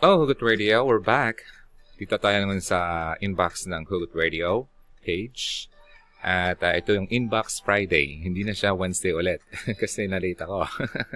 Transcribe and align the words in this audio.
Oh, 0.00 0.24
Hugot 0.24 0.40
Radio, 0.40 0.80
we're 0.88 0.96
back. 0.96 1.44
Dito 2.00 2.16
tayo 2.16 2.40
naman 2.40 2.64
sa 2.64 3.12
inbox 3.20 3.68
ng 3.68 3.84
Hugot 3.84 4.16
Radio 4.16 4.64
page. 5.04 5.68
At 6.24 6.64
uh, 6.64 6.72
ito 6.72 6.96
yung 6.96 7.04
Inbox 7.12 7.60
Friday. 7.60 8.16
Hindi 8.24 8.40
na 8.40 8.56
siya 8.56 8.72
Wednesday 8.72 9.12
ulit 9.12 9.44
kasi 9.80 10.08
nalate 10.08 10.40
ako. 10.40 10.64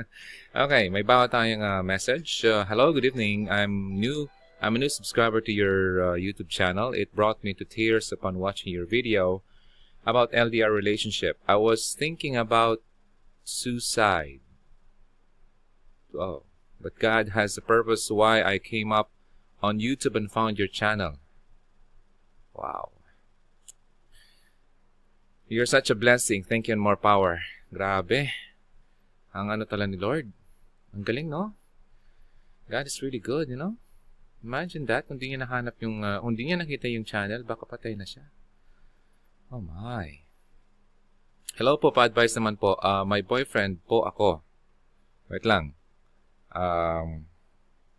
okay, 0.68 0.92
may 0.92 1.00
bawa 1.00 1.32
tayong 1.32 1.64
uh, 1.64 1.80
message. 1.80 2.44
Uh, 2.44 2.68
Hello, 2.68 2.92
good 2.92 3.08
evening. 3.08 3.48
I'm 3.48 3.96
new. 3.96 4.28
I'm 4.60 4.76
a 4.76 4.84
new 4.84 4.92
subscriber 4.92 5.40
to 5.40 5.52
your 5.56 6.04
uh, 6.04 6.16
YouTube 6.20 6.52
channel. 6.52 6.92
It 6.92 7.16
brought 7.16 7.40
me 7.40 7.56
to 7.56 7.64
tears 7.64 8.12
upon 8.12 8.36
watching 8.36 8.68
your 8.68 8.84
video 8.84 9.40
about 10.04 10.28
LDR 10.36 10.68
relationship. 10.68 11.40
I 11.48 11.56
was 11.56 11.96
thinking 11.96 12.36
about 12.36 12.84
suicide. 13.48 14.44
Oh, 16.12 16.44
but 16.84 17.00
God 17.00 17.32
has 17.32 17.56
a 17.56 17.64
purpose 17.64 18.12
why 18.12 18.44
I 18.44 18.60
came 18.60 18.92
up 18.92 19.08
on 19.64 19.80
YouTube 19.80 20.20
and 20.20 20.28
found 20.28 20.60
your 20.60 20.68
channel. 20.68 21.16
Wow. 22.52 22.92
You're 25.48 25.64
such 25.64 25.88
a 25.88 25.96
blessing. 25.96 26.44
Thank 26.44 26.68
you 26.68 26.76
and 26.76 26.84
more 26.84 27.00
power. 27.00 27.40
Grabe. 27.72 28.28
Ang 29.32 29.48
ano 29.48 29.64
tala 29.64 29.88
ni 29.88 29.96
Lord. 29.96 30.28
Ang 30.92 31.08
galing, 31.08 31.32
no? 31.32 31.56
God 32.68 32.84
is 32.84 33.00
really 33.00 33.18
good, 33.18 33.48
you 33.48 33.56
know? 33.56 33.80
Imagine 34.44 34.84
that, 34.84 35.08
kung 35.08 35.16
di 35.16 35.32
niya 35.32 35.40
nahanap 35.40 35.80
yung, 35.80 36.04
uh, 36.04 36.20
kung 36.20 36.36
di 36.36 36.52
niya 36.52 36.60
nakita 36.60 36.84
yung 36.92 37.08
channel, 37.08 37.48
baka 37.48 37.64
patay 37.64 37.96
na 37.96 38.04
siya. 38.04 38.28
Oh 39.48 39.64
my. 39.64 40.20
Hello 41.56 41.80
po, 41.80 41.88
pa-advise 41.96 42.36
naman 42.36 42.60
po. 42.60 42.76
Uh, 42.84 43.08
my 43.08 43.24
boyfriend 43.24 43.80
po 43.88 44.04
ako. 44.04 44.44
Wait 45.32 45.48
lang. 45.48 45.72
Um, 46.54 47.26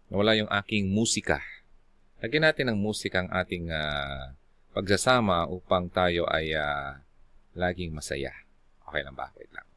nawala 0.10 0.40
yung 0.40 0.50
aking 0.50 0.88
musika. 0.90 1.44
Lagyan 2.24 2.48
natin 2.48 2.72
ng 2.72 2.80
musika 2.80 3.22
ang 3.22 3.30
ating 3.30 3.70
uh, 3.70 4.34
pagsasama 4.72 5.48
upang 5.52 5.92
tayo 5.92 6.26
ay 6.32 6.56
uh, 6.56 6.98
laging 7.56 7.92
masaya. 7.92 8.32
Okay 8.88 9.04
lang 9.04 9.16
ba? 9.16 9.32
Wait 9.36 9.52
lang. 9.52 9.68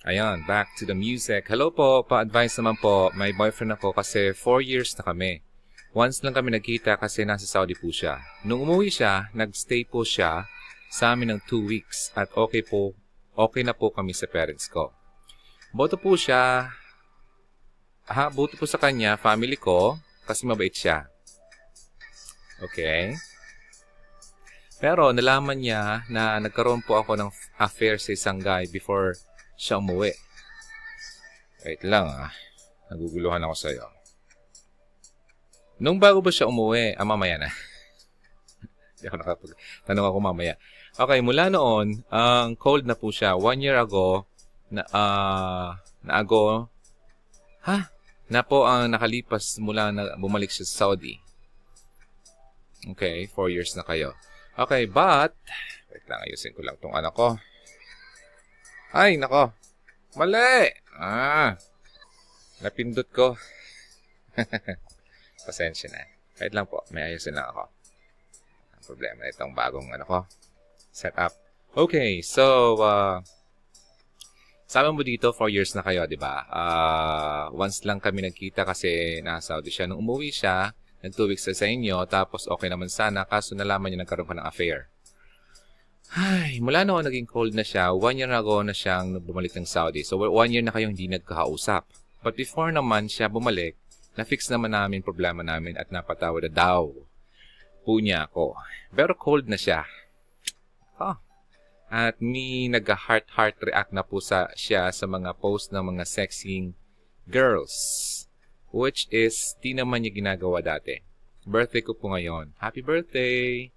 Ayan, 0.00 0.48
back 0.48 0.72
to 0.80 0.88
the 0.88 0.96
music. 0.96 1.44
Hello 1.44 1.68
po, 1.68 2.00
pa-advise 2.00 2.56
naman 2.56 2.80
po. 2.80 3.12
May 3.12 3.36
boyfriend 3.36 3.76
ako 3.76 3.92
kasi 3.92 4.32
4 4.32 4.64
years 4.64 4.96
na 4.96 5.04
kami. 5.04 5.44
Once 5.92 6.24
lang 6.24 6.32
kami 6.32 6.56
nagkita 6.56 6.96
kasi 6.96 7.28
nasa 7.28 7.44
Saudi 7.44 7.76
po 7.76 7.92
siya. 7.92 8.16
Nung 8.48 8.64
umuwi 8.64 8.88
siya, 8.88 9.28
nagstay 9.36 9.84
po 9.84 10.00
siya 10.00 10.48
sa 10.88 11.12
amin 11.12 11.36
ng 11.36 11.40
2 11.44 11.68
weeks 11.68 12.16
at 12.16 12.32
okay 12.32 12.64
po, 12.64 12.96
okay 13.36 13.60
na 13.60 13.76
po 13.76 13.92
kami 13.92 14.16
sa 14.16 14.24
parents 14.24 14.72
ko. 14.72 14.88
Boto 15.76 16.00
po 16.00 16.16
siya, 16.16 16.72
ha, 18.10 18.26
boto 18.28 18.58
po 18.58 18.66
sa 18.66 18.82
kanya, 18.82 19.14
family 19.14 19.54
ko, 19.54 19.94
kasi 20.26 20.42
mabait 20.42 20.74
siya. 20.74 21.06
Okay? 22.60 23.14
Pero 24.82 25.14
nalaman 25.14 25.60
niya 25.60 26.02
na 26.10 26.40
nagkaroon 26.42 26.82
po 26.82 26.98
ako 26.98 27.14
ng 27.14 27.30
affair 27.60 28.00
sa 28.00 28.10
isang 28.16 28.40
guy 28.42 28.66
before 28.66 29.14
siya 29.54 29.78
umuwi. 29.78 30.10
Wait 31.62 31.84
lang 31.84 32.08
ah. 32.08 32.32
Naguguluhan 32.90 33.44
ako 33.44 33.54
sa'yo. 33.54 33.86
Nung 35.78 36.00
bago 36.00 36.24
ba 36.24 36.32
siya 36.32 36.48
umuwi? 36.48 36.96
Ah, 36.96 37.06
mamaya 37.06 37.36
na. 37.36 37.48
Hindi 38.98 39.04
ako 39.06 39.16
nakapag... 39.20 39.50
Tanong 39.84 40.06
ako 40.08 40.18
mamaya. 40.18 40.54
Okay, 40.96 41.20
mula 41.22 41.52
noon, 41.52 42.02
ang 42.10 42.56
um, 42.56 42.58
cold 42.58 42.84
na 42.84 42.98
po 42.98 43.12
siya. 43.14 43.38
One 43.38 43.62
year 43.62 43.78
ago, 43.78 44.26
na, 44.72 44.82
uh, 44.90 45.76
na 46.04 46.12
ago, 46.20 46.68
ha? 47.64 47.92
Na 48.30 48.46
po 48.46 48.62
ang 48.62 48.86
nakalipas 48.86 49.58
mula 49.58 49.90
na 49.90 50.14
bumalik 50.14 50.54
siya 50.54 50.62
sa 50.62 50.86
Saudi. 50.86 51.18
Okay, 52.94 53.26
four 53.26 53.50
years 53.50 53.74
na 53.74 53.82
kayo. 53.82 54.14
Okay, 54.54 54.86
but, 54.86 55.34
wait 55.90 56.06
lang, 56.06 56.22
ayusin 56.22 56.54
ko 56.54 56.62
lang 56.62 56.78
tong 56.78 56.94
anak 56.94 57.10
ko. 57.10 57.34
Ay, 58.94 59.18
nako. 59.18 59.50
Mali! 60.14 60.70
Ah, 60.94 61.58
napindot 62.62 63.10
ko. 63.10 63.34
Pasensya 65.46 65.90
na. 65.90 66.06
Wait 66.38 66.54
lang 66.54 66.70
po, 66.70 66.86
may 66.94 67.10
ayusin 67.10 67.34
lang 67.34 67.50
ako. 67.50 67.66
Ang 68.78 68.84
problema 68.86 69.26
na 69.26 69.32
itong 69.34 69.52
bagong 69.58 69.90
ano 69.90 70.04
ko, 70.06 70.18
setup. 70.94 71.34
Okay, 71.74 72.22
so, 72.22 72.78
uh, 72.78 73.22
Sama 74.70 74.94
mo 74.94 75.02
dito, 75.02 75.34
4 75.34 75.50
years 75.50 75.74
na 75.74 75.82
kayo, 75.82 76.06
di 76.06 76.14
ba? 76.14 76.46
Uh, 76.46 77.50
once 77.58 77.82
lang 77.82 77.98
kami 77.98 78.22
nagkita 78.22 78.62
kasi 78.62 79.18
nasa 79.18 79.58
Saudi 79.58 79.66
siya. 79.74 79.90
Nung 79.90 80.06
umuwi 80.06 80.30
siya, 80.30 80.70
nag 81.02 81.10
2 81.10 81.26
weeks 81.26 81.50
sa 81.50 81.66
inyo, 81.66 82.06
tapos 82.06 82.46
okay 82.46 82.70
naman 82.70 82.86
sana, 82.86 83.26
kaso 83.26 83.58
nalaman 83.58 83.90
niya 83.90 84.06
nagkaroon 84.06 84.30
ka 84.30 84.38
ng 84.38 84.46
affair. 84.46 84.86
Ay, 86.14 86.62
mula 86.62 86.86
noon 86.86 87.02
naging 87.02 87.26
cold 87.26 87.50
na 87.50 87.66
siya, 87.66 87.90
one 87.90 88.22
year 88.22 88.30
ago 88.30 88.62
na 88.62 88.70
siyang 88.70 89.18
bumalik 89.18 89.58
ng 89.58 89.66
Saudi. 89.66 90.06
So, 90.06 90.22
one 90.22 90.54
year 90.54 90.62
na 90.62 90.70
kayong 90.70 90.94
hindi 90.94 91.10
nagkakausap. 91.18 91.90
But 92.22 92.38
before 92.38 92.70
naman 92.70 93.10
siya 93.10 93.26
bumalik, 93.26 93.74
na-fix 94.14 94.46
naman 94.54 94.70
namin 94.70 95.02
problema 95.02 95.42
namin 95.42 95.74
at 95.82 95.90
napatawad 95.90 96.46
na 96.46 96.52
daw 96.54 96.94
po 97.82 97.98
niya 97.98 98.30
ako. 98.30 98.54
Pero 98.94 99.18
cold 99.18 99.50
na 99.50 99.58
siya. 99.58 99.82
Oh. 101.02 101.18
At 101.90 102.22
may 102.22 102.70
nag-heart-heart 102.70 103.58
react 103.66 103.90
na 103.90 104.06
po 104.06 104.22
sa 104.22 104.46
siya 104.54 104.94
sa 104.94 105.10
mga 105.10 105.34
post 105.42 105.74
ng 105.74 105.82
mga 105.90 106.06
sexing 106.06 106.78
girls 107.26 107.74
which 108.70 109.10
is 109.10 109.58
di 109.58 109.74
naman 109.74 110.06
niya 110.06 110.14
ginagawa 110.14 110.62
dati. 110.62 111.02
Birthday 111.42 111.82
ko 111.82 111.98
po 111.98 112.14
ngayon. 112.14 112.54
Happy 112.62 112.78
birthday! 112.78 113.74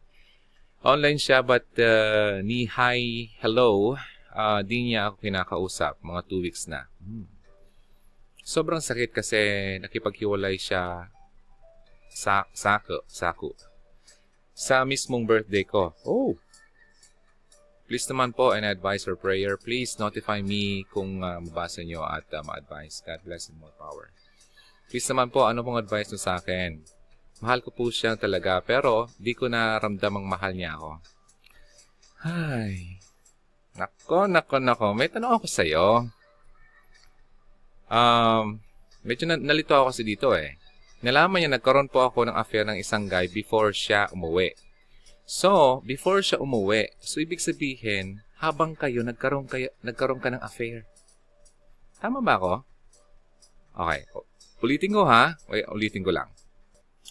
Online 0.85 1.17
siya 1.17 1.41
but 1.41 1.65
uh, 1.81 2.43
ni 2.45 2.69
hi, 2.69 3.33
hello, 3.41 3.97
uh, 4.35 4.61
di 4.61 4.93
niya 4.93 5.09
ako 5.09 5.15
kinakausap. 5.25 5.97
Mga 6.05 6.21
2 6.29 6.45
weeks 6.45 6.69
na. 6.69 6.85
Hmm. 7.01 7.25
Sobrang 8.43 8.83
sakit 8.83 9.15
kasi 9.15 9.39
nakipaghiwalay 9.79 10.59
siya 10.59 11.07
sa 12.11 12.45
sako, 12.53 13.07
sako. 13.09 13.57
Sa 14.53 14.85
mismong 14.85 15.25
birthday 15.25 15.65
ko. 15.65 15.97
Oh! 16.05 16.37
Please 17.93 18.09
naman 18.09 18.33
po 18.33 18.57
an 18.57 18.65
advice 18.65 19.05
or 19.05 19.13
prayer. 19.13 19.53
Please 19.53 20.01
notify 20.01 20.41
me 20.41 20.81
kung 20.89 21.21
uh, 21.21 21.37
mabasa 21.37 21.85
nyo 21.85 22.01
at 22.01 22.25
uh, 22.33 22.41
ma-advise. 22.41 23.05
God 23.05 23.21
bless 23.21 23.53
and 23.53 23.61
more 23.61 23.69
power. 23.77 24.09
Please 24.89 25.05
naman 25.13 25.29
po, 25.29 25.45
ano 25.45 25.61
pong 25.61 25.77
advice 25.77 26.09
nyo 26.09 26.17
sa 26.17 26.41
akin? 26.41 26.81
Mahal 27.45 27.61
ko 27.61 27.69
po 27.69 27.93
siya 27.93 28.17
talaga, 28.17 28.57
pero 28.65 29.13
di 29.21 29.37
ko 29.37 29.45
naramdamang 29.45 30.25
mahal 30.25 30.57
niya 30.57 30.73
ako. 30.73 30.91
Ay. 32.25 32.97
Nako, 33.77 34.25
nako, 34.25 34.57
nako. 34.57 34.87
May 34.97 35.13
tanong 35.13 35.37
ako 35.37 35.45
sa'yo. 35.45 36.09
Um, 37.93 38.57
medyo 39.05 39.29
na, 39.29 39.37
nalito 39.37 39.77
ako 39.77 39.93
kasi 39.93 40.01
dito 40.01 40.33
eh. 40.33 40.57
Nalaman 41.05 41.45
niya 41.45 41.61
nagkaroon 41.61 41.93
po 41.93 42.09
ako 42.09 42.25
ng 42.25 42.33
affair 42.41 42.65
ng 42.65 42.81
isang 42.81 43.05
guy 43.05 43.29
before 43.29 43.69
siya 43.69 44.09
umuwi. 44.09 44.57
So, 45.23 45.79
before 45.87 46.19
siya 46.19 46.43
umuwi, 46.43 46.91
so 46.99 47.23
ibig 47.23 47.39
sabihin, 47.39 48.19
habang 48.43 48.75
kayo 48.75 49.07
nagkaroon 49.07 49.47
kayo 49.47 49.71
nagkaroon 49.79 50.19
ka 50.19 50.27
ng 50.35 50.43
affair. 50.43 50.83
Tama 52.03 52.19
ba 52.19 52.35
ako? 52.35 52.53
Okay. 53.73 54.03
Ulitin 54.59 54.91
ko 54.91 55.07
ha. 55.07 55.39
Wait, 55.47 55.63
ulitin 55.71 56.03
ko 56.03 56.11
lang. 56.11 56.27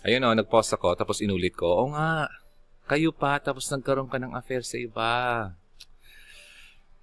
Ayun 0.04 0.24
o, 0.24 0.32
oh, 0.32 0.36
nag-pause 0.36 0.76
ako, 0.76 0.92
tapos 0.92 1.24
inulit 1.24 1.56
ko. 1.56 1.84
Oo 1.84 1.88
nga, 1.96 2.28
kayo 2.90 3.14
pa, 3.14 3.40
tapos 3.40 3.70
nagkaroon 3.72 4.10
ka 4.10 4.20
ng 4.20 4.36
affair 4.36 4.60
sa 4.60 4.76
iba. 4.76 5.12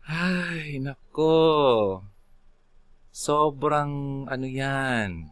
Ay, 0.06 0.82
nako. 0.82 2.02
Sobrang, 3.10 4.26
ano 4.30 4.48
yan. 4.50 5.30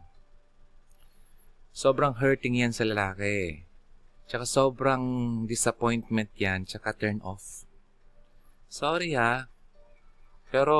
Sobrang 1.74 2.16
hurting 2.18 2.58
yan 2.58 2.74
sa 2.74 2.82
lalaki. 2.82 3.67
Tsaka 4.28 4.44
sobrang 4.44 5.04
disappointment 5.48 6.28
yan, 6.36 6.68
tsaka 6.68 6.92
turn 6.92 7.24
off. 7.24 7.64
Sorry 8.68 9.16
ha. 9.16 9.48
Pero, 10.52 10.76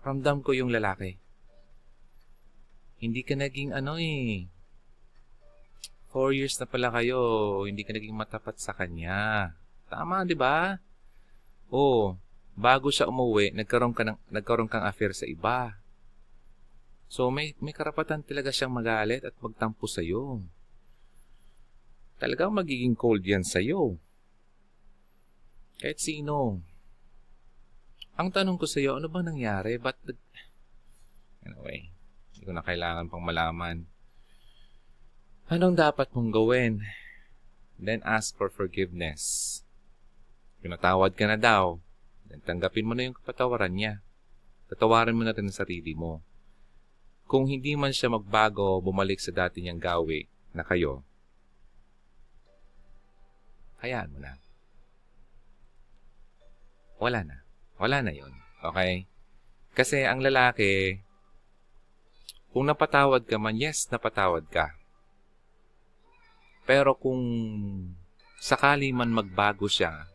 ramdam 0.00 0.40
ko 0.40 0.56
yung 0.56 0.72
lalaki. 0.72 1.20
Hindi 3.04 3.20
ka 3.20 3.36
naging 3.36 3.76
ano 3.76 4.00
eh. 4.00 4.48
Four 6.08 6.32
years 6.32 6.56
na 6.56 6.64
pala 6.64 6.88
kayo, 6.88 7.20
hindi 7.68 7.84
ka 7.84 7.92
naging 7.92 8.16
matapat 8.16 8.56
sa 8.56 8.72
kanya. 8.72 9.52
Tama, 9.92 10.24
di 10.24 10.32
ba? 10.32 10.80
Oh, 11.68 12.16
bago 12.56 12.88
siya 12.88 13.12
umuwi, 13.12 13.52
nagkaroon, 13.52 13.92
ka 13.92 14.08
ng, 14.08 14.16
nagkaroon 14.32 14.72
kang 14.72 14.88
affair 14.88 15.12
sa 15.12 15.28
iba. 15.28 15.76
So, 17.12 17.28
may, 17.28 17.52
may 17.60 17.76
karapatan 17.76 18.24
talaga 18.24 18.48
siyang 18.48 18.72
magalit 18.72 19.28
at 19.28 19.36
magtampo 19.36 19.84
sa'yo. 19.84 20.40
Talagang 22.18 22.50
magiging 22.50 22.98
cold 22.98 23.22
yan 23.22 23.46
sa'yo. 23.46 23.94
Kahit 25.78 26.02
sino. 26.02 26.58
Ang 28.18 28.28
tanong 28.34 28.58
ko 28.58 28.66
sa'yo, 28.66 28.98
ano 28.98 29.06
ba 29.06 29.22
nangyari? 29.22 29.78
Ba't... 29.78 29.94
Anyway, 31.46 31.94
hindi 32.34 32.42
ko 32.42 32.50
na 32.50 32.66
kailangan 32.66 33.06
pang 33.06 33.22
malaman. 33.22 33.86
Anong 35.46 35.78
dapat 35.78 36.10
mong 36.12 36.34
gawin? 36.34 36.82
Then 37.78 38.02
ask 38.02 38.34
for 38.34 38.50
forgiveness. 38.50 39.62
Pinatawad 40.58 41.14
ka 41.14 41.30
na 41.30 41.38
daw. 41.38 41.78
Then 42.26 42.42
tanggapin 42.42 42.84
mo 42.84 42.98
na 42.98 43.06
yung 43.06 43.16
kapatawaran 43.16 43.72
niya. 43.72 44.02
Tatawaran 44.68 45.16
mo 45.16 45.24
na 45.24 45.32
rin 45.32 45.48
ang 45.48 45.54
sarili 45.54 45.96
mo. 45.96 46.20
Kung 47.24 47.48
hindi 47.48 47.72
man 47.78 47.94
siya 47.94 48.12
magbago, 48.12 48.82
bumalik 48.84 49.22
sa 49.22 49.32
dati 49.32 49.64
niyang 49.64 49.80
gawi 49.80 50.28
na 50.52 50.66
kayo, 50.66 51.07
hayaan 53.82 54.10
mo 54.10 54.18
na. 54.22 54.38
Wala 56.98 57.22
na. 57.22 57.36
Wala 57.78 58.02
na 58.02 58.10
yon 58.10 58.34
Okay? 58.58 59.06
Kasi 59.78 60.02
ang 60.02 60.18
lalaki, 60.18 60.98
kung 62.50 62.66
napatawad 62.66 63.22
ka 63.22 63.38
man, 63.38 63.54
yes, 63.54 63.86
napatawad 63.86 64.50
ka. 64.50 64.74
Pero 66.66 66.98
kung 66.98 67.22
sakali 68.42 68.90
man 68.90 69.14
magbago 69.14 69.70
siya, 69.70 70.10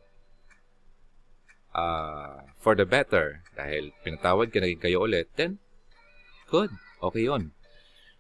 uh, 1.72 2.44
for 2.60 2.76
the 2.76 2.84
better, 2.84 3.40
dahil 3.56 3.96
pinatawad 4.04 4.52
ka, 4.52 4.60
naging 4.60 4.84
kayo 4.84 5.08
ulit, 5.08 5.32
then, 5.40 5.64
good. 6.52 6.70
Okay 7.00 7.32
yon 7.32 7.56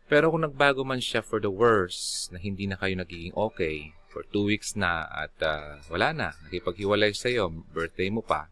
Pero 0.07 0.31
kung 0.31 0.47
nagbago 0.47 0.87
man 0.87 1.03
siya 1.03 1.19
for 1.19 1.43
the 1.43 1.51
worse, 1.51 2.31
na 2.31 2.39
hindi 2.39 2.63
na 2.63 2.79
kayo 2.79 2.95
nagiging 2.95 3.35
okay, 3.35 3.91
for 4.13 4.21
two 4.29 4.45
weeks 4.45 4.77
na 4.77 5.09
at 5.09 5.33
uh, 5.41 5.81
wala 5.89 6.13
na, 6.13 6.29
nakipaghiwalay 6.45 7.17
sa'yo, 7.17 7.49
birthday 7.73 8.13
mo 8.13 8.21
pa, 8.21 8.45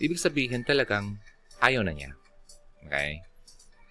ibig 0.00 0.16
sabihin 0.16 0.64
talagang 0.64 1.20
ayaw 1.60 1.84
na 1.84 1.92
niya. 1.92 2.16
Okay? 2.88 3.20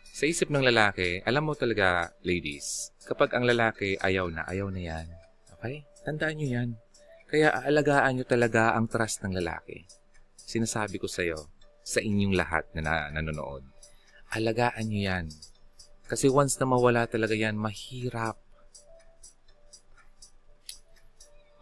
Sa 0.09 0.25
isip 0.25 0.49
ng 0.49 0.65
lalaki, 0.65 1.21
alam 1.23 1.45
mo 1.45 1.53
talaga, 1.53 2.09
ladies, 2.25 2.89
kapag 3.05 3.37
ang 3.37 3.45
lalaki 3.45 3.95
ayaw 4.01 4.27
na, 4.33 4.43
ayaw 4.49 4.73
na 4.73 4.81
yan. 4.81 5.07
Okay? 5.55 5.85
Tandaan 6.01 6.35
nyo 6.41 6.49
yan. 6.49 6.69
Kaya 7.29 7.53
aalagaan 7.53 8.17
nyo 8.17 8.25
talaga 8.25 8.73
ang 8.73 8.89
trust 8.89 9.21
ng 9.21 9.37
lalaki. 9.37 9.85
Sinasabi 10.33 10.97
ko 10.97 11.05
sa 11.05 11.21
iyo, 11.21 11.45
sa 11.85 12.01
inyong 12.01 12.33
lahat 12.33 12.65
na, 12.73 13.13
na 13.13 13.21
nanonood, 13.21 13.61
alagaan 14.33 14.89
nyo 14.89 15.01
yan. 15.13 15.25
Kasi 16.09 16.25
once 16.25 16.57
na 16.57 16.65
mawala 16.65 17.05
talaga 17.05 17.37
yan, 17.37 17.53
mahirap. 17.53 18.48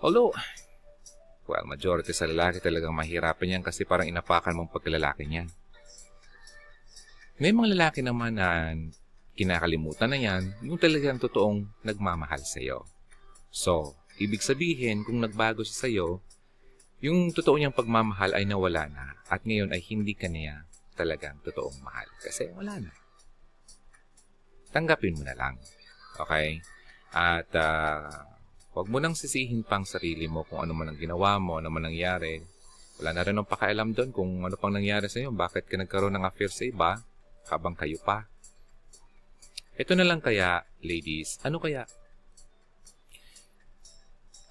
Although, 0.01 0.33
well, 1.49 1.65
majority 1.65 2.13
sa 2.13 2.29
lalaki 2.29 2.61
talagang 2.61 2.94
mahirapan 2.94 3.59
yan 3.59 3.63
kasi 3.65 3.88
parang 3.88 4.05
inapakan 4.05 4.53
mong 4.53 4.73
pagkalalaki 4.73 5.25
niyan. 5.25 5.49
May 7.38 7.53
mga 7.53 7.77
lalaki 7.77 8.01
naman 8.01 8.38
na 8.38 8.73
kinakalimutan 9.38 10.09
na 10.09 10.17
yan, 10.17 10.44
yung 10.65 10.81
talagang 10.81 11.21
totoong 11.21 11.69
nagmamahal 11.85 12.41
sa 12.41 12.57
iyo. 12.57 12.89
So, 13.53 13.94
ibig 14.17 14.41
sabihin, 14.41 15.05
kung 15.05 15.21
nagbago 15.21 15.61
siya 15.61 15.77
sa 15.85 15.88
iyo, 15.89 16.25
yung 16.97 17.29
totoo 17.29 17.61
niyang 17.61 17.77
pagmamahal 17.77 18.33
ay 18.33 18.49
nawala 18.49 18.89
na 18.89 19.05
at 19.29 19.45
ngayon 19.45 19.69
ay 19.69 19.81
hindi 19.85 20.17
ka 20.17 20.25
niya 20.25 20.65
talagang 20.97 21.38
totoong 21.45 21.77
mahal. 21.85 22.09
Kasi 22.25 22.49
wala 22.57 22.81
na. 22.81 22.91
Tanggapin 24.73 25.21
mo 25.21 25.23
na 25.25 25.38
lang. 25.38 25.61
Okay? 26.17 26.57
At 27.13 27.49
uh, 27.53 28.37
huwag 28.77 28.94
mo 28.94 29.01
nang 29.01 29.18
sisihin 29.18 29.65
pang 29.65 29.81
sarili 29.81 30.29
mo 30.29 30.45
kung 30.45 30.62
ano 30.62 30.77
man 30.77 30.94
ang 30.94 31.00
ginawa 31.01 31.41
mo, 31.41 31.57
ano 31.57 31.74
man 31.74 31.89
nangyari. 31.89 32.45
Wala 33.01 33.18
na 33.18 33.25
rin 33.25 33.38
ang 33.41 33.50
pakialam 33.50 33.97
doon 33.97 34.13
kung 34.13 34.45
ano 34.45 34.53
pang 34.53 34.69
nangyari 34.69 35.09
sa 35.09 35.18
iyo. 35.18 35.33
Bakit 35.33 35.65
ka 35.65 35.81
nagkaroon 35.81 36.13
ng 36.13 36.25
affair 36.25 36.53
sa 36.53 36.65
iba? 36.65 37.01
habang 37.51 37.75
kayo 37.75 37.97
pa. 38.03 38.27
Ito 39.77 39.94
na 39.94 40.07
lang 40.07 40.19
kaya, 40.19 40.65
ladies, 40.81 41.38
ano 41.45 41.62
kaya? 41.62 41.85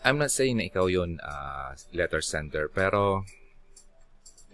I'm 0.06 0.22
not 0.22 0.30
saying 0.30 0.62
na 0.62 0.70
ikaw 0.70 0.86
yun, 0.86 1.18
uh, 1.18 1.74
letter 1.90 2.22
sender, 2.22 2.70
pero 2.70 3.26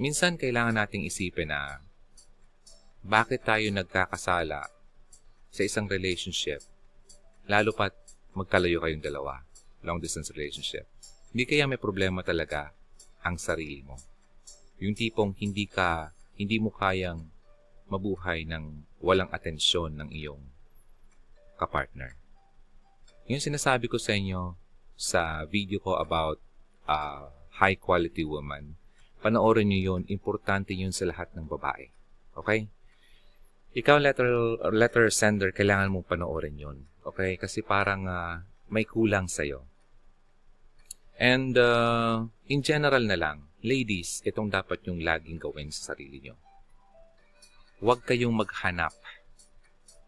minsan 0.00 0.40
kailangan 0.40 0.80
nating 0.80 1.04
isipin 1.04 1.52
na 1.52 1.84
bakit 3.04 3.44
tayo 3.44 3.68
nagkakasala 3.68 4.64
sa 5.52 5.60
isang 5.60 5.84
relationship, 5.92 6.64
lalo 7.44 7.76
pat 7.76 7.92
magkalayo 8.32 8.80
kayong 8.80 9.04
dalawa, 9.04 9.44
long 9.82 9.98
distance 10.02 10.30
relationship. 10.34 10.86
Hindi 11.34 11.44
kaya 11.46 11.66
may 11.66 11.80
problema 11.80 12.22
talaga 12.22 12.74
ang 13.22 13.38
sarili 13.38 13.82
mo. 13.82 13.98
Yung 14.82 14.98
tipong 14.98 15.38
hindi 15.38 15.70
ka, 15.70 16.10
hindi 16.38 16.58
mo 16.58 16.74
kayang 16.74 17.22
mabuhay 17.86 18.48
ng 18.48 18.98
walang 19.04 19.30
atensyon 19.30 19.94
ng 20.00 20.08
iyong 20.10 20.42
kapartner. 21.60 22.18
Yung 23.30 23.38
sinasabi 23.38 23.86
ko 23.86 24.00
sa 24.00 24.16
inyo 24.18 24.58
sa 24.98 25.46
video 25.46 25.78
ko 25.78 25.98
about 25.98 26.42
uh, 26.90 27.30
high 27.62 27.78
quality 27.78 28.26
woman, 28.26 28.74
panoorin 29.22 29.70
nyo 29.70 29.80
yun, 29.94 30.02
importante 30.10 30.74
yun 30.74 30.90
sa 30.90 31.06
lahat 31.06 31.30
ng 31.32 31.46
babae. 31.46 31.94
Okay? 32.34 32.66
Ikaw, 33.72 33.96
letter, 34.02 34.28
letter 34.74 35.08
sender, 35.08 35.54
kailangan 35.54 35.88
mong 35.94 36.10
panoorin 36.10 36.58
yun. 36.58 36.78
Okay? 37.06 37.38
Kasi 37.38 37.62
parang 37.62 38.04
uh, 38.10 38.42
may 38.68 38.84
kulang 38.84 39.30
sa'yo. 39.30 39.64
And 41.18 41.56
uh, 41.58 42.28
in 42.48 42.62
general 42.62 43.04
na 43.04 43.16
lang, 43.18 43.48
ladies, 43.62 44.22
itong 44.24 44.48
dapat 44.50 44.84
yung 44.88 45.00
laging 45.02 45.38
gawin 45.38 45.68
sa 45.70 45.92
sarili 45.92 46.20
nyo 46.22 46.36
huwag 47.82 48.06
kayong 48.06 48.30
maghanap. 48.30 48.94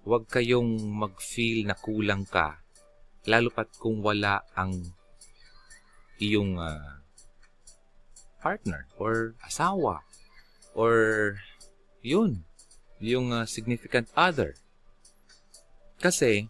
Huwag 0.06 0.30
kayong 0.30 0.78
mag-feel 0.94 1.66
na 1.66 1.74
kulang 1.74 2.22
ka. 2.22 2.62
Lalo 3.26 3.50
pat 3.50 3.66
kung 3.82 3.98
wala 3.98 4.46
ang 4.54 4.94
iyong 6.22 6.54
uh, 6.54 7.02
partner 8.38 8.86
or 8.94 9.34
asawa 9.42 10.06
or 10.78 11.34
yun, 11.98 12.46
yung 13.02 13.34
uh, 13.34 13.42
significant 13.42 14.06
other. 14.14 14.54
Kasi, 15.98 16.46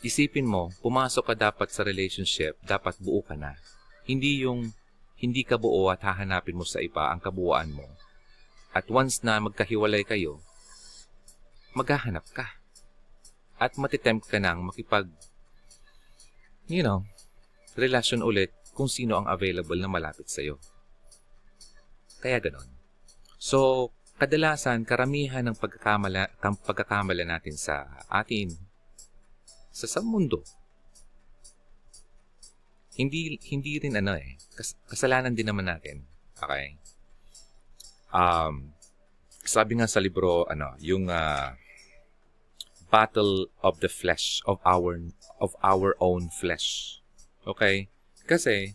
isipin 0.00 0.48
mo, 0.48 0.72
pumasok 0.80 1.32
ka 1.32 1.34
dapat 1.36 1.68
sa 1.72 1.84
relationship, 1.84 2.56
dapat 2.64 2.96
buo 3.00 3.20
ka 3.24 3.36
na. 3.36 3.56
Hindi 4.04 4.44
yung 4.44 4.72
hindi 5.20 5.44
ka 5.44 5.60
buo 5.60 5.92
at 5.92 6.00
hahanapin 6.00 6.56
mo 6.56 6.64
sa 6.64 6.80
iba 6.80 7.12
ang 7.12 7.20
kabuuan 7.20 7.68
mo 7.76 7.84
at 8.70 8.86
once 8.86 9.26
na 9.26 9.42
magkahiwalay 9.42 10.06
kayo, 10.06 10.38
maghahanap 11.74 12.22
ka. 12.30 12.46
At 13.58 13.74
matitempt 13.74 14.30
ka 14.30 14.38
nang 14.38 14.62
makipag, 14.62 15.10
you 16.70 16.86
know, 16.86 17.02
relasyon 17.74 18.22
ulit 18.22 18.54
kung 18.72 18.86
sino 18.86 19.18
ang 19.18 19.26
available 19.26 19.76
na 19.76 19.90
malapit 19.90 20.30
sa'yo. 20.30 20.62
Kaya 22.22 22.38
ganon. 22.38 22.70
So, 23.42 23.90
kadalasan, 24.22 24.86
karamihan 24.86 25.42
ng 25.50 25.58
pagkakamala, 25.58 26.30
pagkakamala 26.40 27.26
natin 27.26 27.58
sa 27.58 27.90
atin, 28.06 28.54
sa, 29.70 29.86
sa 29.86 30.00
mundo, 30.02 30.42
hindi 32.98 33.40
hindi 33.48 33.80
rin 33.80 33.96
ano 33.96 34.18
eh, 34.18 34.36
kas, 34.52 34.76
kasalanan 34.90 35.32
din 35.32 35.48
naman 35.48 35.70
natin. 35.70 36.04
Okay? 36.40 36.80
um, 38.14 38.74
sabi 39.46 39.78
nga 39.78 39.88
sa 39.88 40.02
libro, 40.02 40.46
ano, 40.46 40.74
yung 40.78 41.08
uh, 41.10 41.54
battle 42.90 43.50
of 43.62 43.78
the 43.80 43.90
flesh 43.90 44.42
of 44.46 44.58
our 44.66 44.98
of 45.38 45.54
our 45.62 45.94
own 46.02 46.28
flesh. 46.28 46.98
Okay? 47.46 47.88
Kasi 48.26 48.74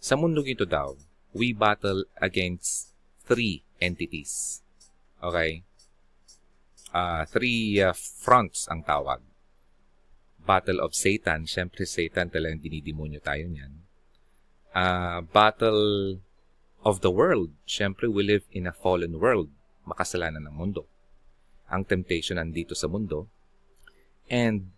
sa 0.00 0.16
mundo 0.16 0.44
ito 0.44 0.68
daw, 0.68 0.96
we 1.32 1.52
battle 1.52 2.04
against 2.20 2.92
three 3.24 3.64
entities. 3.80 4.60
Okay? 5.20 5.64
Uh, 6.94 7.26
three 7.26 7.82
uh, 7.82 7.96
fronts 7.96 8.70
ang 8.70 8.86
tawag. 8.86 9.18
Battle 10.44 10.80
of 10.84 10.92
Satan. 10.92 11.48
Siyempre, 11.48 11.88
Satan 11.88 12.28
talagang 12.28 12.60
dinidemonyo 12.60 13.20
tayo 13.24 13.48
niyan. 13.48 13.72
Uh, 14.76 15.24
battle 15.32 16.20
of 16.84 17.00
the 17.00 17.10
world. 17.10 17.50
Siyempre, 17.64 18.06
we 18.06 18.20
live 18.22 18.44
in 18.52 18.68
a 18.68 18.74
fallen 18.76 19.16
world. 19.16 19.48
Makasalanan 19.88 20.44
ng 20.44 20.56
mundo. 20.56 20.84
Ang 21.68 21.88
temptation 21.88 22.36
nandito 22.36 22.76
sa 22.76 22.86
mundo. 22.86 23.26
And, 24.28 24.68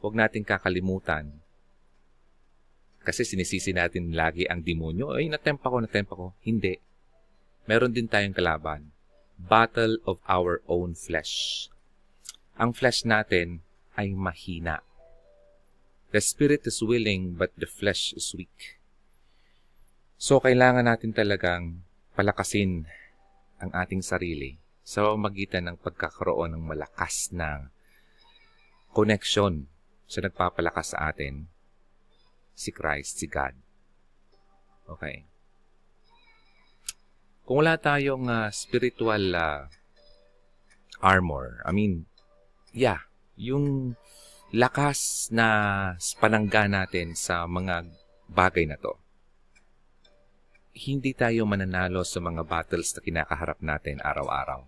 huwag 0.00 0.16
natin 0.16 0.44
kakalimutan. 0.44 1.36
Kasi 3.00 3.24
sinisisi 3.24 3.72
natin 3.72 4.12
lagi 4.12 4.44
ang 4.48 4.60
demonyo. 4.64 5.16
Ay, 5.16 5.28
natempa 5.28 5.68
ko, 5.68 5.76
natempa 5.80 6.14
ko. 6.16 6.26
Hindi. 6.44 6.76
Meron 7.68 7.92
din 7.92 8.08
tayong 8.08 8.36
kalaban. 8.36 8.92
Battle 9.40 10.00
of 10.04 10.20
our 10.28 10.60
own 10.68 10.92
flesh. 10.92 11.68
Ang 12.60 12.76
flesh 12.76 13.08
natin 13.08 13.64
ay 13.96 14.12
mahina. 14.12 14.84
The 16.10 16.18
spirit 16.18 16.66
is 16.66 16.82
willing, 16.82 17.38
but 17.38 17.54
the 17.54 17.70
flesh 17.70 18.10
is 18.18 18.34
weak. 18.34 18.82
So, 20.18 20.42
kailangan 20.42 20.90
natin 20.90 21.14
talagang 21.14 21.86
palakasin 22.18 22.90
ang 23.62 23.70
ating 23.70 24.02
sarili 24.02 24.58
sa 24.82 25.14
magitan 25.14 25.70
ng 25.70 25.76
pagkakaroon 25.78 26.58
ng 26.58 26.64
malakas 26.66 27.30
na 27.30 27.70
connection 28.90 29.70
sa 30.10 30.18
nagpapalakas 30.18 30.98
sa 30.98 31.14
atin, 31.14 31.46
si 32.58 32.74
Christ, 32.74 33.22
si 33.22 33.30
God. 33.30 33.54
Okay. 34.90 35.30
Kung 37.46 37.62
wala 37.62 37.78
tayong 37.78 38.26
uh, 38.26 38.50
spiritual 38.50 39.38
uh, 39.38 39.70
armor, 40.98 41.62
I 41.62 41.70
mean, 41.70 42.10
yeah, 42.74 43.06
yung 43.38 43.94
lakas 44.50 45.30
na 45.30 45.46
panangga 46.18 46.66
natin 46.66 47.14
sa 47.14 47.46
mga 47.46 47.86
bagay 48.26 48.66
na 48.66 48.74
to, 48.74 48.98
hindi 50.74 51.14
tayo 51.14 51.46
mananalo 51.46 52.02
sa 52.02 52.18
mga 52.18 52.42
battles 52.46 52.94
na 52.94 53.00
kinakaharap 53.02 53.58
natin 53.62 54.02
araw-araw. 54.02 54.66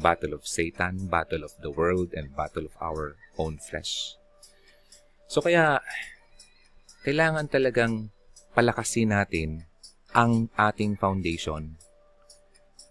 Battle 0.00 0.40
of 0.40 0.48
Satan, 0.48 1.12
battle 1.12 1.44
of 1.44 1.52
the 1.60 1.68
world, 1.68 2.16
and 2.16 2.32
battle 2.32 2.64
of 2.64 2.76
our 2.80 3.20
own 3.36 3.60
flesh. 3.60 4.16
So 5.28 5.44
kaya, 5.44 5.84
kailangan 7.04 7.52
talagang 7.52 8.08
palakasin 8.56 9.12
natin 9.12 9.68
ang 10.16 10.48
ating 10.56 10.96
foundation, 10.96 11.76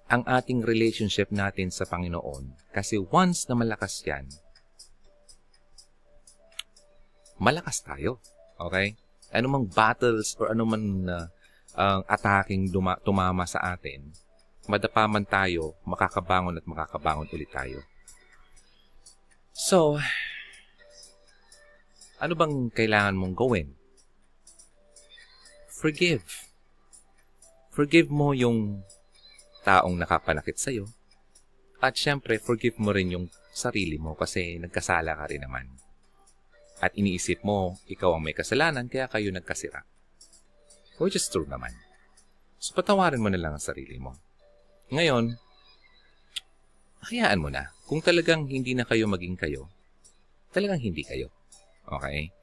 ang 0.06 0.22
ating 0.30 0.62
relationship 0.62 1.34
natin 1.34 1.74
sa 1.74 1.90
Panginoon. 1.90 2.54
Kasi 2.74 3.02
once 3.02 3.50
na 3.50 3.58
malakas 3.58 4.06
yan, 4.06 4.30
malakas 7.40 7.82
tayo. 7.82 8.20
Okay? 8.60 8.94
Anumang 9.32 9.72
battles 9.72 10.36
or 10.38 10.52
anumang 10.52 11.08
uh, 11.08 11.28
uh, 11.74 12.04
attacking 12.06 12.68
duma- 12.70 13.00
tumama 13.02 13.48
sa 13.48 13.74
atin, 13.74 14.12
madapaman 14.68 15.26
tayo, 15.26 15.74
makakabangon 15.88 16.60
at 16.60 16.66
makakabangon 16.68 17.32
ulit 17.34 17.50
tayo. 17.50 17.82
So, 19.56 19.98
ano 22.20 22.34
bang 22.36 22.70
kailangan 22.72 23.16
mong 23.16 23.36
gawin? 23.36 23.68
Forgive. 25.72 26.28
Forgive 27.72 28.12
mo 28.12 28.36
yung 28.36 28.84
taong 29.64 29.96
nakapanakit 29.96 30.60
sa'yo. 30.60 30.88
At 31.80 31.96
syempre, 31.96 32.36
forgive 32.44 32.76
mo 32.76 32.92
rin 32.92 33.16
yung 33.16 33.32
sarili 33.56 33.96
mo 33.96 34.16
kasi 34.20 34.60
nagkasala 34.60 35.16
ka 35.16 35.32
rin 35.32 35.48
naman. 35.48 35.72
At 36.80 36.96
iniisip 36.96 37.44
mo, 37.44 37.76
ikaw 37.92 38.16
ang 38.16 38.24
may 38.24 38.36
kasalanan 38.36 38.88
kaya 38.88 39.12
kayo 39.12 39.30
nagkasira. 39.36 39.84
Which 41.00 41.20
is 41.20 41.28
true 41.28 41.48
naman. 41.48 41.76
So, 42.60 42.76
patawarin 42.76 43.24
mo 43.24 43.32
na 43.32 43.40
lang 43.40 43.56
ang 43.56 43.64
sarili 43.64 43.96
mo. 44.00 44.16
Ngayon, 44.92 45.36
hayaan 47.08 47.40
mo 47.40 47.48
na. 47.48 47.72
Kung 47.88 48.04
talagang 48.04 48.48
hindi 48.48 48.76
na 48.76 48.84
kayo 48.84 49.08
maging 49.08 49.40
kayo, 49.40 49.72
talagang 50.52 50.84
hindi 50.84 51.08
kayo. 51.08 51.32
Okay? 51.88 52.36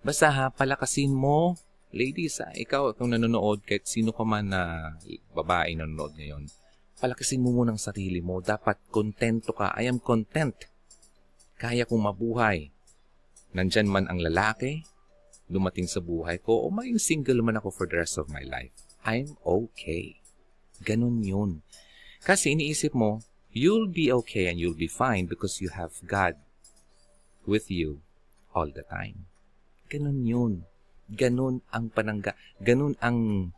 Basta 0.00 0.32
ha, 0.32 0.44
palakasin 0.48 1.12
mo, 1.12 1.60
ladies 1.92 2.40
ha, 2.40 2.48
ikaw 2.56 2.96
kung 2.96 3.12
nanonood, 3.12 3.60
kahit 3.64 3.84
sino 3.84 4.16
ka 4.16 4.24
man 4.24 4.52
na 4.52 4.94
babae 5.36 5.76
nanonood 5.76 6.16
ngayon, 6.16 6.48
palakasin 6.98 7.44
mo 7.44 7.52
muna 7.54 7.76
ang 7.76 7.82
sarili 7.82 8.24
mo. 8.24 8.40
Dapat 8.40 8.90
kontento 8.90 9.52
ka. 9.52 9.76
I 9.76 9.86
am 9.86 10.00
content. 10.02 10.56
Kaya 11.58 11.86
kong 11.86 12.08
mabuhay. 12.08 12.70
Nandyan 13.56 13.88
man 13.88 14.04
ang 14.12 14.20
lalaki, 14.20 14.84
dumating 15.48 15.88
sa 15.88 16.04
buhay 16.04 16.36
ko 16.44 16.68
o 16.68 16.70
maging 16.70 17.00
single 17.00 17.40
man 17.40 17.56
ako 17.56 17.72
for 17.72 17.86
the 17.88 17.96
rest 17.96 18.20
of 18.20 18.28
my 18.28 18.44
life. 18.44 18.72
I'm 19.08 19.40
okay. 19.40 20.20
Ganun 20.84 21.24
yun. 21.24 21.64
Kasi 22.20 22.52
iniisip 22.52 22.92
mo, 22.92 23.24
you'll 23.56 23.88
be 23.88 24.12
okay 24.12 24.52
and 24.52 24.60
you'll 24.60 24.76
be 24.76 24.90
fine 24.90 25.24
because 25.24 25.64
you 25.64 25.72
have 25.72 25.96
God 26.04 26.36
with 27.48 27.72
you 27.72 28.04
all 28.52 28.68
the 28.68 28.84
time. 28.84 29.24
Ganun 29.88 30.28
yun. 30.28 30.52
Ganun 31.08 31.64
ang 31.72 31.88
panangga. 31.88 32.36
Ganun 32.60 33.00
ang 33.00 33.50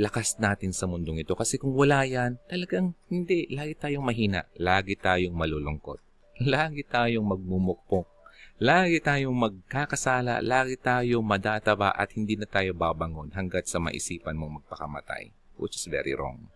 lakas 0.00 0.40
natin 0.40 0.72
sa 0.72 0.88
mundong 0.88 1.20
ito. 1.20 1.36
Kasi 1.36 1.60
kung 1.60 1.76
wala 1.76 2.08
yan, 2.08 2.40
talagang 2.48 2.96
hindi. 3.12 3.44
Lagi 3.52 3.76
tayong 3.76 4.08
mahina. 4.08 4.48
Lagi 4.56 4.96
tayong 4.96 5.36
malulungkot. 5.36 6.00
Lagi 6.48 6.80
tayong 6.88 7.28
magmumukpok 7.28 8.17
Lagi 8.58 8.98
tayong 8.98 9.38
magkakasala, 9.38 10.42
lagi 10.42 10.74
tayong 10.74 11.22
madataba 11.22 11.94
at 11.94 12.10
hindi 12.18 12.34
na 12.34 12.42
tayo 12.42 12.74
babangon 12.74 13.30
hanggat 13.30 13.70
sa 13.70 13.78
maisipan 13.78 14.34
mong 14.34 14.62
magpakamatay, 14.62 15.30
which 15.54 15.78
is 15.78 15.86
very 15.86 16.10
wrong. 16.18 16.50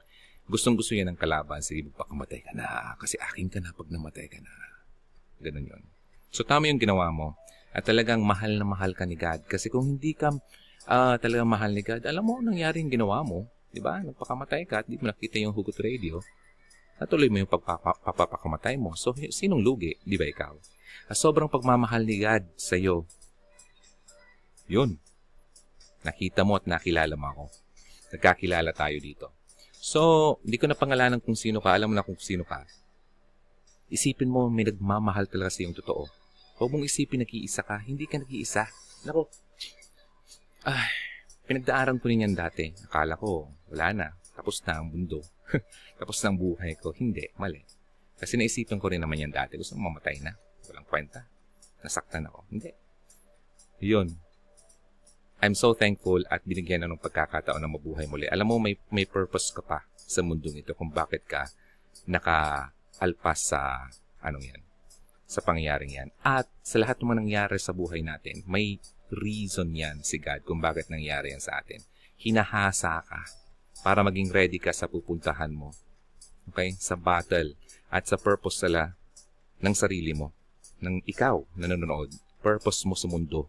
Gustong 0.50 0.74
gusto 0.74 0.98
yan 0.98 1.14
ng 1.14 1.18
kalaban, 1.20 1.62
sige 1.62 1.86
magpakamatay 1.86 2.42
ka 2.42 2.52
na, 2.58 2.98
kasi 2.98 3.14
akin 3.22 3.46
ka 3.46 3.62
na 3.62 3.70
pag 3.70 3.86
namatay 3.86 4.26
ka 4.26 4.42
na. 4.42 4.52
Ganun 5.38 5.70
yun. 5.70 5.82
So 6.34 6.42
tama 6.42 6.66
yung 6.66 6.82
ginawa 6.82 7.14
mo. 7.14 7.38
At 7.72 7.88
talagang 7.88 8.20
mahal 8.20 8.60
na 8.60 8.68
mahal 8.68 8.92
ka 8.92 9.08
ni 9.08 9.16
God. 9.16 9.48
Kasi 9.48 9.72
kung 9.72 9.96
hindi 9.96 10.12
ka 10.12 10.28
uh, 10.90 11.16
talagang 11.16 11.48
mahal 11.48 11.72
ni 11.72 11.80
God, 11.80 12.04
alam 12.04 12.20
mo 12.20 12.42
nangyari 12.44 12.84
yung 12.84 12.92
ginawa 12.92 13.24
mo. 13.24 13.48
Di 13.72 13.80
ba? 13.80 14.04
Nagpakamatay 14.04 14.68
ka 14.68 14.84
at 14.84 14.86
di 14.90 15.00
mo 15.00 15.08
nakita 15.08 15.40
yung 15.40 15.56
hugot 15.56 15.76
radio. 15.80 16.20
Natuloy 17.00 17.32
mo 17.32 17.40
yung 17.40 17.48
pagpapakamatay 17.48 18.76
mo. 18.76 18.92
So, 18.92 19.16
sinong 19.16 19.64
lugi? 19.64 19.96
Di 20.04 20.20
ba 20.20 20.28
ikaw? 20.28 20.52
Sobrang 21.12 21.50
pagmamahal 21.50 22.02
ni 22.04 22.20
God 22.22 22.44
sa 22.56 22.76
iyo. 22.76 23.04
Yun. 24.70 24.96
Nakita 26.02 26.42
mo 26.42 26.58
at 26.58 26.66
nakilala 26.66 27.14
mo 27.14 27.26
ako. 27.30 27.44
Nagkakilala 28.16 28.72
tayo 28.74 28.96
dito. 28.98 29.26
So, 29.82 30.38
hindi 30.46 30.62
ko 30.62 30.70
na 30.70 30.78
pangalanan 30.78 31.18
kung 31.18 31.34
sino 31.34 31.58
ka. 31.58 31.74
Alam 31.74 31.92
mo 31.92 31.94
na 31.98 32.06
kung 32.06 32.18
sino 32.18 32.46
ka. 32.46 32.62
Isipin 33.92 34.30
mo, 34.30 34.46
may 34.48 34.64
nagmamahal 34.64 35.28
talaga 35.28 35.52
sa 35.52 35.66
iyong 35.66 35.76
totoo. 35.76 36.06
Huwag 36.56 36.70
mong 36.70 36.86
isipin 36.86 37.26
nag-iisa 37.26 37.66
ka. 37.66 37.82
Hindi 37.82 38.06
ka 38.06 38.22
nag-iisa. 38.22 38.70
Nako, 39.04 39.26
ay, 40.62 40.94
pinagdaaran 41.50 41.98
ko 41.98 42.06
rin 42.06 42.22
yan 42.22 42.38
dati. 42.38 42.70
Akala 42.86 43.18
ko, 43.18 43.50
wala 43.74 43.90
na. 43.90 44.08
Tapos 44.38 44.62
na 44.62 44.78
ang 44.78 44.88
mundo. 44.88 45.18
Tapos 45.98 46.16
na 46.22 46.30
ang 46.30 46.38
buhay 46.38 46.78
ko. 46.78 46.94
Hindi, 46.94 47.26
mali. 47.34 47.60
Kasi 48.16 48.38
naisipan 48.38 48.78
ko 48.78 48.86
rin 48.86 49.02
naman 49.02 49.18
yan 49.18 49.34
dati. 49.34 49.58
Gusto 49.58 49.74
mamatay 49.74 50.22
na. 50.22 50.32
Walang 50.72 50.88
kwenta. 50.88 51.28
Nasaktan 51.84 52.32
ako. 52.32 52.48
Hindi. 52.48 52.72
Yun. 53.84 54.08
I'm 55.44 55.52
so 55.52 55.76
thankful 55.76 56.24
at 56.32 56.40
binigyan 56.48 56.80
na 56.80 56.88
ng 56.88 57.02
pagkakataon 57.02 57.60
na 57.60 57.68
mabuhay 57.68 58.08
muli. 58.08 58.24
Alam 58.30 58.48
mo, 58.48 58.56
may, 58.56 58.80
may 58.88 59.04
purpose 59.04 59.52
ka 59.52 59.60
pa 59.60 59.84
sa 59.92 60.24
mundong 60.24 60.64
ito 60.64 60.72
kung 60.72 60.88
bakit 60.88 61.28
ka 61.28 61.50
nakaalpas 62.08 63.52
sa 63.52 63.90
anong 64.22 64.54
yan, 64.54 64.62
sa 65.26 65.42
pangyayaring 65.42 65.92
yan. 65.92 66.08
At 66.22 66.46
sa 66.62 66.78
lahat 66.78 67.02
ng 67.02 67.18
nangyari 67.18 67.58
sa 67.58 67.74
buhay 67.74 68.00
natin, 68.06 68.46
may 68.46 68.78
reason 69.10 69.74
yan 69.74 70.00
si 70.06 70.22
God 70.22 70.46
kung 70.46 70.62
bakit 70.62 70.88
nangyari 70.88 71.34
yan 71.34 71.42
sa 71.42 71.58
atin. 71.58 71.82
Hinahasa 72.16 73.02
ka 73.02 73.26
para 73.82 74.06
maging 74.06 74.30
ready 74.30 74.62
ka 74.62 74.70
sa 74.70 74.86
pupuntahan 74.86 75.50
mo. 75.50 75.74
Okay? 76.54 76.78
Sa 76.78 76.94
battle 76.94 77.58
at 77.90 78.06
sa 78.06 78.14
purpose 78.14 78.62
sala 78.62 78.94
ng 79.58 79.74
sarili 79.74 80.14
mo 80.14 80.30
ng 80.82 81.06
ikaw 81.06 81.46
na 81.54 81.70
nanonood, 81.70 82.10
purpose 82.42 82.82
mo 82.84 82.98
sa 82.98 83.06
mundo, 83.06 83.48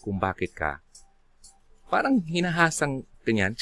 kung 0.00 0.16
bakit 0.16 0.54
ka, 0.54 0.80
parang 1.90 2.22
hinahasang 2.24 3.04
ganyan, 3.26 3.58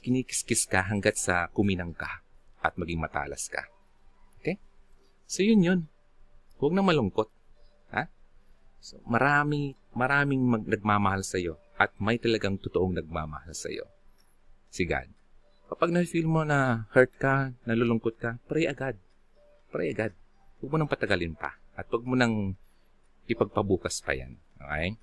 kinikiskis 0.00 0.64
ka 0.64 0.82
hanggat 0.82 1.20
sa 1.20 1.52
kuminang 1.52 1.92
ka 1.92 2.24
at 2.64 2.74
maging 2.80 2.98
matalas 2.98 3.46
ka. 3.46 3.62
Okay? 4.40 4.56
So 5.28 5.44
yun 5.44 5.62
yun. 5.62 5.80
Huwag 6.58 6.74
na 6.74 6.82
malungkot. 6.82 7.30
Ha? 7.94 8.10
So, 8.82 8.98
marami, 9.06 9.78
maraming 9.94 10.42
mag, 10.42 10.64
nagmamahal 10.66 11.22
sa 11.22 11.38
iyo 11.38 11.60
at 11.78 11.94
may 12.02 12.18
talagang 12.18 12.58
totoong 12.58 12.98
nagmamahal 12.98 13.54
sa 13.54 13.70
iyo. 13.70 13.86
Si 14.72 14.82
God. 14.82 15.06
Kapag 15.68 15.92
na-feel 15.94 16.26
mo 16.26 16.42
na 16.42 16.88
hurt 16.96 17.14
ka, 17.20 17.54
nalulungkot 17.68 18.18
ka, 18.18 18.40
pray 18.50 18.66
agad. 18.66 18.98
Pray 19.70 19.94
agad. 19.94 20.16
Huwag 20.58 20.70
mo 20.74 20.76
nang 20.80 20.90
patagalin 20.90 21.36
pa. 21.38 21.54
At 21.78 21.86
huwag 21.94 22.02
mo 22.02 22.18
nang 22.18 22.58
ipagpabukas 23.30 24.02
pa 24.02 24.18
yan. 24.18 24.34
Okay? 24.58 24.98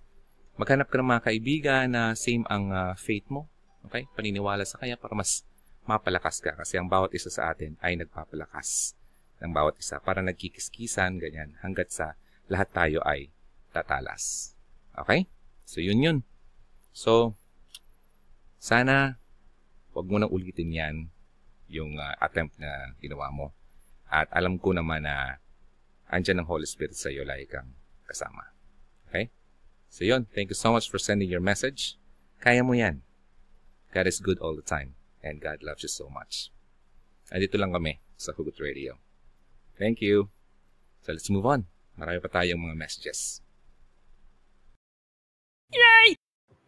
Maghanap 0.59 0.91
ka 0.91 0.99
ng 0.99 1.07
mga 1.07 1.23
kaibigan 1.23 1.85
na 1.95 2.11
same 2.19 2.43
ang 2.51 2.75
uh, 2.75 2.91
faith 2.99 3.31
mo. 3.31 3.47
Okay? 3.87 4.11
Paniniwala 4.11 4.67
sa 4.67 4.75
kanya 4.83 4.99
para 4.99 5.15
mas 5.15 5.47
mapalakas 5.87 6.43
ka. 6.43 6.51
Kasi 6.59 6.75
ang 6.75 6.91
bawat 6.91 7.15
isa 7.15 7.31
sa 7.31 7.55
atin 7.55 7.79
ay 7.79 7.95
nagpapalakas 7.95 8.91
ng 9.39 9.55
bawat 9.55 9.79
isa. 9.79 10.03
Para 10.03 10.19
nagkikiskisan, 10.19 11.15
ganyan. 11.15 11.55
Hanggat 11.63 11.95
sa 11.95 12.19
lahat 12.51 12.67
tayo 12.75 12.99
ay 13.07 13.31
tatalas. 13.71 14.51
Okay? 14.99 15.31
So, 15.63 15.79
yun 15.79 16.03
yun. 16.03 16.17
So, 16.91 17.39
sana 18.59 19.15
wag 19.95 20.11
mo 20.11 20.19
nang 20.19 20.33
ulitin 20.33 20.75
yan 20.75 20.95
yung 21.71 21.95
uh, 21.95 22.19
attempt 22.19 22.59
na 22.59 22.91
ginawa 22.99 23.31
mo. 23.31 23.55
At 24.11 24.27
alam 24.35 24.59
ko 24.59 24.75
naman 24.75 25.07
na 25.07 25.39
andyan 26.15 26.39
ang 26.39 26.47
Holy 26.47 26.63
Spirit 26.63 26.95
sa 26.95 27.11
iyo, 27.11 27.27
lagi 27.27 27.43
kang 27.43 27.75
kasama. 28.07 28.55
Okay? 29.11 29.27
So 29.91 30.07
yun, 30.07 30.31
thank 30.31 30.47
you 30.47 30.55
so 30.55 30.71
much 30.71 30.87
for 30.87 30.95
sending 30.95 31.27
your 31.27 31.43
message. 31.43 31.99
Kaya 32.39 32.63
mo 32.63 32.71
yan. 32.71 33.03
God 33.91 34.07
is 34.07 34.23
good 34.23 34.39
all 34.39 34.55
the 34.55 34.63
time. 34.63 34.95
And 35.19 35.43
God 35.43 35.59
loves 35.59 35.83
you 35.83 35.91
so 35.91 36.07
much. 36.07 36.55
Andito 37.33 37.59
lang 37.59 37.75
kami 37.75 37.99
sa 38.15 38.31
Hugot 38.31 38.55
Radio. 38.63 38.95
Thank 39.75 39.99
you. 39.99 40.31
So 41.03 41.11
let's 41.11 41.27
move 41.27 41.43
on. 41.43 41.67
Marami 41.99 42.23
pa 42.23 42.31
tayong 42.31 42.59
mga 42.59 42.75
messages. 42.79 43.43
Yay! 45.73 46.15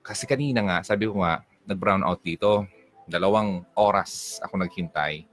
Kasi 0.04 0.24
kanina 0.28 0.64
nga, 0.66 0.78
sabi 0.84 1.08
ko 1.08 1.24
nga, 1.24 1.44
nag-brown 1.68 2.04
out 2.04 2.24
dito. 2.24 2.66
Dalawang 3.08 3.64
oras 3.76 4.40
ako 4.44 4.60
naghintay. 4.60 5.28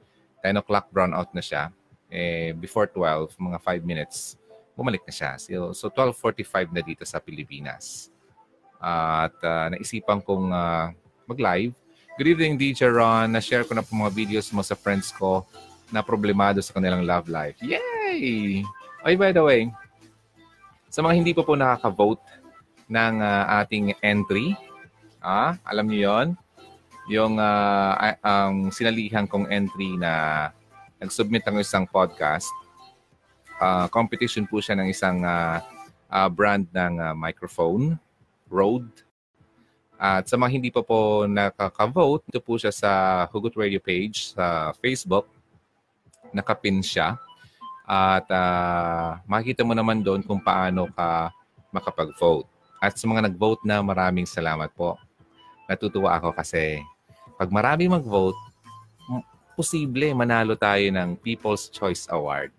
10 0.44 0.61
o'clock 0.61 0.92
brown 0.92 1.16
out 1.16 1.33
na 1.33 1.40
siya. 1.40 1.73
Eh, 2.14 2.54
before 2.54 2.87
12, 2.87 3.35
mga 3.42 3.59
5 3.59 3.83
minutes, 3.83 4.38
bumalik 4.78 5.02
na 5.02 5.11
siya. 5.11 5.35
So, 5.35 5.75
so 5.75 5.90
12.45 5.90 6.71
na 6.71 6.78
dito 6.78 7.02
sa 7.02 7.18
Pilipinas. 7.18 8.14
Uh, 8.78 9.26
at 9.26 9.37
uh, 9.42 9.66
naisipan 9.75 10.23
kong 10.23 10.54
uh, 10.54 10.94
mag-live. 11.26 11.75
Good 12.14 12.30
evening, 12.30 12.54
DJ 12.54 12.94
Ron. 12.94 13.35
Na-share 13.35 13.66
ko 13.66 13.75
na 13.75 13.83
po 13.83 13.99
mga 13.99 14.14
videos 14.14 14.47
mo 14.54 14.62
sa 14.62 14.78
friends 14.78 15.11
ko 15.11 15.42
na 15.90 16.06
problemado 16.06 16.62
sa 16.62 16.78
kanilang 16.78 17.02
love 17.02 17.26
life. 17.26 17.59
Yay! 17.59 18.62
Oy, 19.02 19.18
by 19.18 19.35
the 19.35 19.42
way, 19.42 19.66
sa 20.87 21.02
mga 21.02 21.18
hindi 21.18 21.35
pa 21.35 21.42
po, 21.42 21.52
po 21.52 21.59
nakaka-vote 21.59 22.23
ng 22.87 23.14
uh, 23.18 23.44
ating 23.59 23.99
entry, 24.06 24.54
ah, 25.18 25.59
alam 25.66 25.90
niyo 25.90 26.06
yon 26.06 26.28
yung 27.04 27.37
uh, 27.37 27.92
ang 28.25 28.73
sinalihan 28.73 29.28
kong 29.28 29.50
entry 29.52 29.99
na 30.00 30.49
nag-submit 31.03 31.43
ng 31.47 31.61
isang 31.63 31.85
podcast. 31.89 32.49
Uh, 33.59 33.87
competition 33.91 34.45
po 34.45 34.59
siya 34.59 34.75
ng 34.79 34.91
isang 34.91 35.23
uh, 35.23 35.63
uh, 36.11 36.29
brand 36.31 36.67
ng 36.71 36.95
uh, 37.01 37.15
microphone, 37.15 37.99
Rode. 38.51 39.03
At 39.95 40.27
sa 40.27 40.35
mga 40.35 40.51
hindi 40.51 40.71
pa 40.75 40.83
po 40.83 41.25
nakaka-vote, 41.25 42.27
ito 42.29 42.41
po 42.43 42.59
siya 42.59 42.75
sa 42.75 42.91
Hugot 43.31 43.55
Radio 43.55 43.79
page 43.79 44.35
sa 44.35 44.75
Facebook. 44.83 45.31
Nakapin 46.35 46.83
siya. 46.83 47.15
At 47.87 48.27
uh, 48.29 49.23
makikita 49.29 49.63
mo 49.63 49.73
naman 49.73 50.03
doon 50.03 50.25
kung 50.25 50.43
paano 50.43 50.91
ka 50.93 51.31
makapag-vote. 51.71 52.47
At 52.83 53.01
sa 53.01 53.09
mga 53.09 53.31
nag-vote 53.31 53.65
na, 53.65 53.81
maraming 53.81 54.29
salamat 54.29 54.69
po. 54.77 54.99
Natutuwa 55.65 56.13
ako 56.21 56.37
kasi 56.37 56.85
pag 57.41 57.49
marami 57.49 57.89
mag-vote, 57.89 58.37
posible 59.54 60.11
manalo 60.14 60.58
tayo 60.58 60.84
ng 60.90 61.16
People's 61.18 61.70
Choice 61.70 62.06
Award. 62.11 62.50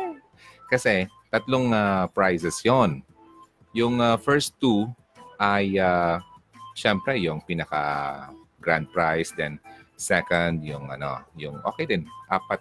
kasi 0.72 1.06
tatlong 1.28 1.70
uh, 1.72 2.06
prizes 2.10 2.60
yon. 2.64 3.04
Yung 3.76 4.02
uh, 4.02 4.18
first 4.18 4.58
two 4.58 4.90
ay 5.38 5.78
uh, 5.78 6.18
syempre 6.74 7.16
yung 7.20 7.40
pinaka 7.44 8.26
grand 8.60 8.88
prize 8.92 9.32
then 9.36 9.56
second 9.96 10.60
yung 10.64 10.88
ano 10.88 11.22
yung 11.36 11.60
okay 11.64 11.84
din 11.88 12.04
apat 12.28 12.60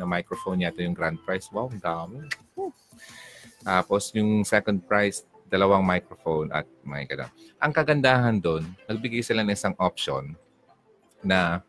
na 0.00 0.08
microphone 0.08 0.64
yata 0.64 0.80
yung 0.80 0.96
grand 0.96 1.20
prize. 1.20 1.52
Wow, 1.52 1.68
dami. 1.76 2.24
Tapos 3.60 4.08
yung 4.16 4.40
second 4.48 4.80
prize, 4.88 5.28
dalawang 5.52 5.84
microphone 5.84 6.48
at 6.48 6.64
may 6.80 7.04
gano'n. 7.04 7.28
Ang 7.60 7.72
kagandahan 7.76 8.40
doon, 8.40 8.64
nagbigay 8.88 9.20
sila 9.20 9.44
ng 9.44 9.52
isang 9.52 9.76
option 9.76 10.32
na 11.20 11.60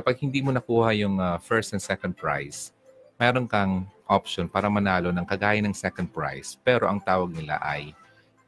kapag 0.00 0.16
hindi 0.24 0.40
mo 0.40 0.48
nakuha 0.48 0.96
yung 0.96 1.20
uh, 1.20 1.36
first 1.44 1.76
and 1.76 1.84
second 1.84 2.16
prize, 2.16 2.72
mayroon 3.20 3.44
kang 3.44 3.84
option 4.08 4.48
para 4.48 4.72
manalo 4.72 5.12
ng 5.12 5.28
kagaya 5.28 5.60
ng 5.60 5.76
second 5.76 6.08
prize. 6.08 6.56
Pero 6.64 6.88
ang 6.88 7.04
tawag 7.04 7.36
nila 7.36 7.60
ay 7.60 7.92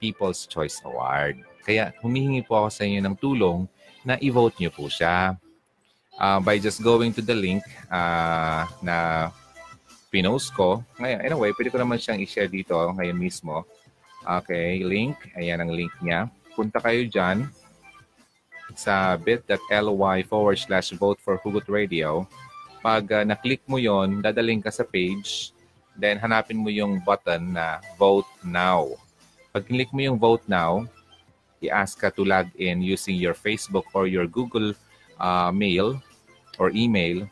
People's 0.01 0.49
Choice 0.49 0.81
Award. 0.89 1.45
Kaya 1.61 1.93
humihingi 2.01 2.41
po 2.49 2.57
ako 2.57 2.69
sa 2.73 2.83
inyo 2.89 3.05
ng 3.05 3.17
tulong 3.21 3.69
na 4.01 4.17
i-vote 4.25 4.57
niyo 4.57 4.73
po 4.73 4.89
siya 4.89 5.37
uh, 6.17 6.41
by 6.41 6.57
just 6.57 6.81
going 6.81 7.13
to 7.13 7.21
the 7.21 7.37
link 7.37 7.61
uh, 7.93 8.65
na 8.81 9.29
pinost 10.09 10.57
ko. 10.57 10.81
Ngayon, 10.97 11.21
anyway, 11.21 11.53
pwede 11.53 11.69
ko 11.69 11.79
naman 11.79 12.01
siyang 12.01 12.19
i-share 12.25 12.49
dito 12.49 12.75
ngayon 12.75 13.15
mismo. 13.15 13.69
Okay, 14.25 14.81
link. 14.81 15.21
Ayan 15.37 15.61
ang 15.61 15.71
link 15.71 15.93
niya. 16.01 16.33
Punta 16.57 16.81
kayo 16.81 17.05
dyan 17.05 17.45
sa 18.77 19.17
bit.ly 19.17 20.17
forward 20.27 20.59
slash 20.59 20.93
vote 20.97 21.19
for 21.21 21.41
Hugot 21.41 21.69
Radio. 21.69 22.29
Pag 22.83 23.05
uh, 23.13 23.23
na-click 23.23 23.63
mo 23.71 23.79
yon, 23.79 24.21
dadaling 24.21 24.59
ka 24.59 24.71
sa 24.71 24.83
page. 24.83 25.55
Then, 25.95 26.19
hanapin 26.19 26.59
mo 26.59 26.73
yung 26.73 27.05
button 27.05 27.55
na 27.55 27.79
Vote 28.01 28.29
Now. 28.43 28.97
Pag 29.53 29.69
click 29.69 29.93
mo 29.93 30.01
yung 30.01 30.19
Vote 30.19 30.43
Now, 30.49 30.89
i-ask 31.63 32.01
ka 32.01 32.11
to 32.11 32.27
log 32.27 32.51
in 32.59 32.83
using 32.83 33.15
your 33.21 33.39
Facebook 33.39 33.87
or 33.95 34.11
your 34.11 34.27
Google 34.27 34.75
uh, 35.21 35.53
mail 35.55 36.01
or 36.59 36.75
email, 36.75 37.29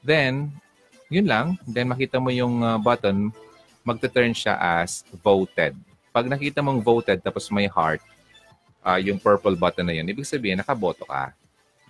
then, 0.00 0.48
yun 1.12 1.28
lang. 1.28 1.60
Then 1.68 1.92
makita 1.92 2.16
mo 2.16 2.32
yung 2.32 2.64
uh, 2.64 2.78
button, 2.80 3.28
magte-turn 3.84 4.32
siya 4.32 4.56
as 4.56 5.04
voted. 5.20 5.76
Pag 6.14 6.32
nakita 6.32 6.64
mong 6.64 6.80
voted 6.80 7.20
tapos 7.20 7.52
may 7.52 7.68
heart, 7.68 8.00
uh, 8.82 8.98
yung 9.00 9.18
purple 9.18 9.54
button 9.58 9.86
na 9.86 9.94
yun, 9.96 10.06
ibig 10.08 10.26
sabihin, 10.28 10.58
nakaboto 10.58 11.06
ka. 11.06 11.34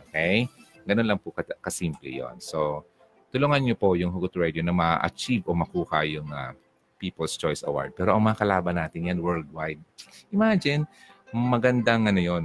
Okay? 0.09 0.49
Ganun 0.89 1.05
lang 1.05 1.21
po 1.21 1.33
kasimple 1.61 2.09
yon 2.09 2.41
So, 2.41 2.85
tulungan 3.29 3.61
niyo 3.61 3.77
po 3.77 3.93
yung 3.93 4.09
Hugot 4.09 4.33
Radio 4.41 4.65
na 4.65 4.73
ma-achieve 4.73 5.45
o 5.45 5.53
makuha 5.53 6.05
yung 6.09 6.29
uh, 6.33 6.57
People's 6.97 7.37
Choice 7.37 7.63
Award. 7.63 7.93
Pero 7.95 8.17
ang 8.17 8.25
mga 8.25 8.41
kalaban 8.41 8.77
natin 8.81 9.13
yan 9.13 9.21
worldwide. 9.21 9.81
Imagine, 10.33 10.89
magandang 11.31 12.09
ano 12.09 12.21
yon 12.21 12.45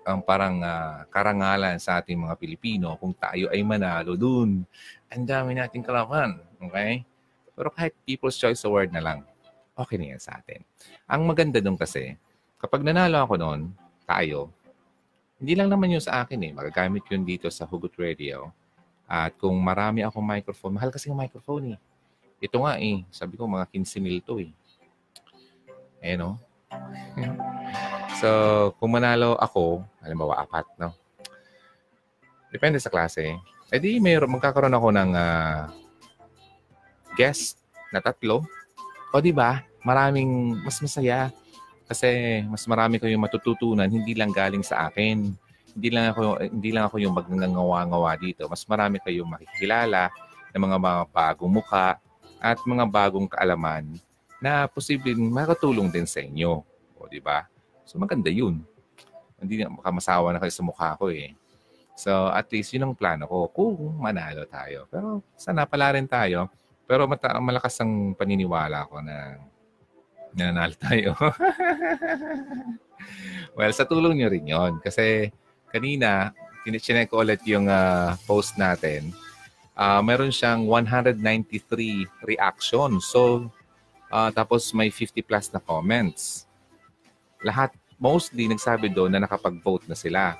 ang 0.00 0.24
parang 0.24 0.64
uh, 0.64 1.04
karangalan 1.12 1.76
sa 1.76 2.00
ating 2.00 2.16
mga 2.16 2.34
Pilipino 2.40 2.96
kung 2.96 3.12
tayo 3.12 3.52
ay 3.52 3.60
manalo 3.60 4.16
dun. 4.16 4.64
Ang 5.12 5.24
dami 5.28 5.54
nating 5.54 5.84
kalaban. 5.84 6.40
Okay? 6.56 7.04
Pero 7.52 7.68
kahit 7.68 7.92
People's 8.08 8.40
Choice 8.40 8.64
Award 8.64 8.90
na 8.90 9.04
lang, 9.04 9.18
okay 9.76 10.00
na 10.00 10.16
yan 10.16 10.22
sa 10.22 10.40
atin. 10.40 10.64
Ang 11.04 11.28
maganda 11.28 11.60
dun 11.60 11.76
kasi, 11.76 12.16
kapag 12.60 12.84
nanalo 12.84 13.24
ako 13.24 13.34
noon, 13.40 13.60
tayo, 14.04 14.52
hindi 15.40 15.56
lang 15.56 15.72
naman 15.72 15.96
yun 15.96 16.04
sa 16.04 16.20
akin 16.20 16.36
eh. 16.44 16.52
Magagamit 16.52 17.08
yun 17.08 17.24
dito 17.24 17.48
sa 17.48 17.64
Hugot 17.64 17.96
Radio. 17.96 18.52
At 19.08 19.34
kung 19.40 19.56
marami 19.56 20.04
akong 20.04 20.22
microphone, 20.22 20.76
mahal 20.76 20.92
kasi 20.92 21.08
yung 21.08 21.18
microphone 21.18 21.74
eh. 21.74 21.78
Ito 22.44 22.60
nga 22.62 22.76
eh, 22.76 23.02
sabi 23.08 23.40
ko 23.40 23.48
mga 23.48 23.66
15 23.72 24.04
mil 24.04 24.20
to 24.20 24.38
eh. 24.38 24.52
Eh 26.04 26.14
no? 26.14 26.36
So, 28.20 28.28
kung 28.76 28.92
manalo 28.92 29.32
ako, 29.40 29.80
halimbawa 30.04 30.44
apat, 30.44 30.68
no? 30.76 30.92
Depende 32.52 32.76
sa 32.76 32.92
klase. 32.92 33.40
Eh 33.72 33.80
di, 33.80 33.96
may, 33.96 34.20
magkakaroon 34.20 34.76
ako 34.76 34.88
ng 34.92 35.10
uh, 35.16 35.72
guest 37.16 37.56
na 37.88 38.04
tatlo. 38.04 38.44
O 39.14 39.24
di 39.24 39.32
ba? 39.32 39.64
Maraming 39.86 40.60
mas 40.60 40.76
masaya 40.84 41.32
kasi 41.90 42.40
mas 42.46 42.62
marami 42.70 43.02
kayong 43.02 43.26
matututunan 43.26 43.90
hindi 43.90 44.14
lang 44.14 44.30
galing 44.30 44.62
sa 44.62 44.86
akin. 44.86 45.34
Hindi 45.74 45.88
lang 45.90 46.14
ako 46.14 46.38
hindi 46.38 46.70
lang 46.70 46.86
ako 46.86 46.96
yung 47.02 47.14
magngangawa-ngawa 47.18 48.14
dito. 48.14 48.46
Mas 48.46 48.62
marami 48.70 49.02
kayong 49.02 49.26
makikilala 49.26 50.06
ng 50.54 50.62
mga 50.62 50.78
mga 50.78 51.02
bagong 51.10 51.50
muka 51.50 51.98
at 52.38 52.58
mga 52.62 52.86
bagong 52.86 53.26
kaalaman 53.26 53.98
na 54.38 54.70
posibleng 54.70 55.18
makatulong 55.18 55.90
din 55.90 56.06
sa 56.06 56.22
inyo. 56.22 56.62
O 56.94 57.10
di 57.10 57.18
ba? 57.18 57.50
So 57.82 57.98
maganda 57.98 58.30
yun. 58.30 58.62
Hindi 59.42 59.66
na 59.66 59.74
makamasawa 59.74 60.30
na 60.30 60.38
kayo 60.38 60.54
sa 60.54 60.62
mukha 60.62 60.94
ko 60.94 61.10
eh. 61.10 61.34
So 61.98 62.30
at 62.30 62.46
least 62.54 62.70
yun 62.70 62.86
ang 62.86 62.94
plano 62.94 63.26
ko 63.26 63.50
kung 63.50 63.98
manalo 63.98 64.46
tayo. 64.46 64.86
Pero 64.86 65.26
sana 65.34 65.66
pala 65.66 65.98
rin 65.98 66.06
tayo. 66.06 66.46
Pero 66.86 67.10
mata- 67.10 67.42
malakas 67.42 67.82
ang 67.82 68.14
paniniwala 68.14 68.86
ko 68.86 69.02
na 69.02 69.42
nanalo 70.34 70.74
tayo. 70.78 71.12
well, 73.58 73.72
sa 73.74 73.86
tulong 73.86 74.20
nyo 74.20 74.28
rin 74.30 74.46
yon 74.46 74.72
Kasi 74.82 75.30
kanina, 75.70 76.34
chinek 76.66 77.10
ko 77.10 77.22
ulit 77.24 77.42
yung 77.46 77.66
uh, 77.66 78.14
post 78.28 78.54
natin. 78.60 79.10
Uh, 79.74 80.04
meron 80.04 80.30
siyang 80.30 80.68
193 80.68 82.04
reactions. 82.28 83.08
So, 83.08 83.50
uh, 84.12 84.30
tapos 84.30 84.70
may 84.76 84.92
50 84.92 85.24
plus 85.24 85.48
na 85.50 85.58
comments. 85.62 86.44
Lahat 87.40 87.72
mostly 88.00 88.48
nagsabi 88.48 88.92
doon 88.92 89.12
na 89.12 89.24
nakapag-vote 89.24 89.88
na 89.88 89.96
sila. 89.96 90.36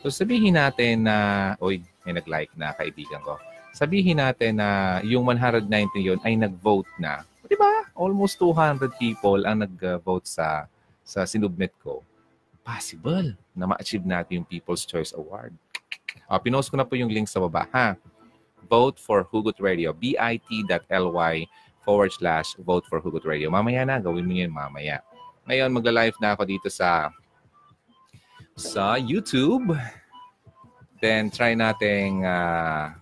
So 0.00 0.08
sabihin 0.08 0.56
natin 0.56 1.04
na, 1.04 1.52
oy, 1.60 1.84
may 2.06 2.16
nag-like 2.16 2.54
na 2.56 2.72
kaibigan 2.72 3.20
ko. 3.20 3.36
Sabihin 3.76 4.18
natin 4.18 4.58
na 4.58 4.98
yung 5.04 5.26
190 5.28 5.68
yon 6.00 6.18
ay 6.24 6.34
nag-vote 6.38 6.88
na. 6.98 7.22
Di 7.50 7.58
ba? 7.58 7.90
Almost 7.98 8.38
200 8.38 8.94
people 8.94 9.42
ang 9.42 9.66
nag-vote 9.66 10.30
sa 10.30 10.70
sa 11.02 11.26
sinubmit 11.26 11.74
ko. 11.82 12.06
Possible 12.62 13.34
na 13.50 13.66
ma-achieve 13.66 14.06
natin 14.06 14.40
yung 14.40 14.46
People's 14.46 14.86
Choice 14.86 15.10
Award. 15.10 15.50
Uh, 16.30 16.38
pinost 16.38 16.70
ko 16.70 16.78
na 16.78 16.86
po 16.86 16.94
yung 16.94 17.10
link 17.10 17.26
sa 17.26 17.42
baba, 17.42 17.66
ha? 17.74 17.98
Vote 18.70 19.02
for 19.02 19.26
Hugot 19.26 19.58
Radio. 19.58 19.90
bit.ly 19.90 21.50
forward 21.82 22.14
slash 22.14 22.54
vote 22.62 22.86
for 22.86 23.02
Hugot 23.02 23.26
Radio. 23.26 23.50
Mamaya 23.50 23.82
na, 23.82 23.98
gawin 23.98 24.22
mo 24.22 24.30
yun 24.30 24.54
mamaya. 24.54 25.02
Ngayon, 25.50 25.74
magla-live 25.74 26.14
na 26.22 26.38
ako 26.38 26.46
dito 26.46 26.70
sa 26.70 27.10
sa 28.54 28.94
YouTube. 28.94 29.74
Then, 31.02 31.34
try 31.34 31.58
nating 31.58 32.22
uh, 32.22 32.94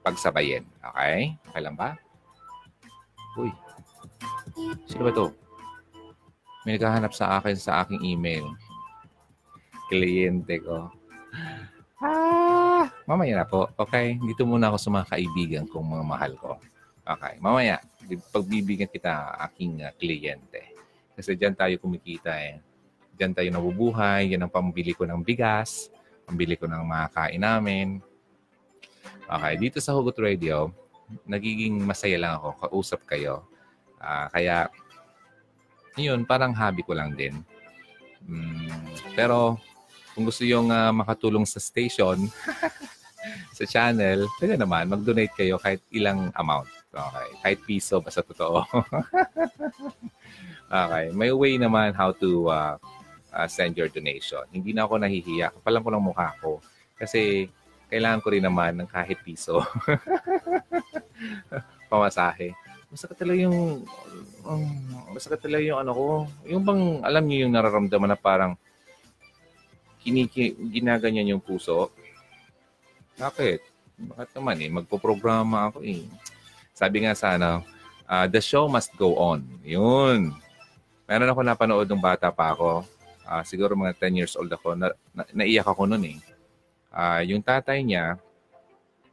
pagsabayin. 0.00 0.64
Okay? 0.80 1.36
Okay 1.52 1.60
lang 1.60 1.76
ba? 1.76 2.00
Uy. 3.40 3.50
Sino 4.84 5.08
ba 5.08 5.12
to? 5.16 5.32
May 6.68 6.76
naghahanap 6.76 7.16
sa 7.16 7.40
akin 7.40 7.56
sa 7.56 7.80
aking 7.80 8.04
email. 8.04 8.44
Kliyente 9.88 10.60
ko. 10.60 10.92
Ah, 12.00 12.88
mamaya 13.08 13.40
na 13.40 13.48
po. 13.48 13.68
Okay? 13.80 14.20
Dito 14.20 14.44
muna 14.44 14.68
ako 14.68 14.76
sa 14.76 14.92
mga 14.92 15.06
kaibigan 15.16 15.64
kong 15.68 15.88
mga 15.88 16.04
mahal 16.04 16.32
ko. 16.36 16.60
Okay. 17.00 17.40
Mamaya, 17.40 17.80
pagbibigyan 18.30 18.92
kita 18.92 19.34
aking 19.50 19.82
uh, 19.82 19.92
kliyente. 19.96 20.76
Kasi 21.16 21.34
diyan 21.34 21.56
tayo 21.56 21.74
kumikita 21.80 22.36
eh. 22.38 22.60
Diyan 23.16 23.32
tayo 23.32 23.48
nabubuhay. 23.50 24.32
Yan 24.36 24.46
ang 24.46 24.52
pambili 24.52 24.92
ko 24.92 25.08
ng 25.08 25.24
bigas. 25.24 25.88
Pambili 26.28 26.54
ko 26.54 26.68
ng 26.68 26.84
mga 26.84 27.06
kain 27.10 27.42
namin. 27.42 28.04
Okay. 29.26 29.54
Dito 29.56 29.80
sa 29.80 29.96
Hugot 29.96 30.16
Radio, 30.20 30.70
nagiging 31.26 31.82
masaya 31.82 32.18
lang 32.18 32.32
ako. 32.38 32.48
Kausap 32.66 33.06
kayo. 33.06 33.46
Uh, 34.00 34.26
kaya, 34.32 34.70
yun, 35.98 36.24
parang 36.24 36.56
hobby 36.56 36.82
ko 36.82 36.96
lang 36.96 37.14
din. 37.14 37.42
Mm, 38.24 38.84
pero 39.16 39.56
kung 40.14 40.28
gusto 40.28 40.44
yung 40.44 40.68
uh, 40.68 40.92
makatulong 40.92 41.46
sa 41.46 41.62
station, 41.62 42.28
sa 43.58 43.64
channel, 43.68 44.26
pwede 44.40 44.56
naman, 44.56 44.88
mag-donate 44.88 45.32
kayo 45.36 45.60
kahit 45.60 45.80
ilang 45.92 46.32
amount. 46.36 46.68
Okay. 46.90 47.28
Kahit 47.42 47.58
piso, 47.62 48.02
basta 48.02 48.24
totoo. 48.24 48.66
okay. 50.82 51.04
May 51.14 51.30
way 51.30 51.54
naman 51.54 51.94
how 51.94 52.10
to 52.10 52.50
uh, 52.50 52.74
uh, 53.30 53.46
send 53.46 53.78
your 53.78 53.86
donation. 53.86 54.42
Hindi 54.50 54.74
na 54.74 54.86
ako 54.86 54.98
nahihiya. 54.98 55.54
Kapalan 55.54 55.84
ko 55.86 55.90
ng 55.94 56.06
mukha 56.10 56.34
ko. 56.42 56.58
Kasi 56.98 57.46
kailangan 57.90 58.22
ko 58.22 58.28
rin 58.30 58.46
naman 58.46 58.78
ng 58.78 58.88
kahit 58.88 59.18
piso. 59.20 59.58
Pamasahe. 61.90 62.54
Masakit 62.90 63.18
talaga 63.18 63.38
yung 63.42 63.82
um, 64.46 64.62
masakit 65.10 65.42
talaga 65.42 65.62
yung 65.66 65.78
ano 65.82 65.92
ko. 65.94 66.06
Yung 66.46 66.62
bang 66.62 66.82
alam 67.02 67.22
niyo 67.26 67.46
yung 67.46 67.54
nararamdaman 67.54 68.14
na 68.14 68.18
parang 68.18 68.54
kiniki, 70.00 70.54
ginaganyan 70.70 71.36
yung 71.36 71.42
puso. 71.42 71.90
Bakit? 73.18 73.60
Bakit 74.00 74.30
naman 74.38 74.56
eh? 74.64 74.70
Magpo-programa 74.72 75.68
ako 75.68 75.84
eh. 75.84 76.08
Sabi 76.72 77.04
nga 77.04 77.12
sana, 77.12 77.60
uh, 78.08 78.26
the 78.30 78.40
show 78.40 78.64
must 78.64 78.96
go 78.96 79.18
on. 79.20 79.44
Yun. 79.60 80.32
Meron 81.04 81.30
ako 81.30 81.40
napanood 81.44 81.90
ng 81.90 82.00
bata 82.00 82.32
pa 82.32 82.56
ako. 82.56 82.86
Uh, 83.28 83.42
siguro 83.44 83.76
mga 83.76 83.98
10 83.98 84.18
years 84.18 84.34
old 84.34 84.48
ako. 84.48 84.72
Na, 84.74 84.88
na, 85.12 85.22
naiyak 85.36 85.68
ako 85.68 85.84
noon 85.84 86.16
eh. 86.16 86.18
Uh, 86.90 87.22
yung 87.22 87.40
tatay 87.40 87.86
niya, 87.86 88.18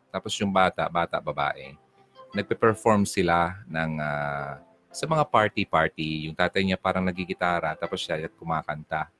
tapos 0.10 0.34
yung 0.42 0.50
bata, 0.50 0.90
bata, 0.90 1.22
babae, 1.22 1.78
nagpe-perform 2.34 3.06
sila 3.06 3.62
ng 3.70 4.02
uh, 4.02 4.58
sa 4.90 5.06
mga 5.06 5.24
party-party. 5.30 6.26
Yung 6.26 6.36
tatay 6.36 6.66
niya 6.66 6.78
parang 6.82 7.06
nagigitara, 7.06 7.78
tapos 7.78 8.02
siya 8.02 8.18
at 8.18 8.34
kumakanta. 8.34 9.14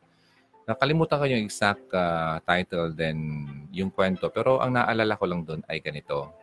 Nakalimutan 0.68 1.22
ko 1.22 1.26
yung 1.30 1.44
exact 1.48 1.86
uh, 1.96 2.42
title 2.44 2.92
then 2.92 3.48
yung 3.72 3.88
kwento. 3.88 4.28
Pero 4.34 4.60
ang 4.60 4.76
naalala 4.76 5.16
ko 5.16 5.24
lang 5.30 5.46
doon 5.46 5.62
ay 5.70 5.80
ganito. 5.80 6.34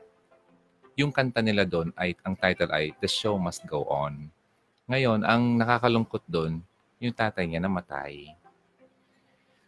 Yung 0.95 1.11
kanta 1.11 1.43
nila 1.43 1.67
doon 1.67 1.91
ay, 1.99 2.15
ang 2.23 2.39
title 2.39 2.71
ay 2.71 2.95
The 3.03 3.11
Show 3.11 3.37
Must 3.37 3.67
Go 3.67 3.85
On. 3.91 4.31
Ngayon, 4.87 5.27
ang 5.27 5.59
nakakalungkot 5.59 6.23
doon, 6.31 6.63
yung 7.03 7.13
tatay 7.13 7.45
niya 7.51 7.61
namatay. 7.61 8.31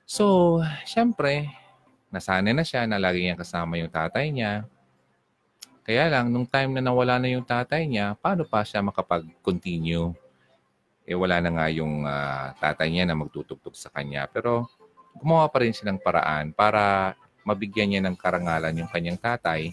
So, 0.06 0.62
syempre, 0.86 1.50
nasanay 2.10 2.54
na 2.54 2.64
siya 2.64 2.86
na 2.86 3.00
lagi 3.00 3.22
niya 3.24 3.36
kasama 3.38 3.78
yung 3.78 3.90
tatay 3.90 4.30
niya. 4.30 4.66
Kaya 5.86 6.10
lang, 6.10 6.34
nung 6.34 6.46
time 6.46 6.74
na 6.74 6.82
nawala 6.82 7.22
na 7.22 7.30
yung 7.30 7.46
tatay 7.46 7.86
niya, 7.86 8.18
paano 8.18 8.42
pa 8.42 8.66
siya 8.66 8.82
makapag-continue 8.82 10.14
eh 11.06 11.14
wala 11.14 11.38
na 11.38 11.54
nga 11.54 11.66
yung 11.70 12.02
uh, 12.02 12.50
tatay 12.58 12.90
niya 12.90 13.06
na 13.06 13.14
magtutugtog 13.14 13.78
sa 13.78 13.94
kanya. 13.94 14.26
Pero 14.26 14.66
gumawa 15.14 15.46
pa 15.46 15.62
rin 15.62 15.70
silang 15.70 16.02
paraan 16.02 16.50
para 16.50 17.14
mabigyan 17.46 17.94
niya 17.94 18.02
ng 18.02 18.18
karangalan 18.18 18.74
yung 18.74 18.90
kanyang 18.90 19.16
tatay 19.22 19.70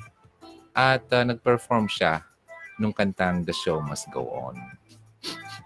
at 0.78 1.04
uh, 1.10 1.26
nag-perform 1.26 1.90
siya 1.90 2.22
nung 2.78 2.94
kantang 2.94 3.42
The 3.42 3.54
Show 3.54 3.82
Must 3.82 4.14
Go 4.14 4.30
On. 4.30 4.58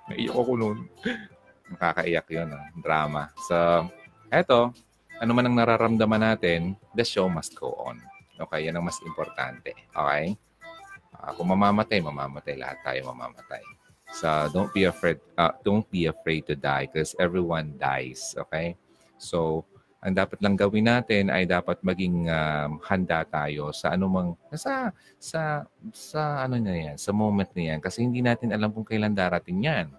Naiyak 0.07 0.35
ako 0.35 0.51
noon. 0.55 0.79
Nakakaiyak 1.75 2.27
yun, 2.31 2.55
ah. 2.55 2.63
drama. 2.79 3.27
So, 3.43 3.91
eto, 4.31 4.71
ano 5.17 5.31
man 5.33 5.45
ang 5.49 5.55
nararamdaman 5.57 6.21
natin, 6.21 6.77
the 6.93 7.05
show 7.05 7.25
must 7.29 7.57
go 7.57 7.73
on. 7.81 7.97
Okay, 8.37 8.69
yan 8.69 8.77
ang 8.77 8.85
mas 8.85 9.01
importante. 9.01 9.73
Okay? 9.89 10.37
Uh, 11.17 11.31
kung 11.33 11.49
mamamatay, 11.49 11.97
mamamatay. 11.99 12.53
Lahat 12.57 12.77
tayo 12.85 13.09
mamamatay. 13.09 13.65
So 14.13 14.47
don't 14.55 14.71
be 14.71 14.87
afraid 14.87 15.19
uh, 15.35 15.51
don't 15.67 15.83
be 15.91 16.07
afraid 16.07 16.47
to 16.47 16.55
die 16.55 16.87
because 16.87 17.11
everyone 17.19 17.75
dies, 17.75 18.31
okay? 18.39 18.79
So 19.19 19.67
ang 19.99 20.15
dapat 20.15 20.39
lang 20.39 20.55
gawin 20.55 20.87
natin 20.87 21.27
ay 21.27 21.43
dapat 21.43 21.83
maging 21.83 22.31
um, 22.31 22.79
handa 22.87 23.27
tayo 23.27 23.75
sa 23.75 23.91
anumang 23.97 24.37
sa 24.55 24.95
sa 25.19 25.67
sa 25.91 26.47
ano 26.47 26.55
na 26.55 26.71
yan, 26.71 26.95
sa 26.95 27.11
moment 27.11 27.49
na 27.51 27.75
yan 27.75 27.79
kasi 27.83 28.07
hindi 28.07 28.23
natin 28.23 28.55
alam 28.55 28.71
kung 28.71 28.87
kailan 28.87 29.11
darating 29.11 29.67
yan. 29.67 29.91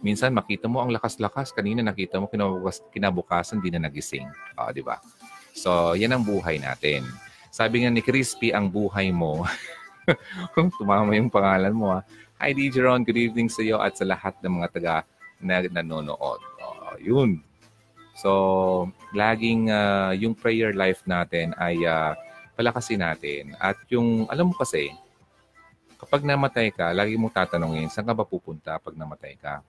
Minsan 0.00 0.32
makita 0.32 0.64
mo 0.64 0.80
ang 0.80 0.88
lakas-lakas, 0.88 1.52
kanina 1.52 1.84
nakita 1.84 2.16
mo 2.16 2.26
kinabukas, 2.28 2.80
kinabukasan 2.88 3.60
hindi 3.60 3.76
na 3.76 3.88
nagising. 3.88 4.24
Oh, 4.56 4.72
di 4.72 4.80
ba? 4.80 4.96
So, 5.52 5.92
yan 5.92 6.16
ang 6.16 6.24
buhay 6.24 6.56
natin. 6.56 7.04
Sabi 7.52 7.84
nga 7.84 7.92
ni 7.92 8.00
Crispy, 8.00 8.48
ang 8.54 8.72
buhay 8.72 9.12
mo. 9.12 9.44
Tumama 10.80 11.12
yung 11.12 11.28
pangalan 11.28 11.74
mo 11.76 11.92
ha. 11.92 12.00
Hi, 12.40 12.56
DJ 12.56 12.80
Ron. 12.80 13.04
Good 13.04 13.20
evening 13.20 13.52
sa 13.52 13.60
iyo 13.60 13.76
at 13.76 14.00
sa 14.00 14.08
lahat 14.08 14.40
ng 14.40 14.64
mga 14.64 14.68
taga 14.72 14.96
na 15.36 15.60
nanonood. 15.60 16.40
Uh, 16.56 16.96
yun. 16.96 17.44
So, 18.16 18.88
laging 19.12 19.68
uh, 19.68 20.16
yung 20.16 20.32
prayer 20.32 20.72
life 20.72 21.04
natin 21.04 21.52
ay 21.60 21.84
uh, 21.84 22.16
palakasin 22.56 23.04
natin. 23.04 23.52
At 23.60 23.76
yung, 23.92 24.24
alam 24.32 24.48
mo 24.48 24.54
kasi, 24.56 24.88
kapag 26.00 26.24
namatay 26.24 26.72
ka, 26.72 26.96
lagi 26.96 27.20
mong 27.20 27.36
tatanungin, 27.36 27.92
saan 27.92 28.08
ka 28.08 28.16
ba 28.16 28.24
pupunta 28.24 28.80
pag 28.80 28.96
namatay 28.96 29.36
ka? 29.36 29.60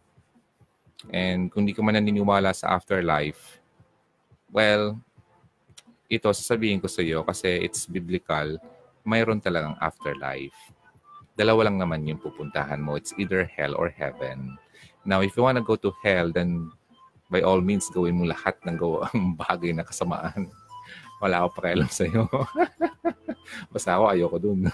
And 1.10 1.50
kung 1.50 1.66
di 1.66 1.74
ka 1.74 1.82
man 1.82 1.98
naniniwala 1.98 2.54
sa 2.54 2.78
afterlife, 2.78 3.58
well, 4.54 5.02
ito 6.12 6.30
sasabihin 6.30 6.84
ko 6.84 6.86
sa 6.86 7.02
iyo 7.02 7.26
kasi 7.26 7.66
it's 7.66 7.90
biblical, 7.90 8.62
mayroon 9.02 9.42
talagang 9.42 9.74
afterlife 9.82 10.54
dalawa 11.42 11.66
lang 11.66 11.82
naman 11.82 12.06
yung 12.08 12.20
pupuntahan 12.20 12.78
mo. 12.78 13.00
It's 13.00 13.16
either 13.16 13.48
hell 13.48 13.74
or 13.74 13.90
heaven. 13.90 14.62
Now, 15.02 15.26
if 15.26 15.34
you 15.34 15.42
want 15.42 15.58
to 15.58 15.66
go 15.66 15.74
to 15.80 15.90
hell, 16.06 16.30
then 16.30 16.70
by 17.32 17.42
all 17.42 17.64
means, 17.64 17.90
gawin 17.90 18.20
mo 18.20 18.28
lahat 18.28 18.60
ng 18.68 18.78
ang 18.78 19.34
bagay 19.42 19.74
na 19.74 19.88
kasamaan. 19.88 20.52
Wala 21.18 21.42
ako 21.42 21.48
pakialam 21.58 21.90
sa'yo. 21.90 22.28
Basta 23.74 23.98
ako, 23.98 24.04
ayoko 24.14 24.38
dun. 24.38 24.70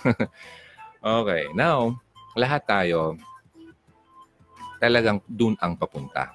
okay, 1.21 1.47
now, 1.53 1.95
lahat 2.35 2.67
tayo, 2.67 3.15
talagang 4.77 5.21
dun 5.25 5.57
ang 5.59 5.77
papunta. 5.77 6.33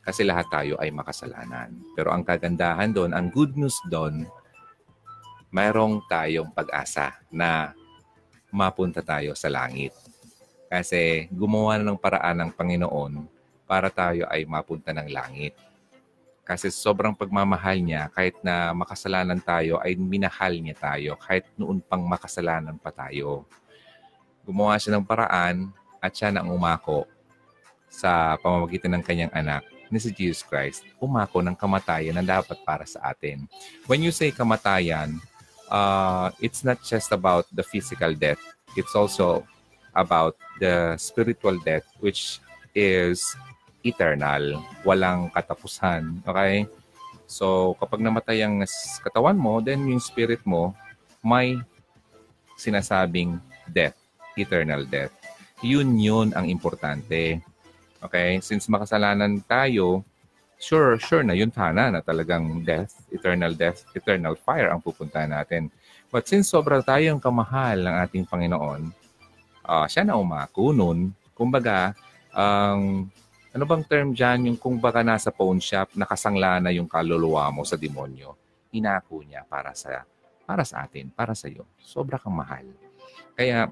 Kasi 0.00 0.24
lahat 0.24 0.48
tayo 0.48 0.74
ay 0.80 0.88
makasalanan. 0.90 1.76
Pero 1.92 2.10
ang 2.10 2.24
kagandahan 2.24 2.90
doon, 2.90 3.12
ang 3.12 3.28
good 3.28 3.54
news 3.54 3.76
doon, 3.86 4.24
mayroong 5.52 6.00
tayong 6.08 6.50
pag-asa 6.50 7.14
na 7.28 7.76
mapunta 8.48 9.04
tayo 9.04 9.36
sa 9.36 9.52
langit. 9.52 9.92
Kasi 10.70 11.26
gumawa 11.30 11.76
na 11.78 11.92
ng 11.92 11.98
paraan 12.00 12.46
ng 12.46 12.50
Panginoon 12.54 13.26
para 13.66 13.90
tayo 13.90 14.26
ay 14.30 14.46
mapunta 14.46 14.90
ng 14.94 15.10
langit. 15.10 15.54
Kasi 16.46 16.66
sobrang 16.74 17.14
pagmamahal 17.14 17.78
niya, 17.78 18.10
kahit 18.10 18.34
na 18.42 18.74
makasalanan 18.74 19.38
tayo, 19.38 19.78
ay 19.78 19.94
minahal 19.94 20.50
niya 20.58 20.74
tayo 20.74 21.14
kahit 21.14 21.46
noon 21.54 21.78
pang 21.78 22.02
makasalanan 22.02 22.74
pa 22.74 22.90
tayo. 22.90 23.46
Gumawa 24.42 24.74
siya 24.74 24.98
ng 24.98 25.06
paraan 25.06 25.70
at 26.02 26.10
siya 26.10 26.34
na 26.34 26.42
umako 26.42 27.06
sa 27.90 28.38
pamamagitan 28.38 28.94
ng 28.96 29.04
kanyang 29.04 29.34
anak 29.34 29.66
ni 29.90 29.98
si 29.98 30.14
Jesus 30.14 30.46
Christ, 30.46 30.86
umako 31.02 31.42
ng 31.42 31.58
kamatayan 31.58 32.14
na 32.14 32.22
dapat 32.22 32.56
para 32.62 32.86
sa 32.86 33.10
atin. 33.10 33.50
When 33.90 34.06
you 34.06 34.14
say 34.14 34.30
kamatayan, 34.30 35.18
uh, 35.66 36.30
it's 36.38 36.62
not 36.62 36.78
just 36.86 37.10
about 37.10 37.50
the 37.50 37.66
physical 37.66 38.14
death. 38.14 38.38
It's 38.78 38.94
also 38.94 39.42
about 39.90 40.38
the 40.62 40.94
spiritual 40.94 41.58
death, 41.66 41.82
which 41.98 42.38
is 42.70 43.26
eternal. 43.82 44.62
Walang 44.86 45.34
katapusan. 45.34 46.22
Okay? 46.22 46.70
So, 47.26 47.74
kapag 47.82 48.02
namatay 48.02 48.46
ang 48.46 48.62
katawan 49.02 49.38
mo, 49.38 49.58
then 49.58 49.86
yung 49.90 50.02
spirit 50.02 50.42
mo 50.46 50.74
may 51.22 51.58
sinasabing 52.54 53.38
death, 53.70 53.98
eternal 54.38 54.86
death. 54.86 55.14
Yun 55.60 55.98
yun 55.98 56.28
ang 56.32 56.48
importante. 56.48 57.42
Okay? 58.00 58.40
Since 58.40 58.68
makasalanan 58.72 59.44
tayo, 59.44 60.04
sure, 60.60 60.96
sure 61.00 61.24
na 61.24 61.36
yun 61.36 61.52
sana 61.52 61.88
na 61.88 62.00
talagang 62.00 62.64
death, 62.64 63.00
eternal 63.12 63.52
death, 63.56 63.84
eternal 63.96 64.36
fire 64.36 64.72
ang 64.72 64.80
pupuntahan 64.80 65.32
natin. 65.32 65.72
But 66.10 66.26
since 66.26 66.50
sobra 66.50 66.82
tayong 66.82 67.22
kamahal 67.22 67.86
ng 67.86 67.96
ating 68.08 68.24
Panginoon, 68.26 68.90
uh, 69.64 69.86
siya 69.86 70.02
na 70.02 70.18
umako 70.18 70.74
nun. 70.74 71.14
Kumbaga, 71.32 71.94
ang 72.34 73.08
um, 73.08 73.18
Ano 73.50 73.66
bang 73.66 73.82
term 73.82 74.14
dyan? 74.14 74.46
Yung 74.46 74.58
kung 74.62 74.78
baka 74.78 75.02
nasa 75.02 75.34
pawn 75.34 75.58
shop, 75.58 75.98
nakasangla 75.98 76.62
na 76.62 76.70
yung 76.70 76.86
kaluluwa 76.86 77.50
mo 77.50 77.66
sa 77.66 77.74
demonyo. 77.74 78.38
Inako 78.70 79.26
niya 79.26 79.42
para 79.42 79.74
sa 79.74 80.06
para 80.46 80.62
sa 80.62 80.86
atin, 80.86 81.10
para 81.10 81.34
sa 81.34 81.50
iyo. 81.50 81.66
Sobra 81.82 82.14
kang 82.14 82.34
mahal. 82.34 82.62
Kaya, 83.34 83.66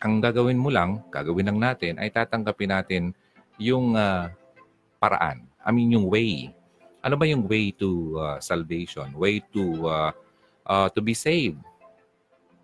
ang 0.00 0.14
gagawin 0.24 0.56
mo 0.56 0.72
lang, 0.72 1.04
gagawin 1.12 1.52
lang 1.52 1.60
natin, 1.60 2.00
ay 2.00 2.08
tatanggapin 2.08 2.72
natin 2.72 3.02
yung 3.58 3.94
uh, 3.94 4.30
paraan. 4.98 5.46
I 5.64 5.70
mean, 5.72 5.94
yung 5.94 6.08
way. 6.08 6.52
Ano 7.04 7.20
ba 7.20 7.28
yung 7.28 7.44
way 7.44 7.72
to 7.76 8.16
uh, 8.16 8.38
salvation? 8.40 9.12
Way 9.16 9.44
to 9.52 9.64
uh, 9.88 10.12
uh, 10.64 10.88
to 10.92 11.00
be 11.04 11.12
saved? 11.12 11.60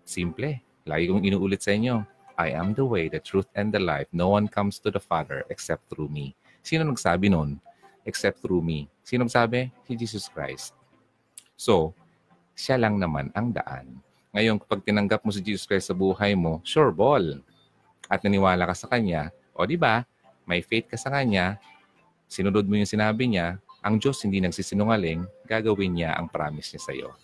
Simple. 0.05 0.57
Lagi 0.85 1.09
kong 1.09 1.25
inuulit 1.25 1.61
sa 1.61 1.73
inyo. 1.73 2.01
I 2.41 2.57
am 2.57 2.73
the 2.73 2.81
way, 2.81 3.05
the 3.05 3.21
truth, 3.21 3.45
and 3.53 3.69
the 3.69 3.77
life. 3.77 4.09
No 4.09 4.33
one 4.33 4.49
comes 4.49 4.81
to 4.81 4.89
the 4.89 5.01
Father 5.01 5.45
except 5.53 5.85
through 5.93 6.09
me. 6.09 6.33
Sino 6.65 6.81
nagsabi 6.81 7.29
nun? 7.29 7.61
Except 8.01 8.41
through 8.41 8.65
me. 8.65 8.89
Sino 9.05 9.29
nagsabi? 9.29 9.69
Si 9.85 9.93
Jesus 9.93 10.25
Christ. 10.25 10.73
So, 11.53 11.93
siya 12.57 12.81
lang 12.81 12.97
naman 12.97 13.29
ang 13.37 13.53
daan. 13.53 14.01
Ngayon, 14.33 14.57
kapag 14.57 14.81
tinanggap 14.81 15.21
mo 15.21 15.29
si 15.29 15.43
Jesus 15.43 15.69
Christ 15.69 15.93
sa 15.93 15.95
buhay 15.97 16.33
mo, 16.33 16.63
sure 16.65 16.89
ball. 16.89 17.43
At 18.09 18.25
naniwala 18.25 18.65
ka 18.65 18.73
sa 18.73 18.89
Kanya, 18.89 19.29
o 19.53 19.67
di 19.69 19.77
ba, 19.77 20.01
may 20.51 20.59
faith 20.59 20.91
ka 20.91 20.99
sa 20.99 21.07
Kanya, 21.07 21.55
sinunod 22.27 22.67
mo 22.67 22.75
yung 22.75 22.89
sinabi 22.89 23.31
niya, 23.31 23.55
ang 23.79 23.95
Diyos 23.95 24.19
hindi 24.27 24.43
nagsisinungaling, 24.43 25.23
gagawin 25.47 25.95
niya 25.95 26.19
ang 26.19 26.27
promise 26.27 26.75
niya 26.75 26.81
sa 26.83 26.91
iyo. 26.91 27.15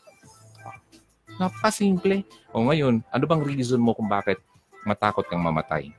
Napakasimple. 1.35 2.23
O 2.55 2.63
ngayon, 2.63 3.03
ano 3.11 3.23
bang 3.27 3.43
reason 3.43 3.83
mo 3.83 3.91
kung 3.91 4.07
bakit 4.07 4.39
matakot 4.87 5.27
kang 5.27 5.43
mamatay? 5.43 5.91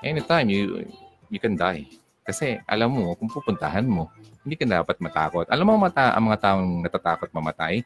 Anytime, 0.00 0.46
you, 0.48 0.86
you 1.28 1.42
can 1.42 1.58
die. 1.58 1.90
Kasi 2.22 2.62
alam 2.64 2.94
mo 2.94 3.18
kung 3.18 3.28
pupuntahan 3.28 3.84
mo, 3.84 4.08
hindi 4.46 4.54
ka 4.54 4.64
dapat 4.64 4.96
matakot. 5.02 5.44
Alam 5.50 5.74
mo 5.74 5.90
mata, 5.90 6.14
ang 6.14 6.30
mga 6.30 6.38
taong 6.40 6.86
natatakot 6.86 7.28
mamatay? 7.34 7.82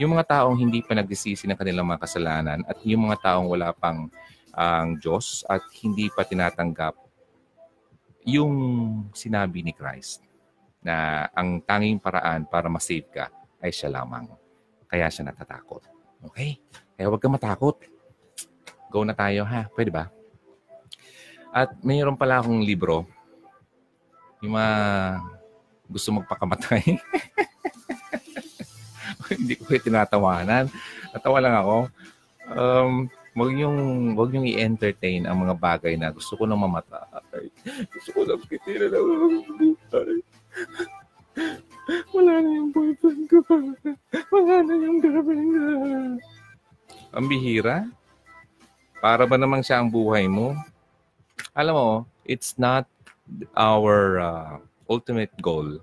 Yung 0.00 0.16
mga 0.16 0.32
taong 0.32 0.56
hindi 0.56 0.80
pa 0.80 0.96
nagsisisi 0.96 1.44
ng 1.44 1.58
kanilang 1.60 1.84
mga 1.84 2.08
kasalanan 2.08 2.64
at 2.64 2.80
yung 2.86 3.10
mga 3.10 3.20
taong 3.20 3.50
wala 3.50 3.74
pang 3.76 4.08
ang 4.56 4.96
Diyos 4.96 5.44
at 5.44 5.60
hindi 5.84 6.08
pa 6.08 6.24
tinatanggap 6.24 6.96
yung 8.24 8.52
sinabi 9.16 9.64
ni 9.64 9.72
Christ 9.72 10.24
na 10.80 11.28
ang 11.36 11.60
tanging 11.60 12.00
paraan 12.00 12.48
para 12.48 12.68
masave 12.72 13.08
ka 13.08 13.28
ay 13.60 13.72
siya 13.72 13.92
lamang. 13.92 14.28
Kaya 14.88 15.06
siya 15.12 15.28
natatakot. 15.28 15.84
Okay? 16.32 16.60
Kaya 16.96 17.08
huwag 17.08 17.20
kang 17.20 17.36
matakot. 17.36 17.76
Go 18.90 19.04
na 19.04 19.14
tayo 19.14 19.44
ha. 19.46 19.68
Pwede 19.72 19.92
ba? 19.92 20.08
At 21.52 21.72
mayroon 21.84 22.18
pala 22.18 22.40
akong 22.40 22.64
libro. 22.64 23.06
Yung 24.40 24.56
mga 24.56 24.74
gusto 25.86 26.08
magpakamatay. 26.16 26.82
Hindi 29.30 29.54
ko 29.58 29.70
tinatawanan. 29.78 30.66
Natawa 31.14 31.38
lang 31.38 31.54
ako. 31.54 31.76
Um, 32.50 32.92
wag 33.36 33.52
yung 33.54 33.78
wag 34.18 34.34
yung 34.34 34.46
i-entertain 34.46 35.22
ang 35.22 35.38
mga 35.46 35.54
bagay 35.54 35.94
na 35.94 36.10
gusto 36.10 36.34
ko 36.34 36.46
nang 36.46 36.58
mamatay. 36.58 36.99
Gusto 37.88 38.08
ko 38.12 38.20
lang 38.28 38.42
kitira 38.44 38.86
lang 38.92 39.04
buhay. 39.48 40.18
Wala 42.14 42.32
na 42.42 42.50
yung 42.50 42.70
boyfriend 42.74 43.24
ko. 43.30 43.38
Wala 44.30 44.54
na 44.66 44.74
yung 44.76 44.98
girlfriend 45.00 45.48
ko. 45.50 45.60
Ang 47.16 47.26
bihira. 47.26 47.88
Para 49.00 49.24
ba 49.24 49.40
naman 49.40 49.64
siya 49.64 49.80
ang 49.80 49.88
buhay 49.88 50.28
mo? 50.28 50.52
Alam 51.56 51.74
mo, 51.74 51.90
it's 52.28 52.60
not 52.60 52.84
our 53.56 54.20
uh, 54.20 54.54
ultimate 54.86 55.32
goal 55.40 55.80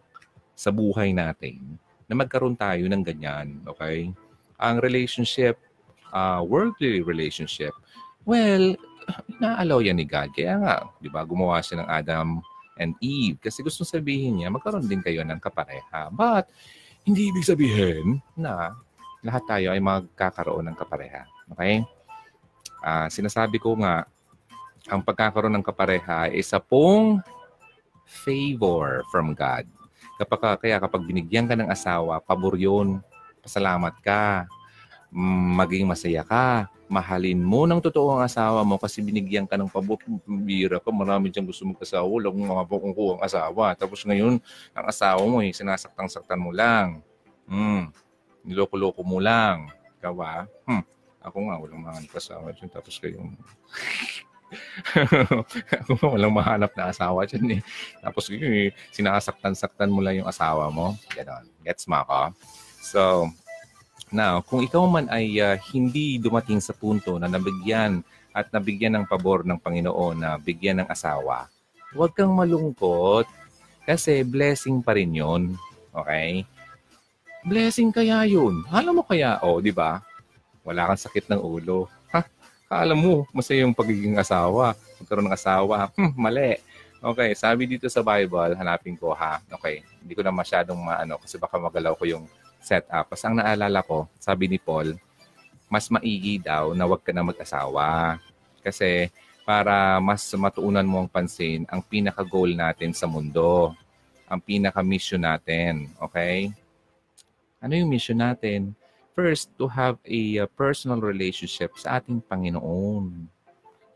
sa 0.54 0.70
buhay 0.70 1.12
natin 1.12 1.58
na 2.06 2.14
magkaroon 2.14 2.56
tayo 2.56 2.86
ng 2.86 3.04
ganyan. 3.04 3.58
Okay? 3.66 4.14
Ang 4.62 4.76
relationship, 4.80 5.58
uh, 6.14 6.46
worldly 6.46 7.02
relationship, 7.02 7.74
well, 8.24 8.78
inaalaw 9.38 9.80
yan 9.84 9.98
ni 9.98 10.06
God. 10.08 10.34
Kaya 10.36 10.60
nga, 10.60 10.76
di 11.00 11.08
ba, 11.08 11.24
gumawa 11.24 11.64
siya 11.64 11.84
ng 11.84 11.90
Adam 11.90 12.28
and 12.78 12.94
Eve. 13.00 13.40
Kasi 13.40 13.64
gusto 13.64 13.88
sabihin 13.88 14.40
niya, 14.42 14.52
magkaroon 14.52 14.86
din 14.86 15.02
kayo 15.02 15.24
ng 15.24 15.40
kapareha. 15.40 16.12
But, 16.12 16.50
hindi 17.08 17.32
ibig 17.32 17.48
sabihin 17.48 18.20
na 18.36 18.76
lahat 19.24 19.44
tayo 19.48 19.72
ay 19.72 19.80
magkakaroon 19.80 20.68
ng 20.68 20.78
kapareha. 20.78 21.24
Okay? 21.56 21.84
Uh, 22.84 23.08
sinasabi 23.08 23.58
ko 23.58 23.80
nga, 23.80 24.04
ang 24.88 25.04
pagkakaroon 25.04 25.56
ng 25.56 25.66
kapareha 25.66 26.28
ay 26.28 26.40
isa 26.40 26.60
pong 26.60 27.20
favor 28.08 29.04
from 29.12 29.36
God. 29.36 29.68
Kapag, 30.18 30.64
kaya 30.64 30.80
kapag 30.80 31.06
binigyan 31.06 31.46
ka 31.46 31.56
ng 31.56 31.70
asawa, 31.70 32.24
pabor 32.24 32.56
yun. 32.56 33.04
Pasalamat 33.44 33.96
ka. 34.02 34.48
Maging 35.12 35.88
masaya 35.88 36.22
ka 36.26 36.68
mahalin 36.88 37.44
mo 37.44 37.68
ng 37.68 37.84
totoo 37.84 38.18
ang 38.18 38.24
asawa 38.24 38.64
mo 38.64 38.80
kasi 38.80 39.04
binigyan 39.04 39.44
ka 39.44 39.60
ng 39.60 39.68
pabira 39.68 40.80
ka. 40.80 40.90
Marami 40.90 41.28
dyan 41.28 41.44
gusto 41.44 41.68
mag-asawa. 41.68 42.08
Wala 42.08 42.32
kong 42.32 42.48
mga 42.48 42.66
pukungko 42.68 43.04
ang 43.16 43.22
asawa. 43.24 43.76
Tapos 43.76 44.08
ngayon, 44.08 44.40
ang 44.72 44.86
asawa 44.88 45.22
mo, 45.28 45.44
eh, 45.44 45.52
sinasaktang-saktan 45.52 46.40
mo 46.40 46.56
lang. 46.56 47.04
Hmm. 47.48 47.92
Niloko-loko 48.48 49.04
mo 49.04 49.20
lang. 49.20 49.68
Ikaw 50.00 50.14
ba? 50.16 50.48
Hmm. 50.64 50.84
Ako 51.20 51.38
nga, 51.52 51.56
walang 51.60 51.84
mga 51.84 52.00
asawa 52.16 52.48
dyan. 52.56 52.70
Tapos 52.72 52.96
kayong... 53.04 53.36
ako 55.84 55.92
nga, 56.00 56.08
walang 56.08 56.32
mahanap 56.32 56.72
na 56.72 56.96
asawa 56.96 57.28
dyan 57.28 57.60
eh. 57.60 57.62
Tapos 58.00 58.32
eh, 58.32 58.72
sinasaktan-saktan 58.96 59.92
mo 59.92 60.00
lang 60.00 60.24
yung 60.24 60.30
asawa 60.32 60.72
mo. 60.72 60.96
Ganon. 61.12 61.52
Gets 61.68 61.92
mo 61.92 62.00
ako? 62.00 62.20
So, 62.80 63.02
Now, 64.08 64.40
kung 64.40 64.64
ikaw 64.64 64.88
man 64.88 65.12
ay 65.12 65.36
uh, 65.44 65.60
hindi 65.76 66.16
dumating 66.16 66.64
sa 66.64 66.72
punto 66.72 67.20
na 67.20 67.28
nabigyan 67.28 68.00
at 68.32 68.48
nabigyan 68.56 68.96
ng 68.96 69.06
pabor 69.10 69.44
ng 69.44 69.60
Panginoon 69.60 70.16
na 70.16 70.40
bigyan 70.40 70.84
ng 70.84 70.88
asawa, 70.88 71.52
huwag 71.92 72.16
kang 72.16 72.32
malungkot 72.32 73.28
kasi 73.84 74.24
blessing 74.24 74.80
pa 74.80 74.96
rin 74.96 75.12
yun. 75.12 75.60
Okay? 75.92 76.48
Blessing 77.44 77.92
kaya 77.92 78.24
yun. 78.24 78.64
Alam 78.72 79.00
mo 79.00 79.04
kaya, 79.04 79.40
oh, 79.44 79.60
di 79.60 79.76
ba? 79.76 80.00
Wala 80.64 80.88
kang 80.92 81.00
sakit 81.00 81.28
ng 81.32 81.40
ulo. 81.44 81.88
Ha? 82.12 82.24
Kala 82.68 82.96
mo, 82.96 83.28
masaya 83.32 83.64
yung 83.64 83.76
pagiging 83.76 84.20
asawa. 84.20 84.76
Magkaroon 85.00 85.28
ng 85.32 85.36
asawa. 85.36 85.92
Hmm, 85.96 86.12
mali. 86.16 86.60
Okay, 86.98 87.32
sabi 87.38 87.70
dito 87.70 87.88
sa 87.88 88.04
Bible, 88.04 88.58
hanapin 88.58 88.98
ko 89.00 89.14
ha. 89.16 89.40
Okay, 89.48 89.86
hindi 90.02 90.18
ko 90.18 90.26
na 90.26 90.34
masyadong 90.34 90.76
maano 90.76 91.16
kasi 91.22 91.38
baka 91.40 91.56
magalaw 91.56 91.94
ko 91.94 92.04
yung 92.04 92.26
setup. 92.62 93.12
Basta 93.12 93.30
ang 93.30 93.38
naalala 93.40 93.84
ko, 93.86 94.10
sabi 94.18 94.48
ni 94.48 94.60
Paul, 94.60 94.98
mas 95.68 95.92
maigi 95.92 96.40
daw 96.40 96.72
na 96.72 96.88
huwag 96.88 97.04
ka 97.04 97.12
na 97.12 97.24
mag-asawa. 97.24 98.18
Kasi 98.64 99.12
para 99.48 100.00
mas 100.04 100.28
matuunan 100.36 100.84
mo 100.84 101.04
ang 101.04 101.10
pansin 101.12 101.64
ang 101.72 101.80
pinaka-goal 101.80 102.52
natin 102.52 102.92
sa 102.92 103.08
mundo. 103.08 103.72
Ang 104.28 104.44
pinaka-mission 104.44 105.24
natin. 105.24 105.88
Okay? 106.04 106.52
Ano 107.64 107.74
yung 107.80 107.88
mission 107.88 108.20
natin? 108.20 108.76
First, 109.18 109.50
to 109.58 109.66
have 109.66 109.98
a 110.06 110.46
uh, 110.46 110.48
personal 110.54 111.02
relationship 111.02 111.74
sa 111.80 111.98
ating 111.98 112.22
Panginoon. 112.22 113.26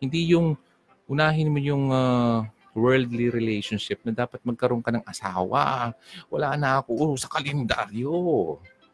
Hindi 0.02 0.34
yung 0.34 0.58
unahin 1.06 1.52
mo 1.54 1.60
yung 1.62 1.94
uh, 1.94 2.42
worldly 2.72 3.28
relationship 3.28 4.00
na 4.08 4.16
dapat 4.16 4.40
magkaroon 4.44 4.84
ka 4.84 4.92
ng 4.92 5.04
asawa. 5.04 5.92
Wala 6.32 6.56
na 6.56 6.80
ako 6.80 6.92
oh, 6.96 7.16
sa 7.20 7.28
kalendaryo. 7.28 8.14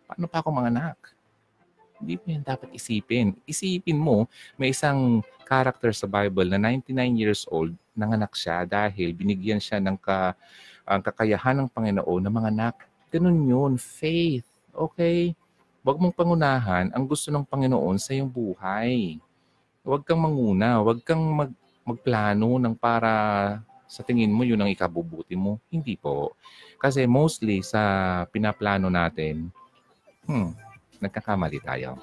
Paano 0.09 0.25
pa 0.25 0.41
ako 0.41 0.49
mga 0.53 0.71
anak? 0.73 0.97
Hindi 1.97 2.13
mo 2.21 2.25
yan 2.29 2.45
dapat 2.45 2.69
isipin. 2.73 3.33
Isipin 3.49 3.97
mo, 3.97 4.29
may 4.55 4.69
isang 4.69 5.25
character 5.45 5.89
sa 5.93 6.05
Bible 6.05 6.49
na 6.53 6.59
99 6.61 7.17
years 7.17 7.41
old, 7.49 7.73
nanganak 7.97 8.37
siya 8.37 8.67
dahil 8.67 9.15
binigyan 9.17 9.57
siya 9.57 9.81
ng 9.81 9.97
ka, 9.97 10.37
ang 10.85 11.01
kakayahan 11.01 11.57
ng 11.63 11.69
Panginoon 11.73 12.21
na 12.21 12.31
mga 12.31 12.49
anak. 12.53 12.75
Ganun 13.09 13.39
yun, 13.49 13.73
faith. 13.81 14.45
Okay? 14.71 15.33
Huwag 15.81 15.97
mong 16.03 16.15
pangunahan 16.15 16.91
ang 16.91 17.03
gusto 17.07 17.31
ng 17.31 17.47
Panginoon 17.47 17.97
sa 17.97 18.11
iyong 18.11 18.29
buhay. 18.29 19.17
Huwag 19.87 20.03
kang 20.03 20.19
manguna, 20.19 20.83
huwag 20.83 20.99
kang 21.07 21.23
mag, 21.23 21.51
magplano 21.87 22.59
ng 22.59 22.75
para 22.75 23.11
sa 23.87 24.03
tingin 24.03 24.35
mo 24.35 24.43
yun 24.43 24.59
ang 24.59 24.67
ikabubuti 24.67 25.39
mo. 25.39 25.63
Hindi 25.71 25.95
po. 25.95 26.35
Kasi 26.75 27.07
mostly 27.07 27.63
sa 27.63 28.27
pinaplano 28.27 28.91
natin, 28.91 29.47
hmm, 30.27 30.51
nagkakamali 30.99 31.63
tayo. 31.63 31.95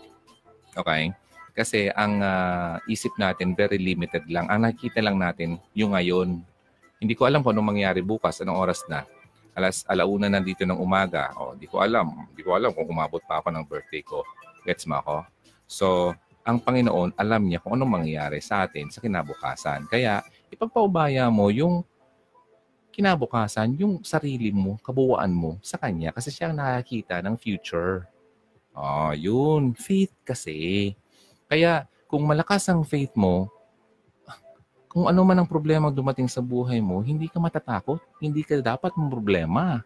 Okay? 0.72 1.12
Kasi 1.54 1.92
ang 1.94 2.18
uh, 2.18 2.82
isip 2.90 3.14
natin 3.20 3.54
very 3.54 3.78
limited 3.78 4.26
lang. 4.26 4.50
Ang 4.50 4.66
nakikita 4.66 4.98
lang 5.04 5.20
natin 5.20 5.60
yung 5.76 5.94
ngayon. 5.94 6.42
Hindi 6.98 7.14
ko 7.14 7.28
alam 7.28 7.44
kung 7.44 7.54
anong 7.54 7.76
mangyari 7.76 8.00
bukas, 8.00 8.42
anong 8.42 8.58
oras 8.58 8.82
na. 8.90 9.06
Alas 9.54 9.86
alauna 9.86 10.26
na 10.26 10.42
dito 10.42 10.66
ng 10.66 10.80
umaga. 10.80 11.30
O, 11.38 11.52
oh, 11.52 11.54
di 11.54 11.70
ko 11.70 11.78
alam. 11.78 12.26
Di 12.34 12.42
ko 12.42 12.58
alam 12.58 12.74
kung 12.74 12.90
umabot 12.90 13.22
pa 13.22 13.38
ako 13.38 13.54
ng 13.54 13.64
birthday 13.70 14.02
ko. 14.02 14.26
Gets 14.66 14.90
mo 14.90 14.98
ako? 14.98 15.16
So, 15.70 15.86
ang 16.44 16.60
Panginoon, 16.60 17.16
alam 17.16 17.42
niya 17.48 17.58
kung 17.64 17.72
anong 17.74 18.04
mangyayari 18.04 18.38
sa 18.44 18.68
atin 18.68 18.92
sa 18.92 19.00
kinabukasan. 19.00 19.88
Kaya, 19.88 20.20
ipagpaubaya 20.52 21.32
mo 21.32 21.48
yung 21.48 21.80
kinabukasan 22.94 23.74
yung 23.74 24.06
sarili 24.06 24.54
mo, 24.54 24.78
kabuuan 24.78 25.34
mo 25.34 25.58
sa 25.58 25.80
kanya 25.82 26.14
kasi 26.14 26.30
siya 26.30 26.52
ang 26.52 26.62
nakakita 26.62 27.18
ng 27.24 27.34
future. 27.34 28.06
Ah, 28.70 29.16
yun. 29.18 29.74
Faith 29.74 30.14
kasi. 30.22 30.92
Kaya 31.50 31.90
kung 32.06 32.22
malakas 32.22 32.70
ang 32.70 32.86
faith 32.86 33.10
mo, 33.18 33.50
kung 34.86 35.10
ano 35.10 35.26
man 35.26 35.42
ang 35.42 35.48
problema 35.50 35.90
dumating 35.90 36.30
sa 36.30 36.38
buhay 36.38 36.78
mo, 36.78 37.02
hindi 37.02 37.26
ka 37.26 37.42
matatakot. 37.42 37.98
Hindi 38.22 38.46
ka 38.46 38.62
dapat 38.62 38.94
mong 38.94 39.10
problema. 39.10 39.82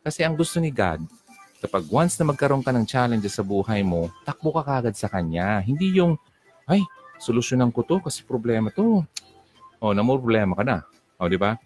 Kasi 0.00 0.24
ang 0.24 0.32
gusto 0.32 0.56
ni 0.56 0.72
God, 0.72 1.04
kapag 1.60 1.84
once 1.88 2.16
na 2.20 2.28
magkaroon 2.28 2.62
ka 2.62 2.72
ng 2.72 2.86
challenge 2.86 3.26
sa 3.32 3.42
buhay 3.44 3.80
mo, 3.80 4.12
takbo 4.22 4.52
ka 4.56 4.62
kagad 4.62 4.94
sa 4.94 5.08
Kanya. 5.08 5.60
Hindi 5.64 5.96
yung, 5.96 6.18
ay, 6.68 6.84
solusyonan 7.16 7.72
ko 7.72 7.82
to 7.84 8.00
kasi 8.00 8.22
problema 8.22 8.68
to. 8.72 9.04
O, 9.80 9.92
na 9.92 10.04
mo 10.04 10.16
problema 10.16 10.56
ka 10.56 10.64
na. 10.64 10.84
O, 11.16 11.28
di 11.28 11.40
ba? 11.40 11.56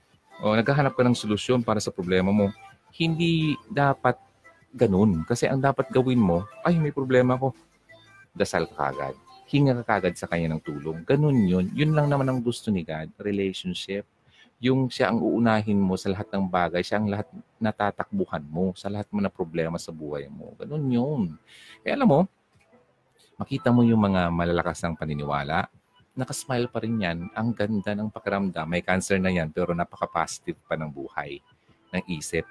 O, 0.41 0.55
naghahanap 0.55 0.95
ka 0.95 1.03
ng 1.03 1.17
solusyon 1.17 1.61
para 1.67 1.83
sa 1.83 1.91
problema 1.91 2.31
mo. 2.31 2.51
Hindi 2.95 3.55
dapat 3.71 4.19
ganun. 4.71 5.27
Kasi 5.27 5.51
ang 5.51 5.63
dapat 5.63 5.91
gawin 5.91 6.19
mo, 6.19 6.47
ay, 6.63 6.79
may 6.79 6.95
problema 6.95 7.39
ko. 7.39 7.55
Dasal 8.35 8.71
ka 8.71 8.91
kagad 8.91 9.15
hinga 9.51 9.83
ka 9.83 9.99
kagad 9.99 10.15
sa 10.15 10.31
kanya 10.31 10.55
ng 10.55 10.63
tulong. 10.63 11.03
Ganun 11.03 11.35
yun. 11.51 11.67
Yun 11.75 11.91
lang 11.91 12.07
naman 12.07 12.31
ang 12.31 12.39
gusto 12.39 12.71
ni 12.71 12.87
God, 12.87 13.11
relationship. 13.19 14.07
Yung 14.61 14.93
siya 14.93 15.09
ang 15.09 15.25
uunahin 15.25 15.81
mo 15.81 15.97
sa 15.97 16.13
lahat 16.13 16.29
ng 16.31 16.45
bagay, 16.47 16.85
siya 16.85 17.01
ang 17.01 17.09
lahat 17.09 17.29
natatakbuhan 17.57 18.45
mo 18.45 18.77
sa 18.77 18.93
lahat 18.93 19.09
mo 19.09 19.25
na 19.25 19.33
problema 19.33 19.81
sa 19.81 19.89
buhay 19.89 20.29
mo. 20.29 20.53
Ganun 20.61 20.85
yun. 20.87 21.23
Kaya 21.81 21.97
alam 21.97 22.09
mo, 22.09 22.21
makita 23.41 23.73
mo 23.73 23.81
yung 23.81 24.05
mga 24.05 24.29
malalakas 24.29 24.85
ng 24.85 25.01
paniniwala, 25.01 25.65
nakasmile 26.13 26.69
pa 26.69 26.85
rin 26.85 27.01
yan. 27.01 27.19
Ang 27.33 27.57
ganda 27.57 27.97
ng 27.97 28.13
pakiramdam. 28.13 28.69
May 28.69 28.85
cancer 28.85 29.17
na 29.17 29.33
yan, 29.33 29.49
pero 29.49 29.73
napaka-positive 29.73 30.61
pa 30.69 30.77
ng 30.77 30.93
buhay, 30.93 31.41
ng 31.97 32.03
isip. 32.13 32.45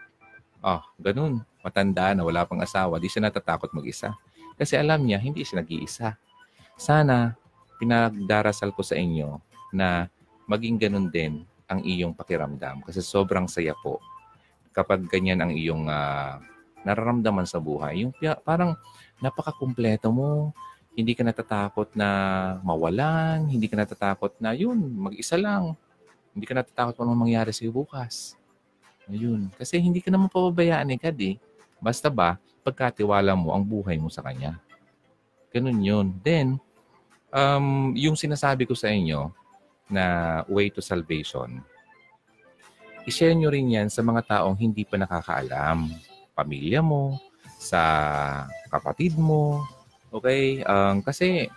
Oh, 0.65 0.81
ganun. 0.97 1.45
Matanda 1.61 2.17
na, 2.17 2.25
wala 2.25 2.41
pang 2.49 2.59
asawa, 2.59 2.97
di 2.97 3.05
siya 3.05 3.29
natatakot 3.29 3.69
mag-isa. 3.69 4.17
Kasi 4.57 4.73
alam 4.75 5.05
niya, 5.05 5.21
hindi 5.21 5.45
siya 5.45 5.61
nag-iisa 5.61 6.17
sana 6.79 7.35
pinagdarasal 7.75 8.71
ko 8.71 8.79
sa 8.79 8.95
inyo 8.95 9.35
na 9.75 10.07
maging 10.47 10.79
ganun 10.79 11.11
din 11.11 11.43
ang 11.69 11.85
iyong 11.85 12.17
pakiramdam 12.17 12.81
kasi 12.81 12.99
sobrang 12.99 13.45
saya 13.45 13.77
po 13.77 14.01
kapag 14.73 15.05
ganyan 15.05 15.39
ang 15.45 15.53
iyong 15.53 15.85
uh, 15.85 16.41
nararamdaman 16.83 17.45
sa 17.45 17.61
buhay. 17.61 18.07
Yung 18.07 18.13
parang 18.41 18.73
napakakumpleto 19.19 20.09
mo, 20.09 20.55
hindi 20.95 21.13
ka 21.15 21.23
natatakot 21.23 21.93
na 21.95 22.09
mawalan, 22.65 23.47
hindi 23.47 23.69
ka 23.69 23.75
natatakot 23.79 24.35
na 24.41 24.55
yun, 24.55 24.79
mag-isa 24.97 25.37
lang. 25.39 25.75
Hindi 26.33 26.45
ka 26.47 26.53
natatakot 26.55 26.93
kung 26.97 27.07
anong 27.07 27.29
mangyari 27.29 27.51
sa 27.51 27.63
iyo 27.63 27.71
bukas. 27.75 28.35
Ayun. 29.09 29.49
Kasi 29.57 29.81
hindi 29.81 29.99
ka 29.99 30.13
naman 30.13 30.29
pababayaan 30.29 30.87
ni 30.87 30.95
God 30.99 31.19
eh. 31.19 31.35
Basta 31.81 32.07
ba, 32.11 32.37
pagkatiwala 32.61 33.33
mo 33.33 33.55
ang 33.55 33.63
buhay 33.65 33.97
mo 33.97 34.11
sa 34.11 34.21
Kanya. 34.21 34.59
Ganun 35.49 35.79
yun. 35.81 36.07
Then, 36.21 36.61
um, 37.33 37.95
yung 37.97 38.13
sinasabi 38.13 38.69
ko 38.69 38.77
sa 38.77 38.93
inyo 38.93 39.33
na 39.89 40.05
way 40.45 40.69
to 40.69 40.79
salvation, 40.79 41.59
i-share 43.09 43.33
nyo 43.33 43.49
rin 43.49 43.73
yan 43.73 43.89
sa 43.89 44.05
mga 44.05 44.21
taong 44.25 44.55
hindi 44.55 44.85
pa 44.85 45.01
nakakaalam. 45.01 45.89
Pamilya 46.37 46.79
mo, 46.85 47.17
sa 47.59 47.81
kapatid 48.71 49.19
mo. 49.19 49.67
Okay? 50.13 50.63
Um, 50.63 51.03
kasi 51.03 51.51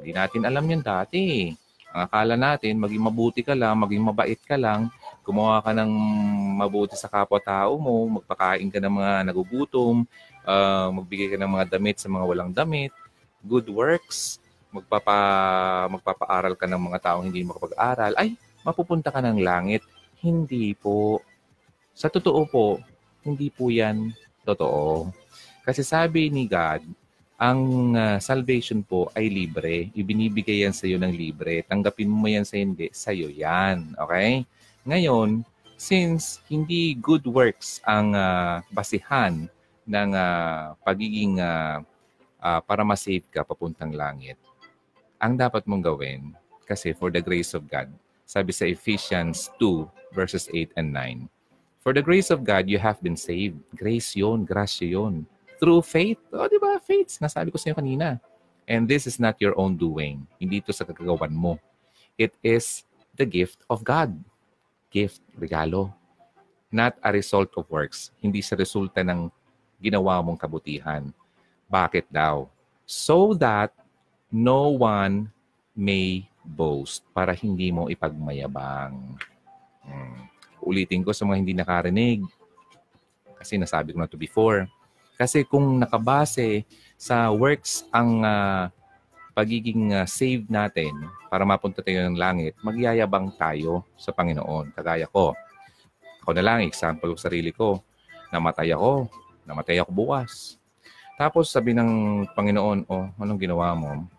hindi 0.00 0.10
natin 0.16 0.48
alam 0.48 0.64
yan 0.64 0.80
dati. 0.80 1.52
Ang 1.94 2.02
akala 2.10 2.34
natin, 2.34 2.80
maging 2.80 3.02
mabuti 3.06 3.40
ka 3.46 3.54
lang, 3.54 3.78
maging 3.78 4.02
mabait 4.02 4.40
ka 4.42 4.58
lang, 4.58 4.90
gumawa 5.22 5.62
ka 5.62 5.70
ng 5.70 5.92
mabuti 6.58 6.98
sa 6.98 7.06
kapwa-tao 7.06 7.78
mo, 7.78 8.18
magpakain 8.18 8.66
ka 8.66 8.82
ng 8.82 8.94
mga 8.98 9.12
nagugutom, 9.30 10.02
uh, 10.42 10.90
magbigay 10.90 11.30
ka 11.30 11.38
ng 11.38 11.50
mga 11.54 11.78
damit 11.78 12.02
sa 12.02 12.10
mga 12.10 12.24
walang 12.26 12.50
damit, 12.50 12.90
good 13.46 13.70
works, 13.70 14.42
magpapa, 14.74 15.18
magpapaaral 15.94 16.58
ka 16.58 16.66
ng 16.66 16.82
mga 16.90 16.98
taong 16.98 17.30
hindi 17.30 17.46
makapag-aral, 17.46 18.18
ay, 18.18 18.34
mapupunta 18.66 19.14
ka 19.14 19.22
ng 19.22 19.38
langit. 19.38 19.86
Hindi 20.18 20.74
po. 20.74 21.22
Sa 21.94 22.10
totoo 22.10 22.40
po, 22.50 22.66
hindi 23.22 23.54
po 23.54 23.70
yan 23.70 24.10
totoo. 24.42 25.14
Kasi 25.62 25.86
sabi 25.86 26.28
ni 26.28 26.50
God, 26.50 26.82
ang 27.38 27.60
uh, 27.94 28.18
salvation 28.18 28.82
po 28.82 29.10
ay 29.14 29.30
libre. 29.30 29.90
Ibinibigay 29.94 30.66
yan 30.66 30.74
sa 30.74 30.86
iyo 30.86 30.98
ng 30.98 31.14
libre. 31.14 31.62
Tanggapin 31.66 32.10
mo 32.10 32.26
yan 32.26 32.46
sa 32.46 32.58
hindi, 32.58 32.90
sa 32.90 33.10
iyo 33.10 33.30
yan. 33.30 33.94
Okay? 33.98 34.42
Ngayon, 34.86 35.42
since 35.74 36.40
hindi 36.46 36.94
good 36.98 37.26
works 37.26 37.82
ang 37.84 38.14
uh, 38.14 38.62
basihan 38.70 39.50
ng 39.84 40.10
uh, 40.14 40.78
pagiging 40.86 41.42
uh, 41.42 41.82
uh, 42.40 42.60
para 42.64 42.86
ma-save 42.86 43.26
ka 43.28 43.42
papuntang 43.44 43.92
langit, 43.92 44.38
ang 45.24 45.40
dapat 45.40 45.64
mong 45.64 45.80
gawin, 45.80 46.36
kasi 46.68 46.92
for 46.92 47.08
the 47.08 47.24
grace 47.24 47.56
of 47.56 47.64
God, 47.64 47.88
sabi 48.28 48.52
sa 48.52 48.68
Ephesians 48.68 49.48
2 49.56 49.88
verses 50.12 50.52
8 50.52 50.76
and 50.76 50.92
9, 50.92 51.32
For 51.80 51.96
the 51.96 52.04
grace 52.04 52.28
of 52.28 52.44
God, 52.44 52.68
you 52.68 52.80
have 52.80 53.00
been 53.04 53.16
saved. 53.16 53.60
Grace 53.76 54.16
yon, 54.16 54.48
grasya 54.48 54.96
yon. 54.96 55.28
Through 55.60 55.84
faith. 55.84 56.16
O, 56.32 56.44
oh, 56.44 56.48
di 56.48 56.56
ba? 56.56 56.80
Faith. 56.80 57.20
Nasabi 57.20 57.52
ko 57.52 57.60
sa 57.60 57.72
iyo 57.72 57.76
kanina. 57.76 58.16
And 58.64 58.88
this 58.88 59.04
is 59.04 59.20
not 59.20 59.36
your 59.36 59.52
own 59.60 59.76
doing. 59.76 60.24
Hindi 60.40 60.64
ito 60.64 60.72
sa 60.72 60.88
kagagawan 60.88 61.36
mo. 61.36 61.60
It 62.16 62.32
is 62.40 62.88
the 63.12 63.28
gift 63.28 63.60
of 63.68 63.84
God. 63.84 64.16
Gift, 64.88 65.20
regalo. 65.36 65.92
Not 66.72 66.96
a 67.04 67.12
result 67.12 67.52
of 67.60 67.68
works. 67.68 68.16
Hindi 68.16 68.40
sa 68.40 68.56
resulta 68.56 69.04
ng 69.04 69.28
ginawa 69.76 70.24
mong 70.24 70.40
kabutihan. 70.40 71.12
Bakit 71.68 72.08
daw? 72.08 72.48
So 72.88 73.36
that 73.36 73.76
no 74.34 74.74
one 74.74 75.30
may 75.78 76.26
boast 76.42 77.06
para 77.14 77.30
hindi 77.38 77.70
mo 77.70 77.86
ipagmayabang. 77.86 79.14
Hmm. 79.86 80.26
Ulitin 80.58 81.06
ko 81.06 81.14
sa 81.14 81.22
mga 81.22 81.38
hindi 81.38 81.54
nakarinig. 81.54 82.26
Kasi 83.38 83.54
nasabi 83.54 83.94
ko 83.94 84.02
na 84.02 84.10
to 84.10 84.18
before. 84.18 84.66
Kasi 85.14 85.46
kung 85.46 85.78
nakabase 85.78 86.66
sa 86.98 87.30
works 87.30 87.86
ang 87.94 88.26
uh, 88.26 88.66
pagiging 89.38 89.94
uh, 89.94 90.02
saved 90.02 90.50
natin 90.50 90.90
para 91.30 91.46
mapunta 91.46 91.78
tayo 91.78 92.02
ng 92.10 92.18
langit, 92.18 92.58
magyayabang 92.58 93.30
tayo 93.38 93.86
sa 93.94 94.10
Panginoon. 94.10 94.74
Kagaya 94.74 95.06
ko. 95.06 95.30
Ako 96.26 96.34
na 96.34 96.42
lang, 96.42 96.66
example 96.66 97.14
ko 97.14 97.18
sarili 97.20 97.54
ko. 97.54 97.78
Namatay 98.34 98.74
ako. 98.74 99.06
Namatay 99.46 99.78
ako 99.78 99.90
bukas. 99.94 100.58
Tapos 101.14 101.54
sabi 101.54 101.70
ng 101.76 102.24
Panginoon, 102.34 102.90
oh, 102.90 103.06
anong 103.22 103.38
ginawa 103.38 103.70
mo? 103.78 104.10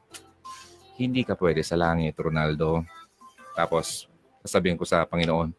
Hindi 0.96 1.28
ka 1.28 1.36
pwede 1.36 1.62
sa 1.62 1.76
langit, 1.76 2.16
Ronaldo. 2.16 2.84
Tapos, 3.56 4.08
sasabihin 4.44 4.80
ko 4.80 4.88
sa 4.88 5.04
Panginoon, 5.04 5.52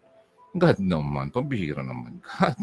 God 0.57 0.79
naman, 0.81 1.29
pambihira 1.29 1.85
naman, 1.85 2.17
God. 2.25 2.57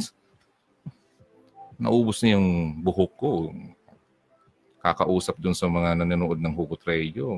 Naubos 1.78 2.22
na 2.26 2.34
yung 2.34 2.80
buhok 2.82 3.14
ko. 3.14 3.32
Kakausap 4.82 5.38
dun 5.38 5.54
sa 5.54 5.70
mga 5.70 6.02
nanonood 6.02 6.42
ng 6.42 6.54
Hugot 6.54 6.82
Radio. 6.90 7.30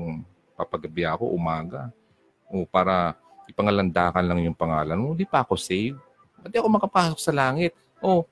Papagabi 0.56 1.04
ako, 1.04 1.36
umaga. 1.36 1.92
O 2.48 2.64
para 2.64 3.16
ipangalandakan 3.46 4.24
lang 4.24 4.40
yung 4.48 4.56
pangalan 4.56 4.96
mo. 4.96 5.12
Hindi 5.12 5.28
pa 5.28 5.44
ako 5.44 5.60
save. 5.60 5.96
Hindi 6.40 6.56
ako 6.56 6.68
makapasok 6.72 7.18
sa 7.20 7.32
langit. 7.36 7.76
O, 8.00 8.24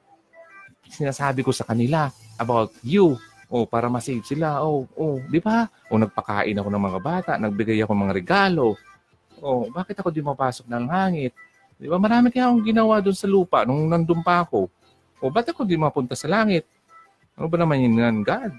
sinasabi 0.88 1.44
ko 1.44 1.52
sa 1.52 1.68
kanila 1.68 2.08
about 2.40 2.72
you 2.80 3.20
Oh, 3.54 3.70
para 3.70 3.86
ma-save 3.86 4.26
sila. 4.26 4.66
Oh, 4.66 4.82
oh, 4.98 5.22
di 5.30 5.38
ba? 5.38 5.70
O 5.86 5.94
nagpakain 5.94 6.58
ako 6.58 6.68
ng 6.74 6.84
mga 6.90 6.98
bata, 6.98 7.30
nagbigay 7.38 7.78
ako 7.86 7.94
ng 7.94 8.02
mga 8.02 8.14
regalo. 8.18 8.74
Oh, 9.38 9.70
bakit 9.70 9.94
ako 9.94 10.10
di 10.10 10.18
mapasok 10.18 10.66
ng 10.66 10.90
hangit? 10.90 11.30
Di 11.78 11.86
ba? 11.86 11.94
Marami 11.94 12.34
kaya 12.34 12.50
akong 12.50 12.66
ginawa 12.66 12.98
doon 12.98 13.14
sa 13.14 13.30
lupa 13.30 13.62
nung 13.62 13.86
nandun 13.86 14.26
pa 14.26 14.42
ako. 14.42 14.66
O 15.22 15.30
ba't 15.30 15.46
ako 15.46 15.62
di 15.62 15.78
mapunta 15.78 16.18
sa 16.18 16.26
langit? 16.26 16.66
Ano 17.38 17.46
ba 17.46 17.54
naman 17.54 17.78
yun 17.78 17.94
nga, 17.94 18.10
God? 18.34 18.58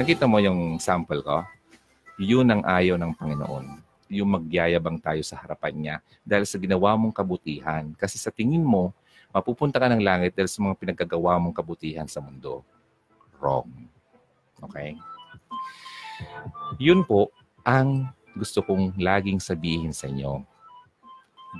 Nakita 0.00 0.24
mo 0.24 0.40
yung 0.40 0.80
sample 0.80 1.20
ko? 1.20 1.44
Yun 2.16 2.48
ang 2.48 2.64
ayaw 2.64 2.96
ng 2.96 3.12
Panginoon. 3.20 3.84
Yung 4.16 4.32
magyayabang 4.32 4.96
tayo 4.96 5.20
sa 5.20 5.44
harapan 5.44 5.74
niya 5.76 5.96
dahil 6.24 6.48
sa 6.48 6.56
ginawa 6.56 6.96
mong 6.96 7.12
kabutihan. 7.12 7.84
Kasi 8.00 8.16
sa 8.16 8.32
tingin 8.32 8.64
mo, 8.64 8.96
mapupunta 9.28 9.76
ka 9.76 9.92
ng 9.92 10.00
langit 10.00 10.32
dahil 10.32 10.48
sa 10.48 10.64
mga 10.64 10.80
pinagkagawa 10.80 11.36
mong 11.36 11.52
kabutihan 11.52 12.08
sa 12.08 12.24
mundo 12.24 12.64
wrong. 13.40 13.68
Okay? 14.62 14.94
Yun 16.78 17.02
po 17.02 17.32
ang 17.64 18.12
gusto 18.36 18.62
kong 18.62 18.96
laging 19.00 19.40
sabihin 19.40 19.90
sa 19.90 20.06
inyo. 20.06 20.44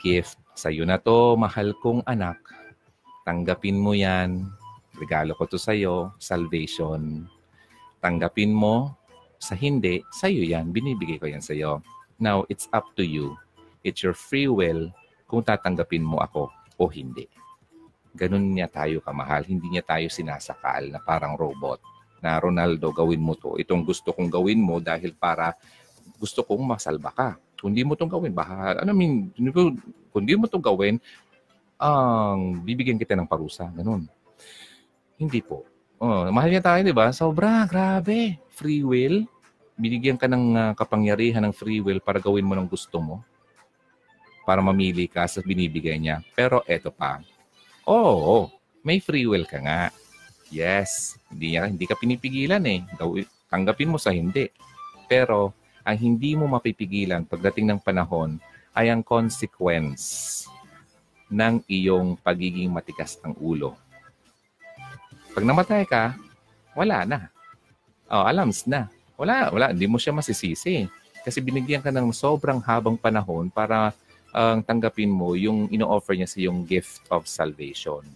Gift 0.05 0.39
sa 0.55 0.71
iyo 0.71 0.87
na 0.87 1.01
to, 1.01 1.35
mahal 1.35 1.75
kong 1.81 2.05
anak. 2.07 2.39
Tanggapin 3.27 3.81
mo 3.81 3.97
yan. 3.97 4.47
Regalo 5.01 5.33
ko 5.35 5.49
to 5.49 5.57
sa 5.57 5.73
iyo, 5.73 6.15
salvation. 6.21 7.27
Tanggapin 7.99 8.53
mo. 8.53 8.95
Sa 9.41 9.57
hindi, 9.57 10.05
sa 10.13 10.29
iyo 10.29 10.45
yan. 10.45 10.69
Binibigay 10.71 11.17
ko 11.17 11.27
yan 11.27 11.41
sa 11.41 11.57
iyo. 11.57 11.81
Now, 12.21 12.45
it's 12.53 12.69
up 12.77 12.93
to 13.01 13.03
you. 13.03 13.41
It's 13.81 14.05
your 14.05 14.13
free 14.13 14.47
will 14.47 14.93
kung 15.25 15.41
tatanggapin 15.41 16.05
mo 16.05 16.21
ako 16.21 16.53
o 16.77 16.85
hindi. 16.93 17.25
Ganun 18.15 18.55
niya 18.55 18.67
tayo 18.67 18.99
kamahal. 19.03 19.47
Hindi 19.47 19.79
niya 19.79 19.85
tayo 19.87 20.11
sinasakal 20.11 20.91
na 20.91 20.99
parang 20.99 21.39
robot. 21.39 21.79
Na 22.21 22.37
Ronaldo, 22.37 22.93
gawin 22.93 23.23
mo 23.23 23.39
to. 23.39 23.57
Itong 23.57 23.87
gusto 23.87 24.13
kong 24.13 24.29
gawin 24.29 24.61
mo 24.61 24.83
dahil 24.83 25.17
para 25.17 25.57
gusto 26.21 26.45
kong 26.45 26.63
masalba 26.63 27.11
ka. 27.15 27.29
Kung 27.57 27.73
di 27.73 27.85
mo 27.85 27.97
itong 27.97 28.13
gawin, 28.13 28.33
baka, 28.33 28.81
ano 28.81 28.93
I 28.93 28.97
mean, 28.97 29.33
kung 30.13 30.25
di 30.25 30.37
mo 30.37 30.45
itong 30.49 30.65
gawin, 30.65 31.01
ang 31.81 32.61
um, 32.61 32.61
bibigyan 32.61 33.01
kita 33.01 33.17
ng 33.17 33.25
parusa. 33.25 33.73
Ganun. 33.73 34.05
Hindi 35.17 35.41
po. 35.41 35.65
Oh, 36.01 36.29
mahal 36.29 36.53
niya 36.53 36.65
tayo, 36.65 36.81
di 36.85 36.93
ba? 36.97 37.13
Sobra, 37.13 37.65
grabe. 37.65 38.37
Free 38.53 38.85
will. 38.85 39.25
Binigyan 39.81 40.21
ka 40.21 40.29
ng 40.29 40.45
uh, 40.57 40.73
kapangyarihan 40.77 41.41
ng 41.45 41.57
free 41.57 41.81
will 41.81 42.05
para 42.05 42.21
gawin 42.21 42.45
mo 42.45 42.53
ng 42.53 42.69
gusto 42.69 43.01
mo. 43.01 43.25
Para 44.45 44.61
mamili 44.61 45.09
ka 45.09 45.25
sa 45.25 45.41
binibigay 45.41 45.97
niya. 45.97 46.21
Pero 46.37 46.61
eto 46.69 46.93
pa. 46.93 47.21
Oo, 47.89 48.13
oh, 48.17 48.45
may 48.85 49.01
free 49.01 49.25
will 49.25 49.45
ka 49.49 49.61
nga. 49.61 49.93
Yes, 50.51 51.17
hindi, 51.31 51.55
hindi 51.55 51.87
ka 51.87 51.95
pinipigilan 51.95 52.63
eh. 52.67 52.83
Tanggapin 53.47 53.91
mo 53.91 53.99
sa 54.01 54.11
hindi. 54.11 54.51
Pero 55.07 55.55
ang 55.87 55.97
hindi 55.99 56.35
mo 56.35 56.51
mapipigilan 56.51 57.25
pagdating 57.25 57.71
ng 57.71 57.81
panahon 57.81 58.37
ay 58.75 58.91
ang 58.91 59.03
consequence 59.03 60.45
ng 61.31 61.63
iyong 61.71 62.19
pagiging 62.19 62.71
matigas 62.71 63.19
ng 63.23 63.35
ulo. 63.39 63.79
Pag 65.31 65.47
namatay 65.47 65.87
ka, 65.87 66.19
wala 66.75 67.07
na. 67.07 67.31
Oh, 68.11 68.27
alams 68.27 68.67
na. 68.67 68.91
Wala, 69.15 69.55
wala. 69.55 69.71
Hindi 69.71 69.87
mo 69.87 69.99
siya 69.99 70.11
masisisi. 70.11 70.91
Kasi 71.23 71.39
binigyan 71.39 71.83
ka 71.85 71.95
ng 71.95 72.11
sobrang 72.11 72.59
habang 72.59 72.99
panahon 72.99 73.47
para 73.47 73.95
ang 74.31 74.63
tanggapin 74.63 75.11
mo 75.11 75.35
yung 75.35 75.67
ino-offer 75.71 76.15
niya 76.15 76.29
sa 76.31 76.39
yung 76.39 76.63
gift 76.63 77.03
of 77.11 77.27
salvation. 77.27 78.07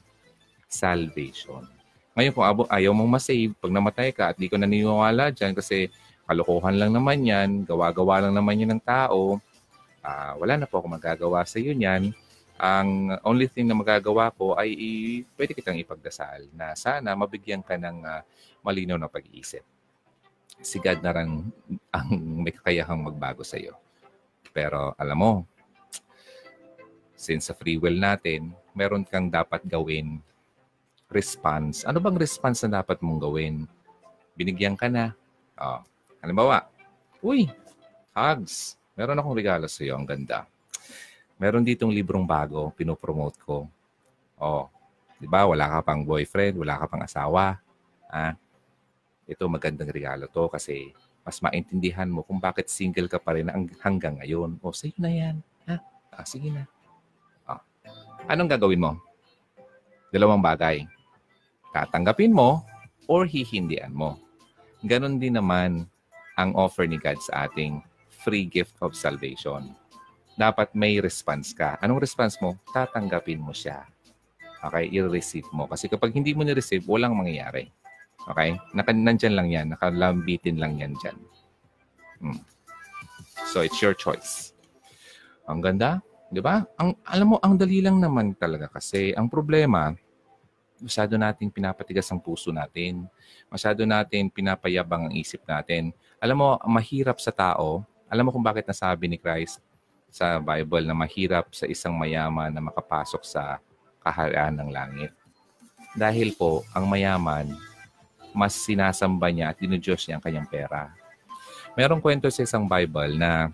Salvation. 0.71 1.67
Ngayon, 2.15 2.33
kung 2.35 2.47
ayaw 2.71 2.93
mong 2.95 3.19
masave, 3.19 3.51
pag 3.59 3.75
namatay 3.75 4.09
ka 4.15 4.31
at 4.31 4.37
di 4.39 4.47
ko 4.47 4.55
naniniwala 4.55 5.35
dyan 5.35 5.51
kasi 5.51 5.91
kalokohan 6.25 6.79
lang 6.79 6.95
naman 6.95 7.27
yan, 7.27 7.67
gawa-gawa 7.67 8.27
lang 8.27 8.35
naman 8.39 8.63
yan 8.63 8.71
ng 8.79 8.85
tao, 8.87 9.43
uh, 10.05 10.33
wala 10.39 10.55
na 10.55 10.67
po 10.71 10.79
ako 10.79 10.95
magagawa 10.95 11.43
sa 11.43 11.59
iyo 11.59 11.75
niyan. 11.75 12.15
Ang 12.55 13.19
only 13.27 13.51
thing 13.51 13.67
na 13.67 13.75
magagawa 13.75 14.31
ko 14.31 14.55
ay 14.55 14.71
i- 14.71 15.27
pwede 15.35 15.59
kitang 15.59 15.75
ipagdasal 15.75 16.47
na 16.55 16.79
sana 16.79 17.19
mabigyan 17.19 17.67
ka 17.67 17.75
ng 17.75 17.99
uh, 18.07 18.23
malinaw 18.63 18.95
na 18.95 19.11
pag-iisip. 19.11 19.67
Si 20.63 20.79
God 20.79 21.03
na 21.03 21.13
rin 21.19 21.51
ang 21.91 22.09
may 22.47 22.55
kakayahang 22.55 23.11
magbago 23.11 23.43
sa 23.43 23.59
iyo. 23.59 23.75
Pero 24.55 24.95
alam 24.95 25.19
mo, 25.19 25.31
since 27.25 27.49
sa 27.49 27.57
free 27.57 27.81
will 27.81 27.97
natin, 27.97 28.53
meron 28.77 29.09
kang 29.09 29.33
dapat 29.33 29.65
gawin 29.65 30.21
response. 31.09 31.89
Ano 31.89 32.05
bang 32.05 32.21
response 32.21 32.69
na 32.69 32.85
dapat 32.85 33.01
mong 33.01 33.25
gawin? 33.25 33.65
Binigyan 34.37 34.77
ka 34.77 34.93
na. 34.93 35.17
Oh, 35.57 35.81
Halimbawa, 36.25 36.65
uy, 37.21 37.53
hugs. 38.17 38.81
Meron 38.97 39.21
akong 39.21 39.37
regalo 39.37 39.69
sa 39.69 39.85
iyo. 39.85 39.93
Ang 39.93 40.09
ganda. 40.09 40.49
Meron 41.37 41.61
ditong 41.61 41.93
librong 41.93 42.25
bago, 42.25 42.73
pinopromote 42.73 43.37
ko. 43.45 43.69
Oh, 44.41 44.73
di 45.21 45.29
ba? 45.29 45.45
Wala 45.45 45.69
ka 45.69 45.79
pang 45.85 46.01
boyfriend, 46.01 46.65
wala 46.65 46.81
ka 46.81 46.89
pang 46.89 47.05
asawa. 47.05 47.61
Ah, 48.09 48.33
ito 49.29 49.45
magandang 49.45 49.93
regalo 49.93 50.33
to 50.33 50.49
kasi 50.49 50.97
mas 51.21 51.45
maintindihan 51.45 52.09
mo 52.09 52.25
kung 52.25 52.41
bakit 52.41 52.73
single 52.73 53.09
ka 53.09 53.21
pa 53.21 53.37
rin 53.37 53.53
hanggang 53.85 54.17
ngayon. 54.17 54.57
O, 54.65 54.73
oh, 54.73 54.75
sa'yo 54.75 54.97
na 54.97 55.13
yan. 55.13 55.37
Ha? 55.69 55.77
Ah, 56.09 56.25
sige 56.25 56.49
na. 56.49 56.65
Anong 58.25 58.49
gagawin 58.49 58.81
mo? 58.81 58.93
Dalawang 60.09 60.41
bagay. 60.41 60.89
Tatanggapin 61.77 62.33
mo 62.33 62.65
or 63.05 63.29
hihindian 63.29 63.93
mo. 63.93 64.17
Ganon 64.81 65.21
din 65.21 65.37
naman 65.37 65.85
ang 66.41 66.57
offer 66.57 66.89
ni 66.89 66.97
God 66.97 67.21
sa 67.21 67.45
ating 67.45 67.85
free 68.25 68.49
gift 68.49 68.81
of 68.81 68.97
salvation. 68.97 69.77
Dapat 70.41 70.73
may 70.73 71.05
response 71.05 71.53
ka. 71.53 71.77
Anong 71.85 72.01
response 72.01 72.41
mo? 72.41 72.57
Tatanggapin 72.73 73.45
mo 73.45 73.53
siya. 73.53 73.85
Okay? 74.65 74.89
I-receive 74.89 75.47
mo. 75.53 75.69
Kasi 75.69 75.93
kapag 75.93 76.17
hindi 76.17 76.33
mo 76.33 76.49
ni-receive, 76.49 76.89
walang 76.89 77.13
mangyayari. 77.13 77.69
Okay? 78.25 78.57
Naka, 78.73 78.97
nandyan 78.97 79.35
lang 79.37 79.49
yan. 79.53 79.67
Nakalambitin 79.77 80.57
lang 80.57 80.81
yan 80.81 80.97
dyan. 80.97 81.19
Hmm. 82.25 82.41
So, 83.53 83.61
it's 83.61 83.79
your 83.85 83.93
choice. 83.93 84.57
Ang 85.45 85.61
ganda. 85.61 86.01
Di 86.29 86.41
ba? 86.41 86.65
Ang, 86.81 86.97
alam 87.05 87.27
mo, 87.35 87.37
ang 87.39 87.55
dali 87.55 87.85
lang 87.85 88.01
naman 88.01 88.35
talaga 88.35 88.67
kasi 88.69 89.15
ang 89.15 89.29
problema, 89.31 89.95
masyado 90.81 91.15
nating 91.17 91.49
pinapatigas 91.53 92.09
ang 92.11 92.21
puso 92.21 92.51
natin. 92.51 93.07
Masyado 93.49 93.87
natin 93.87 94.29
pinapayabang 94.29 95.09
ang 95.09 95.15
isip 95.15 95.41
natin. 95.47 95.95
Alam 96.19 96.37
mo, 96.41 96.49
mahirap 96.67 97.21
sa 97.23 97.31
tao. 97.31 97.85
Alam 98.11 98.29
mo 98.29 98.31
kung 98.35 98.45
bakit 98.45 98.67
nasabi 98.67 99.09
ni 99.09 99.17
Christ 99.17 99.63
sa 100.15 100.39
Bible 100.39 100.87
na 100.87 100.95
mahirap 100.95 101.51
sa 101.51 101.67
isang 101.67 101.95
mayaman 101.95 102.53
na 102.55 102.63
makapasok 102.63 103.23
sa 103.27 103.59
kaharian 103.99 104.55
ng 104.55 104.71
langit. 104.71 105.11
Dahil 105.95 106.35
po, 106.35 106.63
ang 106.75 106.87
mayaman, 106.87 107.51
mas 108.35 108.59
sinasamba 108.59 109.31
niya 109.31 109.55
at 109.55 109.59
dinudiyos 109.59 110.03
niya 110.07 110.19
ang 110.19 110.25
kanyang 110.25 110.49
pera. 110.51 110.91
Merong 111.75 112.03
kwento 112.03 112.27
sa 112.31 112.43
isang 112.43 112.67
Bible 112.67 113.15
na 113.19 113.51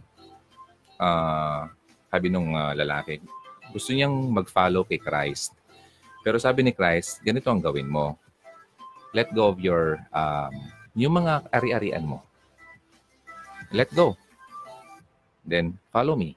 uh, 1.00 1.68
sabi 2.10 2.26
nung 2.28 2.52
uh, 2.52 2.74
lalaki, 2.74 3.22
gusto 3.70 3.94
niyang 3.94 4.12
mag-follow 4.34 4.82
kay 4.84 4.98
Christ. 4.98 5.54
Pero 6.26 6.36
sabi 6.36 6.66
ni 6.66 6.74
Christ, 6.74 7.22
ganito 7.22 7.48
ang 7.48 7.62
gawin 7.62 7.88
mo. 7.88 8.18
Let 9.14 9.30
go 9.32 9.54
of 9.54 9.62
your, 9.62 10.02
um, 10.12 10.52
yung 10.98 11.22
mga 11.22 11.48
ari-arian 11.54 12.04
mo 12.04 12.26
let 13.70 13.90
go. 13.94 14.18
Then, 15.46 15.78
follow 15.94 16.18
me. 16.18 16.34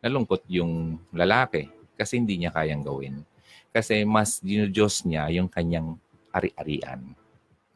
Nalungkot 0.00 0.44
yung 0.48 1.00
lalaki 1.12 1.68
kasi 1.96 2.20
hindi 2.20 2.40
niya 2.40 2.52
kayang 2.52 2.84
gawin. 2.84 3.22
Kasi 3.72 4.04
mas 4.08 4.40
dinudiyos 4.40 5.04
niya 5.04 5.28
yung 5.32 5.48
kanyang 5.52 6.00
ari-arian. 6.32 7.12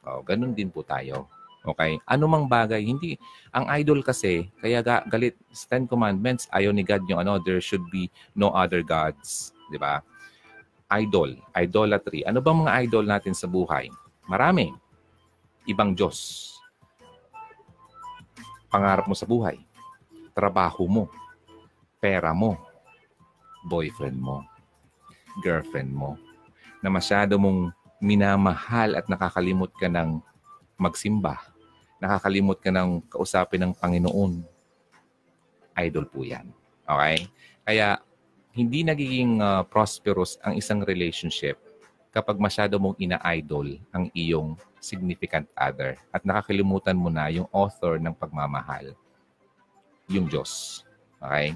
O, 0.05 0.25
ganun 0.25 0.57
din 0.57 0.73
po 0.73 0.81
tayo. 0.81 1.29
Okay? 1.61 2.01
Ano 2.09 2.25
mang 2.25 2.49
bagay, 2.49 2.81
hindi. 2.81 3.21
Ang 3.53 3.69
idol 3.81 4.01
kasi, 4.01 4.49
kaya 4.61 4.81
ga, 4.81 5.05
galit, 5.05 5.37
Ten 5.69 5.85
Commandments, 5.85 6.49
ayaw 6.53 6.73
ni 6.73 6.81
God 6.81 7.05
yung 7.07 7.21
ano, 7.21 7.37
there 7.41 7.61
should 7.61 7.85
be 7.93 8.09
no 8.33 8.53
other 8.53 8.81
gods. 8.81 9.53
Di 9.69 9.77
ba? 9.77 10.01
Idol, 10.91 11.39
idolatry. 11.55 12.25
Ano 12.27 12.41
bang 12.41 12.65
mga 12.65 12.75
idol 12.89 13.05
natin 13.07 13.37
sa 13.37 13.47
buhay? 13.47 13.93
Marami. 14.27 14.73
Ibang 15.69 15.93
Diyos 15.93 16.51
pangarap 18.71 19.11
mo 19.11 19.19
sa 19.19 19.27
buhay, 19.27 19.59
trabaho 20.31 20.87
mo, 20.87 21.05
pera 21.99 22.31
mo, 22.31 22.55
boyfriend 23.67 24.17
mo, 24.17 24.47
girlfriend 25.43 25.91
mo, 25.91 26.15
na 26.79 26.89
masyado 26.89 27.35
mong 27.37 27.75
minamahal 27.99 28.95
at 28.97 29.11
nakakalimot 29.11 29.75
ka 29.77 29.91
ng 29.91 30.23
magsimba, 30.81 31.37
nakakalimot 32.01 32.57
ka 32.57 32.73
ng 32.73 33.05
kausapin 33.13 33.61
ng 33.69 33.73
Panginoon. 33.77 34.41
Idol 35.77 36.09
po 36.09 36.25
yan. 36.25 36.49
Okay? 36.89 37.29
Kaya, 37.69 38.01
hindi 38.51 38.83
nagiging 38.83 39.39
uh, 39.39 39.63
prosperous 39.63 40.35
ang 40.43 40.59
isang 40.59 40.83
relationship 40.83 41.55
kapag 42.11 42.35
masyado 42.43 42.75
mong 42.83 42.99
ina-idol 42.99 43.79
ang 43.95 44.11
iyong 44.11 44.59
significant 44.83 45.47
other 45.55 45.95
at 46.11 46.27
nakakalimutan 46.27 46.99
mo 46.99 47.07
na 47.07 47.31
yung 47.31 47.47
author 47.55 48.03
ng 48.03 48.11
pagmamahal, 48.11 48.97
yung 50.11 50.27
Diyos. 50.27 50.83
Okay? 51.23 51.55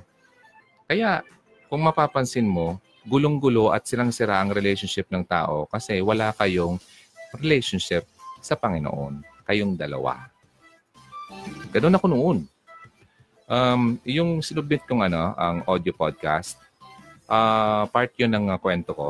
Kaya, 0.87 1.27
kung 1.67 1.83
mapapansin 1.83 2.47
mo, 2.47 2.79
gulong-gulo 3.03 3.75
at 3.75 3.83
silang-sira 3.85 4.39
ang 4.39 4.55
relationship 4.55 5.11
ng 5.11 5.27
tao 5.27 5.67
kasi 5.67 5.99
wala 5.99 6.31
kayong 6.39 6.79
relationship 7.43 8.07
sa 8.45 8.61
Panginoon. 8.61 9.25
Kayong 9.49 9.81
dalawa. 9.81 10.29
Ganun 11.73 11.97
ako 11.97 12.07
noon. 12.13 12.39
Um, 13.49 13.97
yung 14.05 14.45
sinubmit 14.45 14.85
kong 14.85 15.01
ano, 15.01 15.33
ang 15.41 15.65
audio 15.65 15.97
podcast, 15.97 16.61
uh, 17.25 17.89
part 17.89 18.13
yun 18.21 18.33
ng 18.33 18.53
uh, 18.53 18.61
kwento 18.61 18.93
ko 18.93 19.09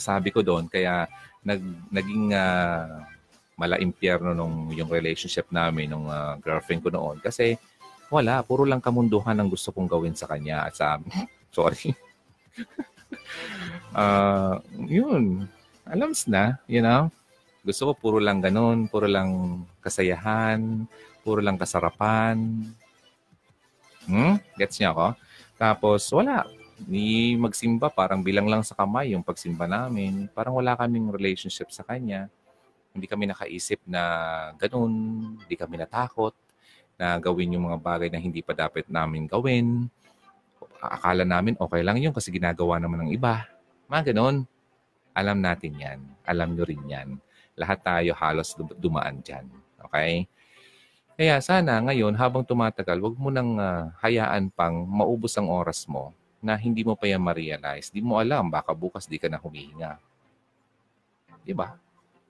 sabi 0.00 0.30
ko 0.30 0.40
doon. 0.44 0.70
Kaya 0.70 1.08
nag, 1.42 1.60
naging 1.90 2.32
uh, 2.36 3.02
mala 3.60 3.76
impyerno 3.76 4.32
nung 4.32 4.72
yung 4.72 4.88
relationship 4.88 5.48
namin 5.52 5.92
nung 5.92 6.06
uh, 6.06 6.38
girlfriend 6.40 6.80
ko 6.84 6.88
noon. 6.92 7.18
Kasi 7.20 7.60
wala, 8.12 8.40
puro 8.46 8.64
lang 8.64 8.80
kamunduhan 8.80 9.36
ang 9.36 9.48
gusto 9.50 9.74
kong 9.74 9.88
gawin 9.90 10.14
sa 10.14 10.28
kanya 10.30 10.68
at 10.68 10.74
sa 10.76 10.96
sorry. 11.56 11.92
uh, 13.96 14.56
yun. 14.86 15.48
Alams 15.90 16.30
na, 16.30 16.60
you 16.70 16.84
know. 16.84 17.10
Gusto 17.60 17.92
ko 17.92 17.92
puro 17.96 18.18
lang 18.18 18.40
ganun, 18.40 18.88
puro 18.88 19.04
lang 19.04 19.62
kasayahan, 19.84 20.88
puro 21.20 21.44
lang 21.44 21.60
kasarapan. 21.60 22.64
Hmm? 24.08 24.40
Gets 24.56 24.80
niya 24.80 24.96
ako? 24.96 25.06
Tapos, 25.60 26.08
wala 26.16 26.48
ni 26.88 27.36
magsimba, 27.36 27.92
parang 27.92 28.24
bilang 28.24 28.48
lang 28.48 28.64
sa 28.64 28.72
kamay 28.72 29.12
yung 29.12 29.20
pagsimba 29.20 29.68
namin. 29.68 30.32
Parang 30.32 30.56
wala 30.56 30.72
kaming 30.78 31.12
relationship 31.12 31.68
sa 31.68 31.84
kanya. 31.84 32.32
Hindi 32.96 33.04
kami 33.04 33.28
nakaisip 33.28 33.84
na 33.84 34.02
ganun, 34.56 34.92
hindi 35.44 35.54
kami 35.54 35.76
natakot 35.76 36.32
na 36.96 37.20
gawin 37.20 37.56
yung 37.56 37.68
mga 37.68 37.78
bagay 37.80 38.08
na 38.08 38.20
hindi 38.20 38.40
pa 38.40 38.56
dapat 38.56 38.88
namin 38.88 39.28
gawin. 39.28 39.88
Akala 40.80 41.28
namin 41.28 41.60
okay 41.60 41.84
lang 41.84 42.00
yun 42.00 42.16
kasi 42.16 42.32
ginagawa 42.32 42.80
naman 42.80 43.08
ng 43.08 43.10
iba. 43.12 43.44
Mga 43.88 44.12
ganun. 44.12 44.48
Alam 45.12 45.38
natin 45.42 45.72
yan. 45.76 45.98
Alam 46.24 46.56
nyo 46.56 46.64
rin 46.64 46.82
yan. 46.88 47.08
Lahat 47.60 47.76
tayo 47.84 48.16
halos 48.16 48.56
dumaan 48.80 49.20
dyan. 49.20 49.44
Okay? 49.84 50.24
Kaya 51.20 51.36
sana 51.44 51.76
ngayon, 51.84 52.16
habang 52.16 52.40
tumatagal, 52.40 52.96
wag 52.96 53.16
mo 53.20 53.28
nang 53.28 53.60
uh, 53.60 53.92
hayaan 54.00 54.48
pang 54.48 54.88
maubos 54.88 55.36
ang 55.36 55.52
oras 55.52 55.84
mo 55.84 56.16
na 56.40 56.56
hindi 56.56 56.80
mo 56.80 56.96
pa 56.96 57.04
yan 57.04 57.20
ma-realize. 57.20 57.92
Di 57.92 58.00
mo 58.00 58.16
alam, 58.16 58.48
baka 58.48 58.72
bukas 58.72 59.04
di 59.04 59.20
ka 59.20 59.28
na 59.28 59.36
humihinga. 59.36 60.00
Di 61.44 61.52
ba? 61.52 61.76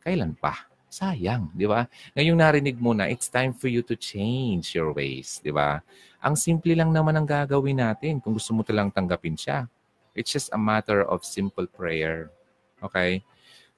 Kailan 0.02 0.34
pa? 0.34 0.66
Sayang, 0.90 1.54
di 1.54 1.70
ba? 1.70 1.86
Ngayong 2.18 2.34
narinig 2.34 2.82
mo 2.82 2.90
na, 2.90 3.06
it's 3.06 3.30
time 3.30 3.54
for 3.54 3.70
you 3.70 3.78
to 3.86 3.94
change 3.94 4.74
your 4.74 4.90
ways, 4.90 5.38
di 5.38 5.54
ba? 5.54 5.78
Ang 6.18 6.34
simple 6.34 6.74
lang 6.74 6.90
naman 6.90 7.14
ang 7.14 7.30
gagawin 7.30 7.78
natin 7.78 8.18
kung 8.18 8.34
gusto 8.34 8.50
mo 8.50 8.66
talang 8.66 8.90
tanggapin 8.90 9.38
siya. 9.38 9.70
It's 10.18 10.34
just 10.34 10.50
a 10.50 10.58
matter 10.58 11.06
of 11.06 11.22
simple 11.22 11.70
prayer. 11.70 12.34
Okay? 12.82 13.22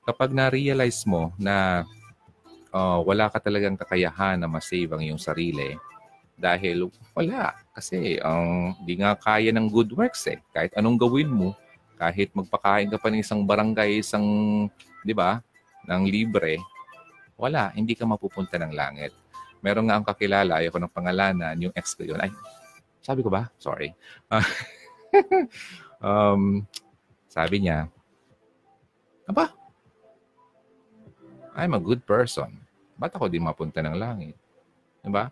Kapag 0.03 0.35
na-realize 0.35 1.07
mo 1.07 1.31
na 1.39 1.87
uh, 2.75 2.99
wala 3.07 3.31
ka 3.31 3.39
talagang 3.39 3.79
kakayahan 3.79 4.41
na 4.41 4.51
masave 4.51 4.91
ang 4.91 5.03
iyong 5.03 5.21
sarili, 5.21 5.79
dahil 6.43 6.91
wala. 7.15 7.55
Kasi 7.71 8.19
ang 8.19 8.75
um, 8.75 8.83
di 8.83 8.99
nga 8.99 9.15
kaya 9.15 9.55
ng 9.55 9.71
good 9.71 9.95
works 9.95 10.27
eh. 10.27 10.43
Kahit 10.51 10.75
anong 10.75 10.99
gawin 10.99 11.31
mo, 11.31 11.55
kahit 11.95 12.35
magpakain 12.35 12.91
ka 12.91 12.99
pa 12.99 13.15
ng 13.15 13.23
isang 13.23 13.47
barangay, 13.47 14.03
isang, 14.03 14.27
di 15.07 15.15
ba, 15.15 15.39
ng 15.87 16.03
libre, 16.03 16.59
wala, 17.39 17.71
hindi 17.79 17.95
ka 17.95 18.03
mapupunta 18.03 18.59
ng 18.59 18.75
langit. 18.75 19.15
Meron 19.63 19.87
nga 19.87 20.03
ang 20.03 20.07
kakilala, 20.07 20.59
ayoko 20.59 20.83
ng 20.83 20.91
pangalanan, 20.91 21.55
yung 21.63 21.75
ex 21.79 21.95
ko 21.95 22.03
yun. 22.03 22.19
Ay, 22.19 22.35
sabi 22.99 23.23
ko 23.23 23.31
ba? 23.31 23.47
Sorry. 23.63 23.95
um, 26.03 26.67
sabi 27.31 27.63
niya, 27.63 27.87
Aba, 29.31 29.55
I'm 31.53 31.77
a 31.77 31.81
good 31.81 32.05
person. 32.09 32.57
Ba't 32.97 33.13
ako 33.17 33.29
di 33.29 33.41
mapunta 33.41 33.85
ng 33.85 33.97
langit? 33.97 34.37
Diba? 35.03 35.29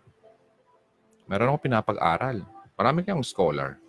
Meron 1.25 1.55
akong 1.55 1.65
pinapag-aral. 1.65 2.43
Marami 2.75 3.05
kayong 3.05 3.25
scholar. 3.25 3.79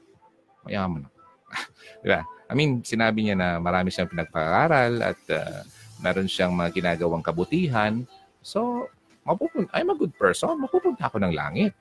Mayaman. 0.65 1.09
diba? 2.05 2.23
I 2.23 2.53
mean, 2.55 2.85
sinabi 2.85 3.25
niya 3.25 3.37
na 3.37 3.49
marami 3.57 3.89
siyang 3.89 4.13
pinagpag-aral 4.13 4.93
at 5.01 5.21
uh, 5.33 5.65
meron 6.05 6.29
siyang 6.29 6.53
mga 6.53 6.71
ginagawang 6.77 7.25
kabutihan. 7.25 8.05
So, 8.45 8.89
mapupunta, 9.25 9.73
I'm 9.73 9.93
a 9.93 9.97
good 9.97 10.13
person, 10.17 10.61
mapupunta 10.61 11.09
ako 11.09 11.23
ng 11.23 11.33
langit. 11.33 11.73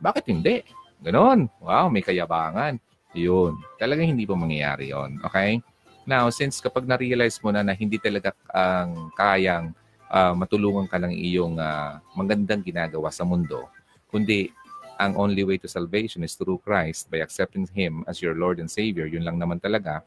Bakit 0.00 0.24
hindi? 0.28 0.60
Ganon. 1.00 1.48
Wow, 1.60 1.88
may 1.88 2.04
kayabangan. 2.04 2.76
Yun. 3.16 3.56
Talagang 3.80 4.12
hindi 4.12 4.28
pa 4.28 4.36
mangyayari 4.36 4.92
yon 4.92 5.20
Okay? 5.24 5.60
Now, 6.06 6.30
since 6.30 6.62
kapag 6.62 6.86
na-realize 6.86 7.42
mo 7.42 7.50
na 7.50 7.66
na 7.66 7.74
hindi 7.74 7.98
talaga 7.98 8.30
ang 8.54 9.10
kayang 9.18 9.74
uh, 10.06 10.38
matulungan 10.38 10.86
ka 10.86 11.02
ng 11.02 11.10
iyong 11.10 11.58
uh, 11.58 11.98
magandang 12.14 12.62
ginagawa 12.62 13.10
sa 13.10 13.26
mundo, 13.26 13.66
kundi 14.06 14.54
ang 15.02 15.18
only 15.18 15.42
way 15.42 15.58
to 15.58 15.66
salvation 15.66 16.22
is 16.22 16.38
through 16.38 16.62
Christ 16.62 17.10
by 17.10 17.26
accepting 17.26 17.66
Him 17.74 18.06
as 18.06 18.22
your 18.22 18.38
Lord 18.38 18.62
and 18.62 18.70
Savior, 18.70 19.10
yun 19.10 19.26
lang 19.26 19.36
naman 19.36 19.58
talaga, 19.58 20.06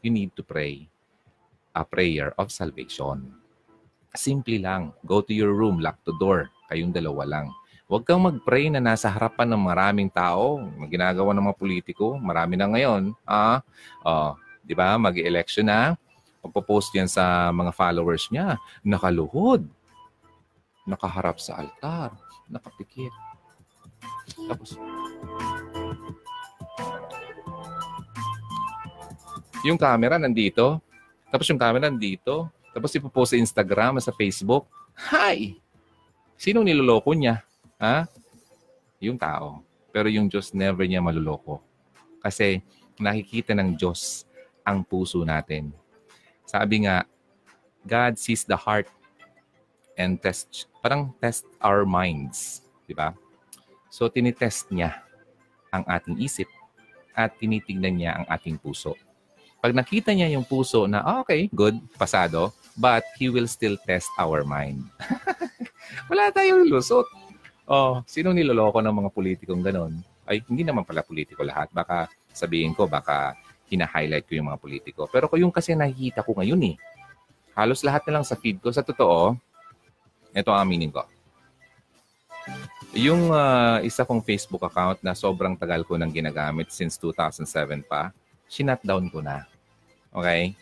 you 0.00 0.14
need 0.14 0.30
to 0.38 0.46
pray 0.46 0.86
a 1.74 1.82
prayer 1.82 2.30
of 2.38 2.54
salvation. 2.54 3.34
Simple 4.16 4.62
lang. 4.62 4.96
Go 5.04 5.20
to 5.20 5.34
your 5.36 5.52
room, 5.52 5.82
lock 5.82 6.00
the 6.08 6.16
door. 6.16 6.48
Kayong 6.72 6.94
dalawa 6.94 7.28
lang. 7.28 7.46
Huwag 7.86 8.08
kang 8.08 8.24
mag-pray 8.24 8.72
na 8.72 8.80
nasa 8.80 9.12
harapan 9.12 9.52
ng 9.52 9.62
maraming 9.62 10.10
tao. 10.10 10.64
Ginagawa 10.88 11.36
ng 11.36 11.44
mga 11.52 11.58
politiko. 11.60 12.16
Marami 12.16 12.56
na 12.56 12.66
ngayon. 12.72 13.12
Ah, 13.28 13.60
oh, 14.02 14.34
di 14.66 14.74
ba? 14.74 14.98
Mag-election 14.98 15.70
na. 15.70 15.94
Pagpo-post 16.42 16.90
yan 16.98 17.06
sa 17.06 17.54
mga 17.54 17.70
followers 17.70 18.26
niya. 18.34 18.58
Nakaluhod. 18.82 19.62
Nakaharap 20.82 21.38
sa 21.38 21.62
altar. 21.62 22.18
Nakapikit. 22.50 23.14
Tapos, 24.50 24.74
yung 29.62 29.78
camera 29.78 30.18
nandito, 30.18 30.82
tapos 31.30 31.46
yung 31.50 31.58
camera 31.58 31.86
nandito. 31.90 32.50
Tapos 32.76 32.92
ipopost 32.92 33.32
sa 33.32 33.40
Instagram, 33.40 33.96
sa 34.04 34.12
Facebook. 34.12 34.68
Hi! 35.08 35.56
Sino 36.36 36.60
niloloko 36.60 37.16
niya? 37.16 37.40
Ha? 37.80 38.04
Yung 39.00 39.16
tao. 39.16 39.64
Pero 39.96 40.12
yung 40.12 40.28
Diyos 40.28 40.52
never 40.52 40.84
niya 40.84 41.00
maluloko. 41.00 41.64
Kasi 42.20 42.60
nakikita 43.00 43.56
ng 43.56 43.80
Diyos 43.80 44.25
ang 44.66 44.82
puso 44.82 45.22
natin. 45.22 45.70
Sabi 46.42 46.82
nga, 46.82 47.06
God 47.86 48.18
sees 48.18 48.42
the 48.42 48.58
heart 48.58 48.90
and 49.94 50.18
test, 50.18 50.66
parang 50.82 51.14
test 51.22 51.46
our 51.62 51.86
minds. 51.86 52.66
Di 52.82 52.92
ba? 52.92 53.14
So, 53.86 54.10
tinitest 54.10 54.68
niya 54.74 54.98
ang 55.70 55.86
ating 55.86 56.18
isip 56.18 56.50
at 57.14 57.38
tinitingnan 57.38 57.94
niya 57.94 58.12
ang 58.18 58.26
ating 58.26 58.58
puso. 58.58 58.98
Pag 59.62 59.72
nakita 59.72 60.12
niya 60.12 60.28
yung 60.34 60.44
puso 60.44 60.84
na, 60.84 61.00
oh, 61.00 61.24
okay, 61.24 61.48
good, 61.54 61.78
pasado, 61.96 62.52
but 62.76 63.06
he 63.16 63.32
will 63.32 63.48
still 63.48 63.78
test 63.88 64.10
our 64.20 64.44
mind. 64.44 64.84
Wala 66.12 66.28
tayong 66.28 66.68
lusot. 66.68 67.08
Oh, 67.66 68.04
sino 68.06 68.30
niloloko 68.30 68.78
ng 68.78 68.94
mga 68.94 69.10
politikong 69.10 69.64
ganon? 69.64 69.98
Ay, 70.28 70.42
hindi 70.46 70.62
naman 70.62 70.86
pala 70.86 71.02
politiko 71.02 71.42
lahat. 71.42 71.72
Baka 71.72 72.10
sabihin 72.30 72.76
ko, 72.76 72.86
baka 72.86 73.34
hina-highlight 73.70 74.26
ko 74.26 74.38
yung 74.38 74.48
mga 74.50 74.60
politiko. 74.62 75.10
Pero 75.10 75.26
yung 75.34 75.50
kasi 75.50 75.74
nakikita 75.74 76.22
ko 76.22 76.38
ngayon 76.38 76.74
eh. 76.74 76.76
Halos 77.56 77.80
lahat 77.82 78.04
na 78.06 78.20
lang 78.20 78.24
sa 78.26 78.36
feed 78.36 78.60
ko. 78.60 78.70
Sa 78.70 78.84
totoo, 78.84 79.34
ito 80.36 80.50
ang 80.52 80.60
aminin 80.68 80.92
ko. 80.92 81.02
Yung 82.96 83.32
uh, 83.34 83.82
isa 83.82 84.06
kong 84.06 84.22
Facebook 84.22 84.62
account 84.64 85.02
na 85.02 85.12
sobrang 85.12 85.58
tagal 85.58 85.82
ko 85.82 85.98
nang 85.98 86.12
ginagamit 86.12 86.70
since 86.70 86.96
2007 87.00 87.82
pa, 87.84 88.14
sinat 88.46 88.80
down 88.84 89.10
ko 89.10 89.20
na. 89.20 89.44
Okay? 90.14 90.54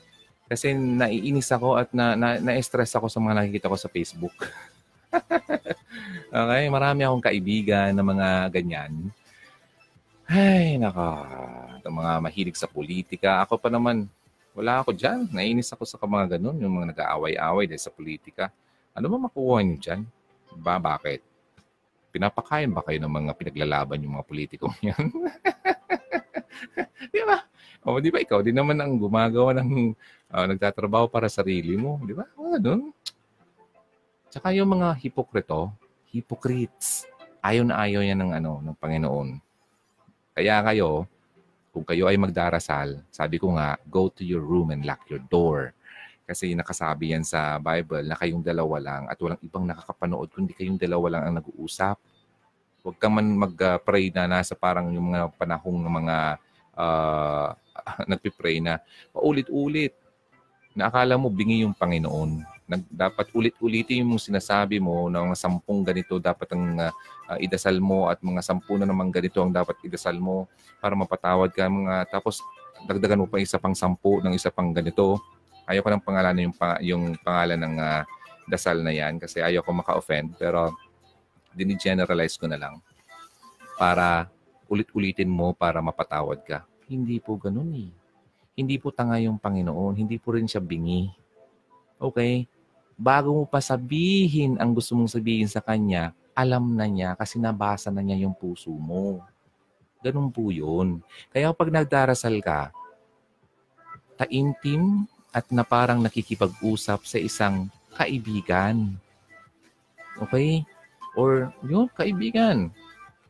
Kasi 0.48 0.72
naiinis 0.74 1.50
ako 1.52 1.78
at 1.78 1.90
na, 1.92 2.14
na, 2.14 2.40
na-stress 2.40 2.94
ako 2.96 3.10
sa 3.10 3.20
mga 3.20 3.42
nakikita 3.42 3.70
ko 3.70 3.76
sa 3.76 3.90
Facebook. 3.92 4.34
okay? 6.32 6.62
Marami 6.70 7.00
akong 7.04 7.24
kaibigan 7.24 7.90
na 7.94 8.04
mga 8.06 8.28
ganyan. 8.50 9.10
Ay, 10.24 10.80
naka. 10.80 11.20
Itong 11.80 11.96
mga 12.00 12.12
mahilig 12.24 12.56
sa 12.56 12.64
politika. 12.64 13.44
Ako 13.44 13.60
pa 13.60 13.68
naman, 13.68 14.08
wala 14.56 14.80
ako 14.80 14.96
dyan. 14.96 15.28
Naiinis 15.28 15.68
ako 15.76 15.84
sa 15.84 16.00
mga 16.00 16.36
ganun, 16.36 16.56
yung 16.64 16.80
mga 16.80 16.96
nag-aaway-away 16.96 17.68
dahil 17.68 17.82
sa 17.82 17.92
politika. 17.92 18.48
Ano 18.96 19.12
ba 19.12 19.28
makuha 19.28 19.60
niyo 19.60 19.76
dyan? 19.84 20.00
Ba, 20.56 20.80
bakit? 20.80 21.20
Pinapakain 22.08 22.72
ba 22.72 22.80
kayo 22.80 23.02
ng 23.04 23.10
mga 23.10 23.32
pinaglalaban 23.36 24.00
yung 24.00 24.16
mga 24.16 24.26
politikong 24.26 24.76
yan? 24.88 25.04
Di 27.12 27.20
ba? 27.26 27.44
O, 27.84 28.00
di 28.00 28.08
ba 28.08 28.22
ikaw 28.22 28.40
din 28.40 28.56
naman 28.56 28.80
ang 28.80 28.96
gumagawa 28.96 29.52
ng 29.60 29.92
uh, 30.32 30.44
nagtatrabaho 30.48 31.04
para 31.04 31.28
sa 31.28 31.44
sarili 31.44 31.76
mo, 31.76 32.00
di 32.00 32.16
ba? 32.16 32.24
O, 32.40 32.56
ganun. 32.56 32.96
Tsaka 34.32 34.56
yung 34.56 34.72
mga 34.72 34.96
hipokrito, 35.04 35.68
hypocrites, 36.08 37.04
ayaw 37.44 37.68
na 37.68 37.76
ayaw 37.84 38.00
yan 38.00 38.24
ng, 38.24 38.32
ano, 38.40 38.64
ng 38.64 38.76
Panginoon. 38.80 39.43
Kaya 40.34 40.66
kayo, 40.66 41.06
kung 41.70 41.86
kayo 41.86 42.10
ay 42.10 42.18
magdarasal, 42.18 43.02
sabi 43.10 43.38
ko 43.38 43.54
nga, 43.54 43.78
go 43.86 44.10
to 44.10 44.26
your 44.26 44.42
room 44.42 44.74
and 44.74 44.82
lock 44.82 45.06
your 45.06 45.22
door. 45.30 45.70
Kasi 46.26 46.58
nakasabi 46.58 47.14
yan 47.14 47.22
sa 47.22 47.62
Bible 47.62 48.02
na 48.02 48.18
kayong 48.18 48.42
dalawa 48.42 48.82
lang 48.82 49.02
at 49.06 49.18
walang 49.22 49.38
ibang 49.44 49.62
nakakapanood 49.62 50.32
kundi 50.32 50.56
kayong 50.56 50.80
dalawa 50.80 51.18
lang 51.18 51.22
ang 51.26 51.34
nag-uusap. 51.38 51.98
Huwag 52.82 52.96
ka 52.98 53.08
man 53.08 53.26
mag-pray 53.30 54.10
na 54.10 54.26
nasa 54.26 54.58
parang 54.58 54.90
yung 54.90 55.14
mga 55.14 55.30
panahong 55.38 55.78
ng 55.82 55.94
mga 56.02 56.16
uh, 56.82 57.48
nagpipray 58.10 58.58
na 58.58 58.82
paulit-ulit 59.14 59.94
na 60.74 60.90
akala 60.90 61.14
mo 61.14 61.30
bingi 61.30 61.62
yung 61.62 61.76
Panginoon. 61.76 62.53
Nag, 62.64 62.80
dapat 62.88 63.28
ulit-ulitin 63.36 64.08
yung 64.08 64.16
sinasabi 64.16 64.80
mo 64.80 65.12
na 65.12 65.20
mga 65.20 65.36
sampung 65.36 65.84
ganito 65.84 66.16
dapat 66.16 66.48
ang 66.56 66.80
uh, 66.80 67.36
idasal 67.36 67.76
mo 67.76 68.08
at 68.08 68.24
mga 68.24 68.40
sampu 68.40 68.80
na 68.80 68.88
naman 68.88 69.12
ganito 69.12 69.44
ang 69.44 69.52
dapat 69.52 69.76
idasal 69.84 70.16
mo 70.16 70.48
para 70.80 70.96
mapatawad 70.96 71.52
ka. 71.52 71.68
Mga, 71.68 72.08
tapos 72.08 72.40
dagdagan 72.88 73.20
mo 73.20 73.26
pa 73.28 73.36
isa 73.36 73.60
pang 73.60 73.76
sampu 73.76 74.24
ng 74.24 74.32
isa 74.32 74.48
pang 74.48 74.72
ganito. 74.72 75.20
Ayaw 75.68 75.84
ko 75.84 75.90
ng 75.92 76.04
pangalan 76.04 76.36
yung, 76.40 76.54
yung 76.80 77.04
pangalan 77.20 77.60
ng 77.60 77.74
uh, 77.76 78.02
dasal 78.48 78.80
na 78.80 78.92
yan 78.92 79.20
kasi 79.20 79.40
ayaw 79.40 79.64
ko 79.64 79.72
maka-offend 79.72 80.36
pero 80.36 80.72
dini-generalize 81.52 82.36
ko 82.36 82.48
na 82.48 82.60
lang 82.60 82.80
para 83.76 84.28
ulit-ulitin 84.68 85.28
mo 85.28 85.52
para 85.52 85.84
mapatawad 85.84 86.40
ka. 86.44 86.64
Hindi 86.88 87.20
po 87.20 87.36
ganun 87.36 87.72
eh. 87.76 87.90
Hindi 88.54 88.78
po 88.78 88.94
tanga 88.94 89.18
yung 89.18 89.40
Panginoon. 89.40 89.98
Hindi 89.98 90.16
po 90.20 90.36
rin 90.36 90.46
siya 90.46 90.62
bingi. 90.62 91.10
Okay? 92.04 92.44
Bago 92.94 93.32
mo 93.32 93.44
pa 93.48 93.64
sabihin 93.64 94.60
ang 94.60 94.76
gusto 94.76 94.92
mong 94.92 95.16
sabihin 95.16 95.48
sa 95.48 95.64
Kanya, 95.64 96.12
alam 96.36 96.76
na 96.76 96.84
niya 96.84 97.16
kasi 97.16 97.40
nabasa 97.40 97.88
na 97.88 98.04
niya 98.04 98.28
yung 98.28 98.36
puso 98.36 98.70
mo. 98.74 99.24
Ganun 100.04 100.28
po 100.28 100.52
yun. 100.52 101.00
Kaya 101.32 101.54
pag 101.56 101.72
nagdarasal 101.72 102.44
ka, 102.44 102.68
taimtim 104.20 105.08
at 105.34 105.48
na 105.50 105.64
parang 105.66 105.98
nakikipag-usap 106.04 107.00
sa 107.08 107.18
isang 107.18 107.66
kaibigan. 107.96 108.94
Okay? 110.20 110.62
Or 111.18 111.50
yung 111.66 111.90
kaibigan. 111.90 112.70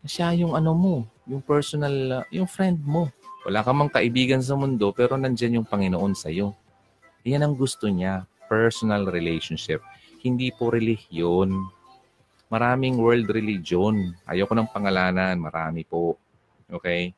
Siya 0.04 0.36
yung 0.36 0.52
ano 0.52 0.76
mo, 0.76 0.96
yung 1.24 1.40
personal, 1.40 2.28
yung 2.28 2.44
friend 2.44 2.84
mo. 2.84 3.08
Wala 3.48 3.64
ka 3.64 3.72
mang 3.72 3.92
kaibigan 3.92 4.44
sa 4.44 4.56
mundo 4.56 4.92
pero 4.92 5.16
nandyan 5.16 5.60
yung 5.60 5.68
Panginoon 5.68 6.12
sa 6.12 6.28
iyo. 6.28 6.52
Yan 7.24 7.40
ang 7.40 7.54
gusto 7.56 7.88
niya, 7.88 8.28
personal 8.46 9.08
relationship. 9.08 9.80
Hindi 10.24 10.52
po 10.54 10.72
relihiyon. 10.72 11.52
Maraming 12.48 13.00
world 13.00 13.28
religion. 13.32 14.14
Ayoko 14.24 14.54
ng 14.56 14.70
pangalanan, 14.70 15.36
marami 15.36 15.84
po. 15.84 16.16
Okay? 16.70 17.12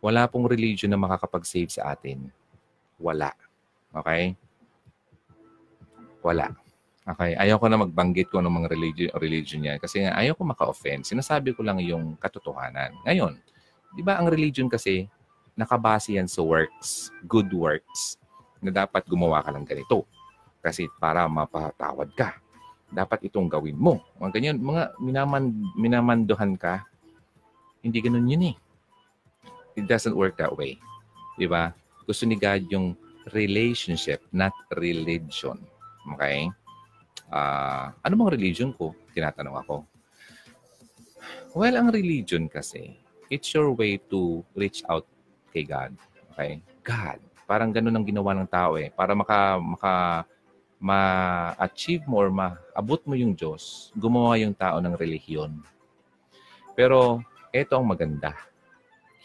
Wala 0.00 0.24
pong 0.30 0.48
religion 0.48 0.88
na 0.92 1.00
makakapag-save 1.00 1.68
sa 1.70 1.92
atin. 1.92 2.30
Wala. 2.96 3.32
Okay? 3.92 4.36
Wala. 6.22 6.52
Okay? 7.04 7.34
Ayaw 7.34 7.56
ko 7.58 7.66
na 7.66 7.80
magbanggit 7.80 8.30
ko 8.30 8.38
ng 8.38 8.52
mga 8.52 8.68
religion, 8.70 9.10
religion 9.18 9.60
yan 9.66 9.78
kasi 9.80 10.04
nga 10.04 10.14
ayaw 10.14 10.36
ko 10.36 10.44
maka-offend. 10.46 11.08
Sinasabi 11.08 11.56
ko 11.56 11.64
lang 11.66 11.82
yung 11.82 12.14
katotohanan. 12.20 12.94
Ngayon, 13.08 13.34
di 13.96 14.02
ba 14.04 14.20
ang 14.20 14.30
religion 14.30 14.70
kasi 14.70 15.10
nakabase 15.58 16.14
yan 16.16 16.30
sa 16.30 16.44
works, 16.44 17.10
good 17.26 17.50
works, 17.50 18.20
na 18.60 18.70
dapat 18.70 19.04
gumawa 19.08 19.40
ka 19.42 19.50
lang 19.50 19.64
ganito. 19.64 20.04
Kasi 20.60 20.86
para 21.00 21.24
mapatawad 21.26 22.12
ka. 22.12 22.36
Dapat 22.90 23.32
itong 23.32 23.48
gawin 23.48 23.78
mo. 23.78 24.04
Mga 24.20 24.30
ganyan, 24.36 24.56
mga 24.60 24.82
minaman, 25.00 25.44
minamanduhan 25.78 26.52
ka, 26.58 26.84
hindi 27.80 27.98
ganun 28.04 28.28
yun 28.28 28.52
eh. 28.52 28.56
It 29.78 29.88
doesn't 29.88 30.16
work 30.16 30.36
that 30.36 30.52
way. 30.52 30.76
Di 31.40 31.48
ba? 31.48 31.72
Gusto 32.04 32.28
ni 32.28 32.36
God 32.36 32.68
yung 32.68 32.98
relationship, 33.32 34.20
not 34.34 34.52
religion. 34.76 35.56
Okay? 36.16 36.50
Uh, 37.30 37.94
ano 38.02 38.12
bang 38.18 38.34
religion 38.34 38.74
ko? 38.74 38.92
Tinatanong 39.14 39.56
ako. 39.64 39.86
Well, 41.54 41.74
ang 41.78 41.94
religion 41.94 42.50
kasi, 42.50 42.98
it's 43.30 43.54
your 43.54 43.70
way 43.74 44.02
to 44.10 44.42
reach 44.58 44.82
out 44.90 45.06
kay 45.54 45.62
God. 45.62 45.94
Okay? 46.34 46.60
God. 46.82 47.18
Parang 47.46 47.74
ganun 47.74 47.94
ang 47.94 48.06
ginawa 48.06 48.34
ng 48.34 48.50
tao 48.50 48.78
eh. 48.78 48.90
Para 48.94 49.14
maka, 49.14 49.58
maka, 49.58 49.92
ma-achieve 50.80 52.08
mo 52.08 52.24
or 52.24 52.32
maabot 52.32 53.04
mo 53.04 53.14
yung 53.14 53.36
Diyos, 53.36 53.92
gumawa 53.92 54.40
yung 54.40 54.56
tao 54.56 54.80
ng 54.80 54.96
relihiyon. 54.96 55.60
Pero, 56.72 57.20
eto 57.52 57.76
ang 57.76 57.86
maganda. 57.86 58.32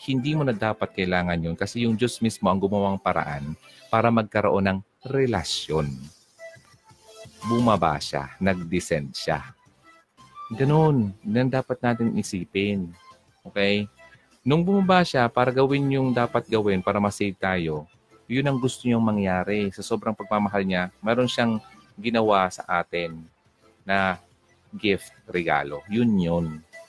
Hindi 0.04 0.36
mo 0.36 0.44
na 0.44 0.52
dapat 0.52 0.92
kailangan 0.92 1.40
yun 1.40 1.56
kasi 1.56 1.88
yung 1.88 1.96
Diyos 1.96 2.20
mismo 2.20 2.52
ang 2.52 2.60
gumawang 2.60 3.00
paraan 3.00 3.56
para 3.88 4.12
magkaroon 4.12 4.68
ng 4.68 4.80
relasyon 5.08 5.88
bumaba 7.46 7.98
siya, 8.02 8.34
nag-descend 8.42 9.14
siya. 9.14 9.54
Ganun. 10.54 11.14
Yan 11.26 11.50
dapat 11.50 11.78
natin 11.82 12.18
isipin. 12.18 12.90
Okay? 13.46 13.86
Nung 14.46 14.66
bumaba 14.66 15.02
siya 15.06 15.30
para 15.30 15.50
gawin 15.54 15.90
yung 15.98 16.14
dapat 16.14 16.46
gawin 16.50 16.82
para 16.82 17.02
masave 17.02 17.38
tayo, 17.38 17.86
yun 18.26 18.46
ang 18.46 18.58
gusto 18.58 18.86
niyang 18.86 19.04
mangyari. 19.04 19.70
Sa 19.74 19.86
sobrang 19.86 20.18
pagmamahal 20.18 20.66
niya, 20.66 20.84
meron 21.02 21.30
siyang 21.30 21.62
ginawa 21.96 22.50
sa 22.50 22.66
atin 22.68 23.22
na 23.86 24.18
gift, 24.74 25.14
regalo. 25.30 25.86
Yun 25.88 26.12
yun. 26.18 26.46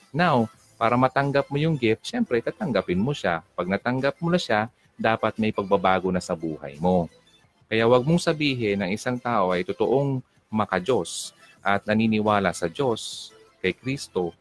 Now, 0.09 0.49
para 0.77 0.97
matanggap 0.97 1.49
mo 1.49 1.57
yung 1.57 1.77
gift, 1.77 2.05
syempre, 2.05 2.41
tatanggapin 2.41 2.99
mo 2.99 3.13
siya. 3.13 3.41
Pag 3.57 3.69
natanggap 3.69 4.17
mo 4.21 4.29
na 4.33 4.37
siya, 4.41 4.69
dapat 4.97 5.37
may 5.37 5.53
pagbabago 5.53 6.09
na 6.09 6.21
sa 6.21 6.33
buhay 6.33 6.81
mo. 6.81 7.05
Kaya 7.69 7.85
wag 7.85 8.01
mong 8.01 8.21
sabihin 8.21 8.81
ng 8.81 8.91
isang 8.93 9.19
tao 9.21 9.53
ay 9.53 9.61
totoong 9.61 10.23
makajos 10.49 11.35
at 11.61 11.83
naniniwala 11.83 12.55
sa 12.55 12.71
Diyos 12.71 13.29
kay 13.59 13.75
Kristo 13.75 14.31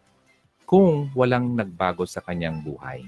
kung 0.63 1.11
walang 1.13 1.55
nagbago 1.59 2.07
sa 2.07 2.23
kanyang 2.23 2.63
buhay. 2.63 3.05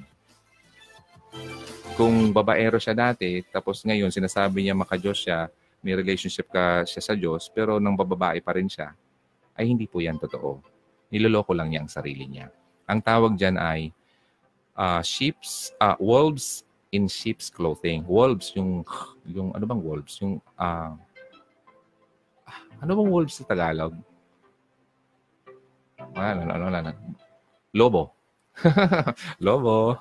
Kung 1.98 2.30
babaero 2.30 2.78
siya 2.78 2.94
dati, 2.94 3.42
tapos 3.50 3.82
ngayon 3.82 4.14
sinasabi 4.14 4.62
niya 4.62 4.78
makajos 4.78 5.26
siya, 5.26 5.50
may 5.82 5.94
relationship 5.94 6.46
ka 6.50 6.86
siya 6.86 7.02
sa 7.02 7.14
Diyos, 7.14 7.50
pero 7.50 7.78
nang 7.82 7.98
bababae 7.98 8.38
pa 8.42 8.54
rin 8.54 8.70
siya, 8.70 8.94
ay 9.58 9.70
hindi 9.70 9.90
po 9.90 9.98
yan 9.98 10.18
totoo. 10.18 10.62
Niloloko 11.10 11.54
lang 11.54 11.74
niya 11.74 11.82
ang 11.82 11.90
sarili 11.90 12.26
niya. 12.30 12.50
Ang 12.86 13.02
tawag 13.02 13.34
dyan 13.34 13.58
ay 13.58 13.90
uh, 14.78 15.02
sheep's, 15.02 15.74
uh, 15.82 15.98
wolves 15.98 16.62
in 16.94 17.10
sheep's 17.10 17.50
clothing. 17.50 18.06
Wolves, 18.06 18.54
yung, 18.54 18.86
yung 19.26 19.50
ano 19.52 19.64
bang 19.66 19.82
wolves? 19.82 20.22
Yung 20.22 20.38
uh, 20.54 20.94
ano 22.78 22.90
bang 22.94 23.10
wolves 23.10 23.42
sa 23.42 23.44
Tagalog? 23.44 23.94
Ano, 26.14 26.40
ano, 26.46 26.52
ano, 26.54 26.76
ano. 26.78 26.90
Lobo. 27.74 28.17
Lobo. 29.44 29.94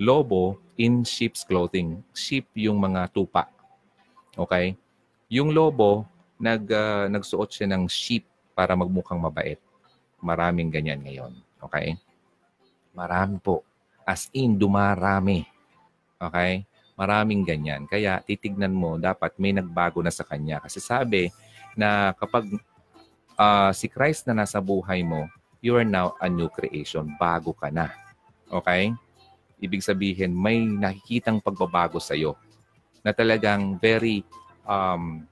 Lobo 0.00 0.58
in 0.80 1.04
sheep's 1.04 1.44
clothing. 1.44 2.00
Sheep 2.16 2.48
yung 2.56 2.80
mga 2.80 3.12
tupa. 3.12 3.46
Okay? 4.34 4.74
Yung 5.30 5.52
lobo, 5.54 6.08
nag, 6.40 6.64
uh, 6.72 7.06
nagsuot 7.06 7.52
siya 7.52 7.70
ng 7.70 7.86
sheep 7.86 8.26
para 8.56 8.74
magmukhang 8.74 9.20
mabait. 9.20 9.60
Maraming 10.18 10.72
ganyan 10.72 11.04
ngayon. 11.04 11.32
Okay? 11.60 11.94
Marami 12.96 13.36
po. 13.38 13.62
As 14.02 14.26
in, 14.34 14.58
dumarami. 14.58 15.46
Okay? 16.18 16.64
Maraming 16.98 17.46
ganyan. 17.46 17.86
Kaya 17.86 18.20
titignan 18.24 18.74
mo, 18.74 18.98
dapat 18.98 19.36
may 19.38 19.54
nagbago 19.54 20.02
na 20.02 20.10
sa 20.10 20.26
kanya. 20.26 20.58
Kasi 20.60 20.82
sabi, 20.82 21.30
na 21.78 22.12
kapag 22.18 22.48
uh, 23.38 23.70
si 23.72 23.86
Christ 23.86 24.26
na 24.28 24.44
nasa 24.44 24.58
buhay 24.58 25.00
mo, 25.06 25.30
you 25.60 25.76
are 25.76 25.86
now 25.86 26.16
a 26.20 26.28
new 26.28 26.48
creation. 26.48 27.12
Bago 27.16 27.56
ka 27.56 27.72
na. 27.72 27.92
Okay? 28.48 28.92
Ibig 29.60 29.84
sabihin, 29.84 30.32
may 30.32 30.64
nakikitang 30.64 31.40
pagbabago 31.40 32.00
sa 32.00 32.16
iyo 32.16 32.36
na 33.04 33.12
talagang 33.12 33.76
very, 33.80 34.24
um, 34.64 35.24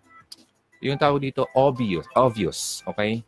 yung 0.80 1.00
tawag 1.00 1.24
dito, 1.32 1.48
obvious. 1.56 2.04
Obvious. 2.16 2.80
Okay? 2.84 3.24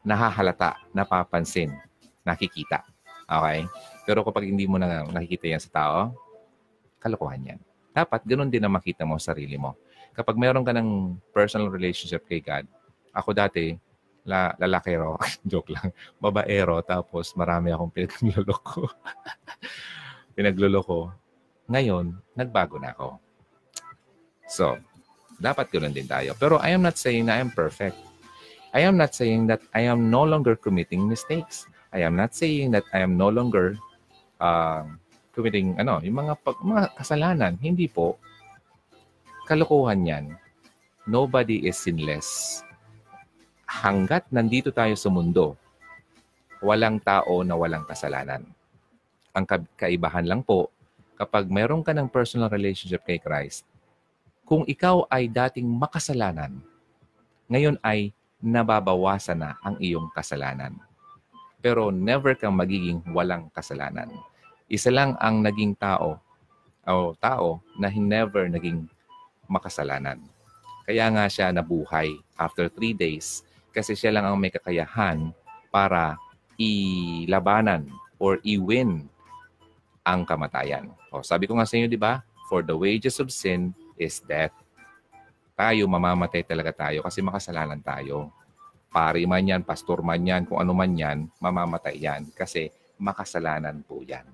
Nahahalata, 0.00 0.80
napapansin, 0.96 1.76
nakikita. 2.24 2.84
Okay? 3.28 3.68
Pero 4.08 4.24
kapag 4.24 4.48
hindi 4.48 4.64
mo 4.64 4.80
na 4.80 5.04
nakikita 5.06 5.46
yan 5.48 5.62
sa 5.62 5.70
tao, 5.70 5.98
kalokohan 6.98 7.56
yan. 7.56 7.60
Dapat 7.92 8.24
ganun 8.24 8.48
din 8.48 8.64
na 8.64 8.72
makita 8.72 9.04
mo 9.04 9.20
sa 9.20 9.32
sarili 9.32 9.60
mo 9.60 9.76
kapag 10.14 10.36
meron 10.36 10.66
ka 10.66 10.74
ng 10.74 11.16
personal 11.30 11.70
relationship 11.70 12.26
kay 12.26 12.42
God, 12.42 12.66
ako 13.14 13.34
dati, 13.34 13.78
la, 14.24 14.52
lalaki 14.60 14.96
ro, 14.96 15.16
joke 15.50 15.72
lang, 15.72 15.92
babaero, 16.20 16.80
tapos 16.84 17.32
marami 17.36 17.72
akong 17.72 17.92
pinagluloko. 17.92 18.88
pinagluloko. 20.36 20.98
Ngayon, 21.70 22.18
nagbago 22.34 22.76
na 22.82 22.92
ako. 22.92 23.08
So, 24.50 24.74
dapat 25.38 25.70
ganoon 25.70 25.94
din 25.94 26.10
tayo. 26.10 26.34
Pero 26.36 26.58
I 26.58 26.74
am 26.74 26.82
not 26.82 26.98
saying 26.98 27.30
na 27.30 27.38
I 27.38 27.40
am 27.46 27.54
perfect. 27.54 27.96
I 28.70 28.86
am 28.86 28.94
not 28.94 29.14
saying 29.14 29.50
that 29.50 29.62
I 29.74 29.86
am 29.86 30.10
no 30.10 30.22
longer 30.22 30.54
committing 30.54 31.06
mistakes. 31.06 31.66
I 31.90 32.06
am 32.06 32.14
not 32.14 32.34
saying 32.34 32.70
that 32.74 32.86
I 32.94 33.02
am 33.02 33.18
no 33.18 33.30
longer 33.30 33.74
uh, 34.38 34.86
committing 35.34 35.74
ano, 35.78 35.98
yung 36.02 36.22
mga 36.22 36.34
pag, 36.42 36.58
mga 36.62 36.94
kasalanan. 36.94 37.54
Hindi 37.58 37.90
po 37.90 38.18
kalokohan 39.50 40.06
yan. 40.06 40.24
Nobody 41.10 41.66
is 41.66 41.74
sinless. 41.74 42.62
Hanggat 43.70 44.26
nandito 44.34 44.74
tayo 44.74 44.98
sa 44.98 45.06
mundo, 45.06 45.54
walang 46.58 46.98
tao 46.98 47.46
na 47.46 47.54
walang 47.54 47.86
kasalanan. 47.86 48.42
Ang 49.30 49.46
kaibahan 49.78 50.26
lang 50.26 50.42
po, 50.42 50.74
kapag 51.14 51.46
mayroon 51.46 51.86
ka 51.86 51.94
ng 51.94 52.10
personal 52.10 52.50
relationship 52.50 53.06
kay 53.06 53.22
Christ, 53.22 53.62
kung 54.42 54.66
ikaw 54.66 55.06
ay 55.06 55.30
dating 55.30 55.70
makasalanan, 55.70 56.58
ngayon 57.46 57.78
ay 57.86 58.10
nababawasan 58.42 59.38
na 59.38 59.54
ang 59.62 59.78
iyong 59.78 60.10
kasalanan. 60.18 60.74
Pero 61.62 61.94
never 61.94 62.34
kang 62.34 62.58
magiging 62.58 62.98
walang 63.14 63.54
kasalanan. 63.54 64.10
Isa 64.66 64.90
lang 64.90 65.14
ang 65.22 65.46
naging 65.46 65.78
tao 65.78 66.18
o 66.90 67.14
tao 67.22 67.62
na 67.78 67.86
never 67.94 68.50
naging 68.50 68.90
makasalanan. 69.46 70.18
Kaya 70.90 71.06
nga 71.14 71.30
siya 71.30 71.54
nabuhay 71.54 72.18
after 72.34 72.66
three 72.66 72.90
days 72.90 73.46
kasi 73.70 73.94
siya 73.94 74.14
lang 74.14 74.26
ang 74.26 74.36
may 74.38 74.50
kakayahan 74.50 75.30
para 75.70 76.18
ilabanan 76.60 77.88
or 78.20 78.36
i-win 78.44 79.08
ang 80.04 80.26
kamatayan. 80.26 80.90
O, 81.08 81.24
sabi 81.24 81.48
ko 81.48 81.56
nga 81.56 81.64
sa 81.64 81.78
inyo, 81.78 81.88
di 81.88 82.00
ba? 82.00 82.20
For 82.50 82.60
the 82.60 82.74
wages 82.74 83.22
of 83.22 83.30
sin 83.30 83.72
is 83.94 84.20
death. 84.26 84.52
Tayo, 85.54 85.86
mamamatay 85.86 86.42
talaga 86.44 86.72
tayo 86.74 87.04
kasi 87.04 87.22
makasalanan 87.22 87.80
tayo. 87.80 88.32
Pari 88.90 89.22
man 89.22 89.46
yan, 89.46 89.62
pastor 89.62 90.02
man 90.02 90.20
yan, 90.24 90.42
kung 90.44 90.58
ano 90.58 90.74
man 90.74 90.90
yan, 90.92 91.30
mamamatay 91.38 91.94
yan 91.94 92.26
kasi 92.34 92.74
makasalanan 92.98 93.86
po 93.86 94.02
yan. 94.02 94.26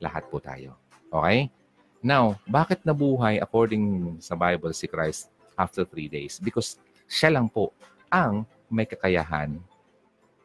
Lahat 0.00 0.24
po 0.32 0.40
tayo. 0.40 0.74
Okay? 1.12 1.52
Now, 2.00 2.40
bakit 2.48 2.80
nabuhay 2.82 3.44
according 3.44 4.16
sa 4.24 4.32
Bible 4.32 4.72
si 4.72 4.88
Christ 4.88 5.28
after 5.52 5.84
three 5.84 6.08
days? 6.08 6.40
Because 6.40 6.80
siya 7.04 7.36
lang 7.36 7.52
po 7.52 7.76
ang 8.08 8.48
may 8.70 8.86
kakayahan 8.86 9.58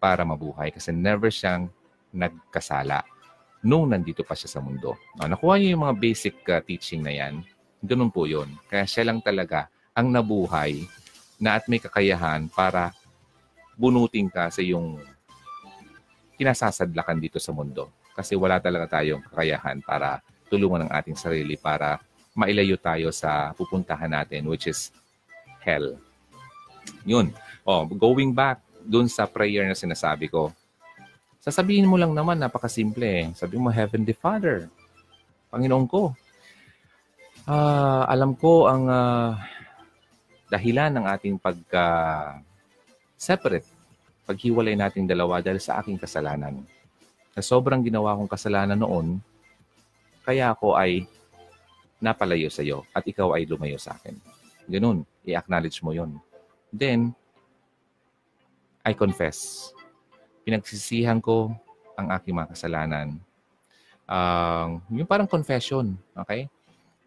para 0.02 0.26
mabuhay 0.26 0.74
kasi 0.74 0.92
never 0.92 1.30
siyang 1.30 1.70
nagkasala 2.10 3.06
nung 3.66 3.90
nandito 3.90 4.22
pa 4.22 4.38
siya 4.38 4.58
sa 4.58 4.60
mundo. 4.62 4.94
No, 5.18 5.26
nakuha 5.26 5.58
niyo 5.58 5.74
yung 5.74 5.84
mga 5.90 5.98
basic 5.98 6.36
uh, 6.54 6.62
teaching 6.62 7.02
na 7.02 7.14
yan. 7.14 7.42
Ganun 7.82 8.14
po 8.14 8.30
yun. 8.30 8.46
Kaya 8.70 8.86
siya 8.86 9.10
lang 9.10 9.26
talaga 9.26 9.70
ang 9.98 10.14
nabuhay 10.14 10.86
na 11.42 11.58
at 11.58 11.66
may 11.66 11.82
kakayahan 11.82 12.46
para 12.46 12.94
bunutin 13.74 14.30
ka 14.30 14.54
sa 14.54 14.62
yung 14.62 15.02
kinasasadlakan 16.38 17.18
dito 17.18 17.42
sa 17.42 17.56
mundo. 17.56 17.90
Kasi 18.14 18.38
wala 18.38 18.62
talaga 18.62 19.02
tayong 19.02 19.26
kakayahan 19.34 19.82
para 19.82 20.22
tulungan 20.48 20.88
ng 20.88 20.92
ating 20.94 21.18
sarili 21.18 21.58
para 21.58 22.00
mailayo 22.38 22.78
tayo 22.78 23.10
sa 23.10 23.52
pupuntahan 23.58 24.12
natin 24.12 24.46
which 24.46 24.70
is 24.70 24.94
hell. 25.64 25.98
Yun. 27.08 27.34
Oh, 27.66 27.90
going 27.90 28.30
back 28.30 28.62
dun 28.86 29.10
sa 29.10 29.26
prayer 29.26 29.66
na 29.66 29.74
sinasabi 29.74 30.30
ko. 30.30 30.54
Sasabihin 31.42 31.90
mo 31.90 31.98
lang 31.98 32.14
naman, 32.14 32.38
napakasimple 32.38 33.10
eh. 33.10 33.34
Sabi 33.34 33.58
mo, 33.58 33.74
Heavenly 33.74 34.14
Father, 34.14 34.70
Panginoon 35.50 35.90
ko, 35.90 36.14
uh, 37.50 38.06
alam 38.06 38.38
ko 38.38 38.70
ang 38.70 38.86
uh, 38.86 39.34
dahilan 40.46 40.94
ng 40.94 41.10
ating 41.10 41.42
pagka-separate, 41.42 43.66
paghiwalay 44.30 44.78
nating 44.78 45.10
dalawa 45.10 45.42
dahil 45.42 45.58
sa 45.58 45.82
aking 45.82 45.98
kasalanan. 45.98 46.62
Na 47.34 47.42
sobrang 47.42 47.82
ginawa 47.82 48.14
kong 48.14 48.30
kasalanan 48.30 48.78
noon, 48.78 49.18
kaya 50.22 50.54
ako 50.54 50.78
ay 50.78 51.10
napalayo 51.98 52.54
sa 52.54 52.62
iyo 52.62 52.86
at 52.94 53.02
ikaw 53.10 53.34
ay 53.34 53.50
lumayo 53.50 53.82
sa 53.82 53.98
akin. 53.98 54.14
Ganun, 54.70 55.02
i-acknowledge 55.26 55.82
mo 55.82 55.98
yon. 55.98 56.22
Then, 56.70 57.18
I 58.86 58.94
confess. 58.94 59.74
Pinagsisihan 60.46 61.18
ko 61.18 61.50
ang 61.98 62.14
aking 62.14 62.38
mga 62.38 62.54
kasalanan. 62.54 63.18
Uh, 64.06 64.78
yung 64.94 65.10
parang 65.10 65.26
confession, 65.26 65.98
okay? 66.14 66.46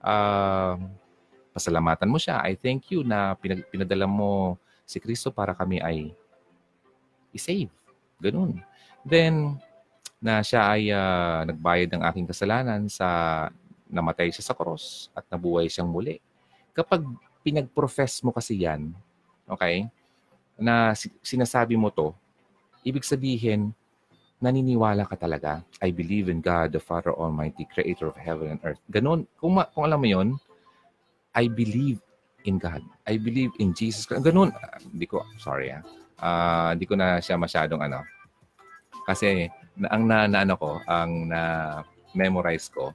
Uh, 0.03 0.75
pasalamatan 1.55 2.11
mo 2.11 2.19
siya. 2.19 2.43
I 2.43 2.59
thank 2.59 2.91
you 2.91 3.07
na 3.07 3.39
pinag- 3.39 3.71
pinadala 3.71 4.11
mo 4.11 4.59
si 4.83 4.99
Kristo 4.99 5.31
para 5.31 5.55
kami 5.55 5.79
ay 5.79 6.11
i-save. 7.31 7.71
Ganun. 8.19 8.59
Then, 9.07 9.63
na 10.19 10.43
siya 10.43 10.67
ay 10.75 10.91
uh, 10.91 11.47
nagbayad 11.47 11.95
ng 11.95 12.03
aking 12.03 12.27
kasalanan 12.27 12.91
sa 12.91 13.07
namatay 13.87 14.35
siya 14.35 14.51
sa 14.51 14.57
cross 14.59 15.15
at 15.15 15.23
nabuhay 15.31 15.71
siyang 15.71 15.87
muli. 15.87 16.19
Kapag 16.75 17.07
pinag-profess 17.47 18.27
mo 18.27 18.35
kasi 18.35 18.67
yan, 18.67 18.91
okay, 19.47 19.87
na 20.59 20.93
sinasabi 21.23 21.79
mo 21.79 21.89
to, 21.89 22.11
ibig 22.83 23.07
sabihin, 23.07 23.71
naniniwala 24.43 25.07
ka 25.07 25.15
talaga. 25.19 25.63
I 25.83 25.91
believe 25.91 26.31
in 26.31 26.43
God, 26.43 26.75
the 26.75 26.83
Father 26.83 27.15
Almighty, 27.15 27.67
Creator 27.67 28.11
of 28.11 28.19
heaven 28.19 28.59
and 28.59 28.61
earth. 28.63 28.83
Ganon. 28.91 29.27
Kung, 29.39 29.59
ma- 29.59 29.71
kung 29.71 29.87
alam 29.87 29.99
mo 29.99 30.07
yon, 30.07 30.29
I 31.35 31.47
believe 31.47 31.99
in 32.47 32.59
God. 32.59 32.83
I 33.07 33.19
believe 33.19 33.55
in 33.59 33.75
Jesus. 33.75 34.07
Ganon. 34.07 34.55
Hindi 34.83 35.07
uh, 35.07 35.11
ko, 35.11 35.17
sorry 35.39 35.75
ah. 35.75 35.83
Uh, 36.19 36.75
hindi 36.75 36.87
ko 36.87 36.95
na 36.99 37.23
siya 37.23 37.39
masyadong 37.39 37.83
ano. 37.83 38.03
Kasi 39.07 39.47
na, 39.79 39.89
ang 39.95 40.03
na, 40.07 40.27
na 40.27 40.43
ano 40.43 40.55
ko, 40.59 40.71
ang 40.87 41.31
na 41.31 41.43
memorize 42.15 42.67
ko 42.71 42.91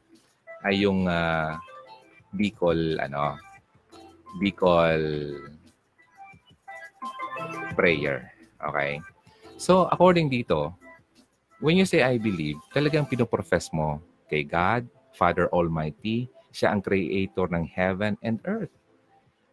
ay 0.63 0.83
yung 0.83 1.07
uh, 1.07 1.55
Bicol 2.33 2.97
ano 2.97 3.37
Bicol 4.41 4.99
prayer. 7.75 8.31
Okay? 8.61 9.01
So, 9.57 9.89
according 9.91 10.29
dito, 10.29 10.73
when 11.59 11.77
you 11.77 11.85
say 11.85 12.03
I 12.03 12.17
believe, 12.17 12.57
talagang 12.73 13.09
pinoprofess 13.09 13.73
mo 13.73 14.01
kay 14.29 14.45
God, 14.45 14.87
Father 15.13 15.49
Almighty, 15.53 16.29
siya 16.53 16.73
ang 16.73 16.81
creator 16.81 17.49
ng 17.49 17.65
heaven 17.65 18.17
and 18.21 18.41
earth. 18.45 18.73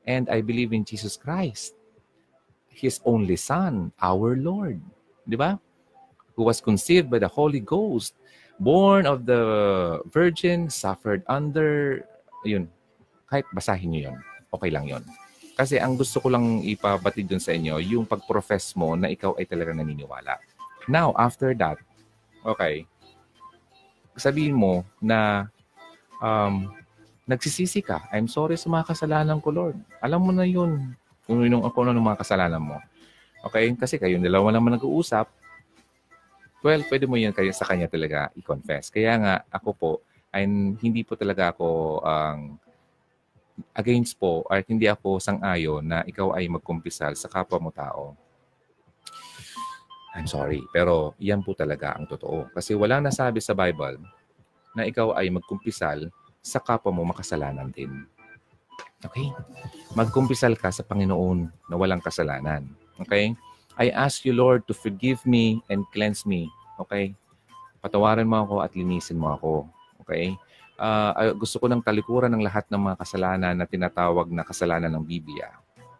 And 0.08 0.28
I 0.32 0.40
believe 0.40 0.72
in 0.72 0.84
Jesus 0.84 1.16
Christ, 1.16 1.76
His 2.72 3.00
only 3.04 3.36
Son, 3.36 3.92
our 4.00 4.36
Lord. 4.36 4.80
Di 5.28 5.36
ba? 5.36 5.60
who 6.40 6.48
was 6.48 6.60
conceived 6.60 7.12
by 7.12 7.18
the 7.20 7.28
Holy 7.28 7.60
Ghost, 7.60 8.16
born 8.56 9.04
of 9.04 9.26
the 9.26 10.00
Virgin, 10.08 10.72
suffered 10.72 11.20
under, 11.28 12.00
yun, 12.48 12.64
kahit 13.28 13.44
basahin 13.52 13.92
nyo 13.92 14.00
yun, 14.08 14.16
okay 14.48 14.70
lang 14.72 14.88
yun. 14.88 15.04
Kasi 15.60 15.76
ang 15.76 15.92
gusto 15.92 16.24
ko 16.24 16.32
lang 16.32 16.64
ipabatid 16.64 17.28
dun 17.28 17.42
sa 17.44 17.52
inyo, 17.52 17.76
yung 17.84 18.08
pag-profess 18.08 18.72
mo 18.80 18.96
na 18.96 19.12
ikaw 19.12 19.36
ay 19.36 19.44
talagang 19.44 19.76
naniniwala. 19.76 20.40
Now, 20.88 21.12
after 21.20 21.52
that, 21.52 21.76
okay, 22.40 22.88
sabihin 24.16 24.56
mo 24.56 24.88
na 25.04 25.52
um, 26.24 26.72
nagsisisi 27.28 27.84
ka. 27.84 28.08
I'm 28.08 28.24
sorry 28.24 28.56
sa 28.56 28.72
mga 28.72 28.88
kasalanan 28.88 29.36
ko, 29.44 29.52
Lord. 29.52 29.76
Alam 30.00 30.20
mo 30.24 30.32
na 30.32 30.48
yun 30.48 30.96
kung 31.28 31.44
yun 31.44 31.60
ang 31.60 31.68
ano 31.68 31.92
ng 31.92 32.08
mga 32.08 32.24
kasalanan 32.24 32.64
mo. 32.64 32.80
Okay? 33.44 33.68
Kasi 33.76 34.00
kayo 34.00 34.16
dalawa 34.16 34.56
naman 34.56 34.80
nag-uusap. 34.80 35.28
Well, 36.64 36.80
pwede 36.88 37.04
mo 37.04 37.20
yan 37.20 37.36
kayo 37.36 37.52
sa 37.52 37.68
kanya 37.68 37.84
talaga 37.84 38.32
i-confess. 38.32 38.88
Kaya 38.88 39.12
nga, 39.20 39.34
ako 39.52 39.70
po, 39.76 39.90
ay 40.32 40.48
hindi 40.80 41.04
po 41.04 41.20
talaga 41.20 41.52
ako 41.52 42.00
ang 42.00 42.56
um, 42.56 42.69
against 43.76 44.16
po 44.20 44.44
or 44.48 44.62
hindi 44.64 44.86
ako 44.90 45.20
sang-ayon 45.20 45.84
na 45.84 45.98
ikaw 46.06 46.36
ay 46.36 46.48
magkumpisal 46.48 47.16
sa 47.16 47.30
kapwa 47.30 47.58
mo 47.58 47.70
tao. 47.70 48.16
I'm 50.14 50.26
sorry, 50.26 50.58
pero 50.74 51.14
yan 51.22 51.46
po 51.46 51.54
talaga 51.54 51.94
ang 51.94 52.10
totoo. 52.10 52.50
Kasi 52.50 52.74
walang 52.74 53.06
nasabi 53.06 53.38
sa 53.38 53.54
Bible 53.54 54.02
na 54.74 54.82
ikaw 54.86 55.14
ay 55.14 55.30
magkumpisal 55.30 56.10
sa 56.42 56.58
kapwa 56.58 56.90
mo 56.90 57.06
makasalanan 57.06 57.70
din. 57.70 58.06
Okay? 59.06 59.30
Magkumpisal 59.96 60.58
ka 60.58 60.68
sa 60.74 60.84
Panginoon 60.84 61.48
na 61.70 61.74
walang 61.78 62.02
kasalanan. 62.02 62.66
Okay? 63.00 63.32
I 63.80 63.88
ask 63.94 64.26
you, 64.28 64.36
Lord, 64.36 64.68
to 64.68 64.74
forgive 64.76 65.24
me 65.24 65.64
and 65.72 65.88
cleanse 65.94 66.28
me. 66.28 66.52
Okay? 66.76 67.16
Patawarin 67.80 68.28
mo 68.28 68.44
ako 68.44 68.54
at 68.60 68.76
linisin 68.76 69.16
mo 69.16 69.32
ako. 69.32 69.52
Okay? 70.04 70.36
Uh, 70.80 71.36
gusto 71.36 71.60
ko 71.60 71.68
ng 71.68 71.84
talikuran 71.84 72.32
ng 72.32 72.40
lahat 72.40 72.64
ng 72.72 72.80
mga 72.80 72.96
kasalanan 73.04 73.52
na 73.52 73.68
tinatawag 73.68 74.32
na 74.32 74.48
kasalanan 74.48 74.88
ng 74.96 75.04
Biblia. 75.04 75.52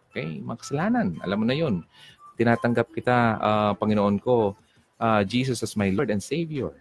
Okay? 0.09 0.41
Mga 0.41 0.57
kasalanan. 0.57 1.21
Alam 1.21 1.45
mo 1.45 1.47
na 1.47 1.53
yun. 1.53 1.85
Tinatanggap 2.41 2.89
kita, 2.89 3.37
uh, 3.37 3.73
Panginoon 3.77 4.17
ko, 4.17 4.57
uh, 4.97 5.21
Jesus 5.21 5.61
as 5.61 5.77
my 5.77 5.93
Lord 5.93 6.09
and 6.09 6.25
Savior. 6.25 6.73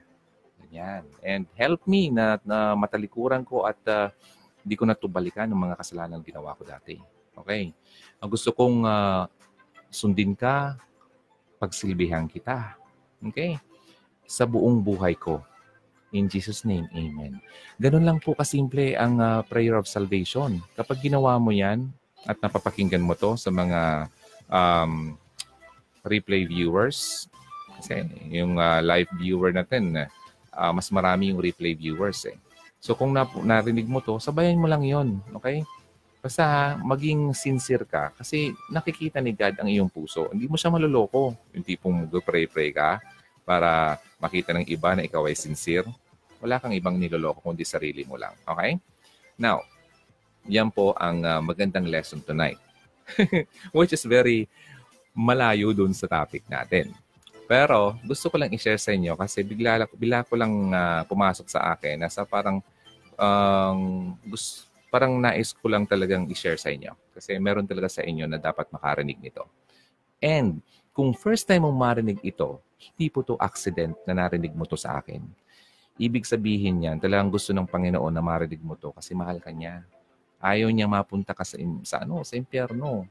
Ganyan. 0.63 1.03
And 1.19 1.43
help 1.59 1.83
me 1.83 2.07
na, 2.07 2.39
na 2.47 2.71
matalikuran 2.71 3.43
ko 3.43 3.67
at 3.67 3.75
uh, 3.83 4.07
hindi 4.63 4.79
ko 4.79 4.87
natubalikan 4.87 5.51
ng 5.51 5.59
mga 5.59 5.75
kasalanan 5.75 6.23
ginawa 6.23 6.55
ko 6.55 6.63
dati. 6.63 6.95
Okay? 7.35 7.75
Ang 8.23 8.29
gusto 8.31 8.55
kong 8.55 8.87
uh, 8.87 9.27
sundin 9.91 10.39
ka, 10.39 10.79
pagsilbihan 11.59 12.31
kita. 12.31 12.79
Okay? 13.19 13.59
Sa 14.23 14.47
buong 14.47 14.79
buhay 14.79 15.19
ko. 15.19 15.43
In 16.09 16.25
Jesus' 16.25 16.65
name, 16.65 16.89
Amen. 16.97 17.37
Ganun 17.77 18.05
lang 18.05 18.17
po 18.17 18.33
kasimple 18.33 18.97
ang 18.97 19.21
uh, 19.21 19.45
prayer 19.45 19.77
of 19.77 19.85
salvation. 19.85 20.57
Kapag 20.73 21.05
ginawa 21.05 21.37
mo 21.37 21.53
yan 21.53 21.85
at 22.25 22.41
napapakinggan 22.41 23.05
mo 23.05 23.13
to 23.13 23.37
sa 23.37 23.53
mga 23.53 24.09
um, 24.49 25.13
replay 26.01 26.49
viewers, 26.49 27.29
kasi 27.77 28.03
yung 28.33 28.57
uh, 28.57 28.81
live 28.81 29.07
viewer 29.21 29.53
natin, 29.53 30.09
uh, 30.51 30.71
mas 30.73 30.89
marami 30.89 31.29
yung 31.29 31.39
replay 31.39 31.77
viewers 31.77 32.25
eh. 32.25 32.35
So 32.81 32.97
kung 32.97 33.13
na, 33.13 33.29
narinig 33.45 33.85
mo 33.85 34.01
to, 34.01 34.17
sabayan 34.17 34.57
mo 34.57 34.65
lang 34.65 34.81
yon 34.81 35.21
okay? 35.35 35.61
Basta 36.19 36.75
maging 36.83 37.31
sincere 37.31 37.87
ka 37.87 38.11
kasi 38.17 38.51
nakikita 38.67 39.23
ni 39.23 39.31
God 39.31 39.55
ang 39.61 39.69
iyong 39.71 39.87
puso. 39.87 40.27
Hindi 40.33 40.51
mo 40.51 40.59
siya 40.59 40.73
maloloko. 40.73 41.31
Yung 41.55 41.63
tipong 41.63 42.07
mag-pray-pray 42.07 42.75
ka 42.75 42.99
para 43.47 44.01
makita 44.19 44.51
ng 44.53 44.67
iba 44.67 44.93
na 44.93 45.07
ikaw 45.07 45.25
ay 45.25 45.35
sincere. 45.35 45.87
Wala 46.43 46.59
kang 46.59 46.75
ibang 46.75 46.95
niloloko 46.95 47.43
kundi 47.43 47.63
sarili 47.63 48.03
mo 48.03 48.15
lang. 48.19 48.35
Okay? 48.43 48.79
Now, 49.39 49.63
yan 50.47 50.71
po 50.71 50.95
ang 50.95 51.23
uh, 51.23 51.41
magandang 51.43 51.87
lesson 51.87 52.23
tonight. 52.23 52.59
Which 53.75 53.95
is 53.95 54.03
very 54.05 54.45
malayo 55.15 55.71
dun 55.75 55.95
sa 55.95 56.07
topic 56.07 56.45
natin. 56.47 56.91
Pero 57.49 57.97
gusto 58.05 58.29
ko 58.29 58.37
lang 58.37 58.53
i-share 58.53 58.77
sa 58.77 58.93
inyo 58.93 59.17
kasi 59.17 59.41
bigla, 59.41 59.89
bigla 59.97 60.21
ko 60.21 60.37
lang 60.37 60.69
uh, 60.69 61.01
pumasok 61.09 61.49
sa 61.49 61.73
akin 61.73 62.05
na 62.05 62.07
sa 62.07 62.21
parang 62.21 62.61
um, 63.17 64.13
gusto, 64.29 64.69
parang 64.93 65.17
nais 65.17 65.53
ko 65.53 65.65
lang 65.65 65.89
talagang 65.89 66.29
i-share 66.29 66.61
sa 66.61 66.69
inyo. 66.69 66.93
Kasi 67.13 67.41
meron 67.41 67.65
talaga 67.65 67.89
sa 67.89 68.05
inyo 68.05 68.29
na 68.29 68.37
dapat 68.37 68.69
makarinig 68.69 69.17
nito. 69.17 69.49
And 70.21 70.61
kung 70.99 71.15
first 71.15 71.47
time 71.47 71.63
mong 71.63 71.79
marinig 71.79 72.19
ito, 72.27 72.59
hindi 72.75 73.07
po 73.07 73.23
to 73.23 73.39
accident 73.39 73.95
na 74.03 74.11
narinig 74.11 74.51
mo 74.51 74.67
to 74.67 74.75
sa 74.75 74.99
akin. 74.99 75.23
Ibig 75.95 76.27
sabihin 76.27 76.83
yan, 76.83 76.99
talagang 76.99 77.31
gusto 77.31 77.55
ng 77.55 77.63
Panginoon 77.63 78.11
na 78.11 78.19
marinig 78.19 78.59
mo 78.59 78.75
to 78.75 78.91
kasi 78.91 79.15
mahal 79.15 79.39
ka 79.39 79.47
niya. 79.47 79.87
Ayaw 80.43 80.67
niya 80.67 80.91
mapunta 80.91 81.31
ka 81.31 81.47
sa, 81.47 81.55
sa 81.87 82.03
ano, 82.03 82.19
sa 82.27 82.35
impyerno. 82.35 83.07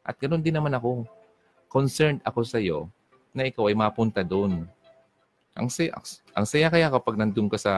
At 0.00 0.16
ganoon 0.16 0.40
din 0.40 0.56
naman 0.56 0.72
ako. 0.72 1.04
Concerned 1.68 2.24
ako 2.24 2.48
sa 2.48 2.56
iyo 2.56 2.88
na 3.36 3.44
ikaw 3.44 3.68
ay 3.68 3.76
mapunta 3.76 4.24
doon. 4.24 4.64
Ang 5.52 5.68
saya, 5.68 5.92
ang 6.32 6.48
saya 6.48 6.72
kaya 6.72 6.88
kapag 6.88 7.20
nandun 7.20 7.52
ka 7.52 7.60
sa 7.60 7.72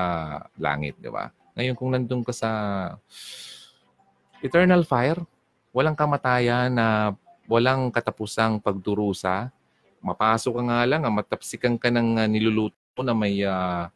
langit, 0.54 0.94
di 1.02 1.10
ba? 1.10 1.34
Ngayon 1.58 1.74
kung 1.74 1.90
nandun 1.90 2.22
ka 2.22 2.30
sa 2.30 2.50
eternal 4.46 4.86
fire, 4.86 5.18
walang 5.74 5.98
kamatayan 5.98 6.70
na 6.70 7.18
walang 7.48 7.92
katapusang 7.92 8.60
pagdurusa, 8.60 9.52
mapasok 10.04 10.52
ka 10.60 10.62
nga 10.68 10.80
lang, 10.84 11.02
ah, 11.04 11.12
matapsikan 11.12 11.80
ka 11.80 11.88
ng 11.88 12.20
uh, 12.20 12.28
niluluto 12.28 13.00
na 13.00 13.16
may 13.16 13.40
uh, 13.44 13.88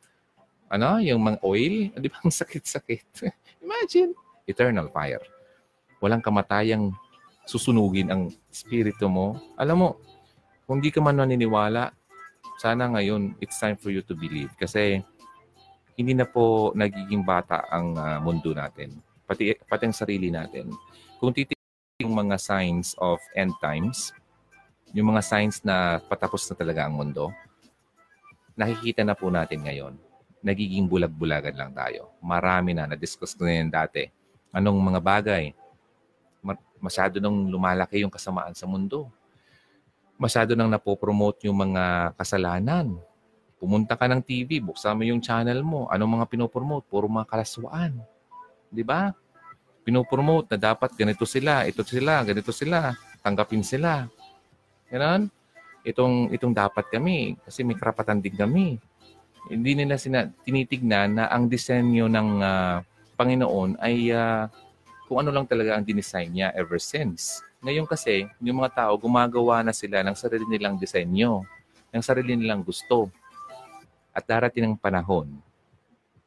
ano, 0.68 1.00
yung 1.00 1.20
mga 1.20 1.38
oil, 1.44 1.74
di 2.02 2.08
ba 2.08 2.20
ang 2.24 2.32
sakit-sakit? 2.32 3.28
Imagine, 3.64 4.12
eternal 4.48 4.88
fire. 4.92 5.24
Walang 6.00 6.24
kamatayang 6.24 6.92
susunugin 7.48 8.12
ang 8.12 8.22
spirito 8.52 9.08
mo. 9.08 9.40
Alam 9.56 9.76
mo, 9.76 9.88
kung 10.68 10.84
di 10.84 10.92
ka 10.92 11.00
man 11.00 11.16
naniniwala, 11.16 11.92
sana 12.60 12.92
ngayon, 12.92 13.32
it's 13.40 13.56
time 13.56 13.76
for 13.76 13.88
you 13.88 14.04
to 14.04 14.12
believe. 14.12 14.52
Kasi 14.60 15.00
hindi 15.98 16.12
na 16.14 16.28
po 16.28 16.70
nagiging 16.76 17.24
bata 17.24 17.66
ang 17.72 17.96
uh, 17.96 18.18
mundo 18.20 18.52
natin. 18.52 19.00
Pati, 19.24 19.56
pati 19.64 19.82
ang 19.88 19.96
sarili 19.96 20.28
natin. 20.30 20.70
Kung 21.18 21.34
titignan 21.34 21.57
yung 21.98 22.14
mga 22.14 22.38
signs 22.38 22.94
of 23.02 23.18
end 23.34 23.50
times, 23.58 24.14
yung 24.94 25.10
mga 25.10 25.18
signs 25.18 25.66
na 25.66 25.98
patapos 25.98 26.46
na 26.46 26.54
talaga 26.54 26.86
ang 26.86 26.94
mundo, 26.94 27.34
nakikita 28.54 29.02
na 29.02 29.18
po 29.18 29.26
natin 29.34 29.66
ngayon 29.66 29.98
nagiging 30.38 30.86
bulag-bulagan 30.86 31.58
lang 31.58 31.74
tayo. 31.74 32.14
Marami 32.22 32.70
na, 32.70 32.86
na-discuss 32.86 33.34
ko 33.34 33.42
na 33.42 33.58
yan 33.58 33.70
dati. 33.70 34.06
Anong 34.54 34.78
mga 34.78 35.00
bagay? 35.02 35.44
Masyado 36.78 37.18
nang 37.18 37.50
lumalaki 37.50 38.06
yung 38.06 38.14
kasamaan 38.14 38.54
sa 38.54 38.70
mundo. 38.70 39.10
Masyado 40.14 40.54
nang 40.54 40.70
napopromote 40.70 41.50
yung 41.50 41.58
mga 41.58 42.14
kasalanan. 42.14 42.94
Pumunta 43.58 43.98
ka 43.98 44.06
ng 44.06 44.22
TV, 44.22 44.62
buksan 44.62 44.94
mo 44.94 45.02
yung 45.02 45.18
channel 45.18 45.66
mo. 45.66 45.90
Anong 45.90 46.22
mga 46.22 46.30
pinopromote? 46.30 46.86
Puro 46.86 47.10
mga 47.10 47.26
kalaswaan. 47.26 47.98
Di 48.70 48.86
ba? 48.86 49.10
Pinopromote 49.88 50.52
na 50.52 50.58
dapat 50.60 50.92
ganito 50.92 51.24
sila, 51.24 51.64
ito 51.64 51.80
sila, 51.80 52.20
ganito 52.20 52.52
sila, 52.52 52.92
tanggapin 53.24 53.64
sila. 53.64 54.04
Ganon? 54.92 55.32
Itong, 55.80 56.28
itong 56.36 56.52
dapat 56.52 56.92
kami 56.92 57.40
kasi 57.40 57.64
may 57.64 57.72
karapatan 57.72 58.20
din 58.20 58.36
kami 58.36 58.76
hindi 59.48 59.72
nila 59.72 59.96
sina, 59.96 60.28
tinitignan 60.44 61.16
na 61.16 61.24
ang 61.32 61.48
disenyo 61.48 62.10
ng 62.10 62.30
uh, 62.44 62.76
Panginoon 63.16 63.80
ay 63.80 64.12
uh, 64.12 64.44
kung 65.08 65.24
ano 65.24 65.32
lang 65.32 65.48
talaga 65.48 65.74
ang 65.74 65.84
dinesign 65.88 66.28
niya 66.36 66.52
ever 66.52 66.76
since. 66.76 67.40
Ngayon 67.64 67.88
kasi, 67.88 68.28
yung 68.44 68.60
mga 68.60 68.86
tao, 68.86 68.92
gumagawa 69.00 69.64
na 69.64 69.74
sila 69.74 70.04
ng 70.04 70.14
sarili 70.14 70.46
nilang 70.46 70.78
disenyo, 70.78 71.42
ng 71.90 72.04
sarili 72.04 72.36
nilang 72.36 72.62
gusto. 72.62 73.08
At 74.12 74.28
darating 74.28 74.68
ng 74.68 74.76
panahon, 74.78 75.32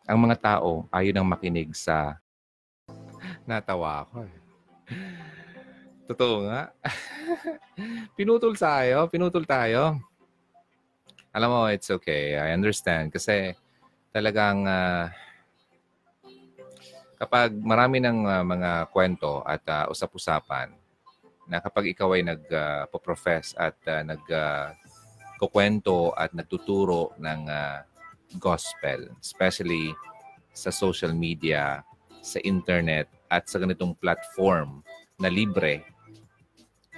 ang 0.04 0.20
mga 0.20 0.36
tao 0.42 0.90
ayaw 0.90 1.14
nang 1.14 1.30
makinig 1.30 1.72
sa... 1.78 2.18
Natawa 3.46 4.06
ako 4.06 4.26
eh. 4.26 4.38
Totoo 6.12 6.44
nga. 6.50 6.72
pinutol 8.20 8.54
tayo, 8.60 9.08
pinutol 9.08 9.48
tayo. 9.48 9.96
Alam 11.32 11.50
mo, 11.50 11.62
it's 11.72 11.88
okay. 11.88 12.36
I 12.36 12.52
understand. 12.52 13.16
Kasi 13.16 13.56
talagang 14.12 14.68
uh, 14.68 15.08
kapag 17.16 17.56
marami 17.56 18.04
ng 18.04 18.28
uh, 18.28 18.44
mga 18.44 18.72
kwento 18.92 19.40
at 19.48 19.64
uh, 19.72 19.88
usap-usapan 19.88 20.74
na 21.48 21.64
kapag 21.64 21.96
ikaw 21.96 22.12
ay 22.18 22.28
nag-profess 22.28 23.56
uh, 23.56 23.72
at 23.72 23.78
uh, 23.88 24.02
nag 24.04 24.24
uh, 24.28 24.76
kukwento 25.40 26.14
at 26.14 26.36
nagtuturo 26.38 27.18
ng 27.18 27.42
uh, 27.50 27.82
gospel, 28.38 29.10
especially 29.18 29.96
sa 30.54 30.70
social 30.70 31.16
media, 31.16 31.82
sa 32.22 32.38
internet, 32.46 33.10
at 33.32 33.48
sa 33.48 33.64
ganitong 33.64 33.96
platform 33.96 34.84
na 35.16 35.32
libre. 35.32 35.88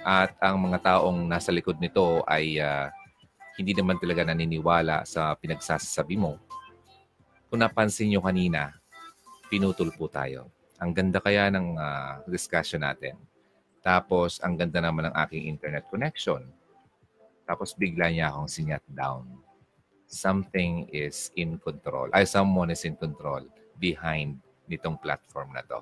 At 0.02 0.34
ang 0.42 0.58
mga 0.58 0.82
taong 0.82 1.30
nasa 1.30 1.54
likod 1.54 1.78
nito 1.78 2.26
ay 2.26 2.58
uh, 2.58 2.90
hindi 3.54 3.70
naman 3.70 4.02
talaga 4.02 4.26
naniniwala 4.26 5.06
sa 5.06 5.38
pinagsasabi 5.38 6.18
mo. 6.18 6.42
Kung 7.46 7.62
napansin 7.62 8.10
nyo 8.10 8.26
kanina, 8.26 8.74
pinutol 9.46 9.94
po 9.94 10.10
tayo. 10.10 10.50
Ang 10.82 10.90
ganda 10.90 11.22
kaya 11.22 11.46
ng 11.54 11.78
uh, 11.78 12.26
discussion 12.26 12.82
natin. 12.82 13.14
Tapos, 13.78 14.42
ang 14.42 14.58
ganda 14.58 14.82
naman 14.82 15.06
ng 15.06 15.16
aking 15.22 15.46
internet 15.46 15.86
connection. 15.86 16.42
Tapos, 17.46 17.76
bigla 17.78 18.10
niya 18.10 18.34
akong 18.34 18.50
sinyat 18.50 18.82
down. 18.90 19.22
Something 20.10 20.90
is 20.90 21.30
in 21.38 21.62
control. 21.62 22.10
Ay, 22.10 22.26
someone 22.26 22.74
is 22.74 22.82
in 22.82 22.98
control 22.98 23.46
behind 23.78 24.40
nitong 24.66 24.98
platform 24.98 25.54
na 25.54 25.62
to. 25.62 25.78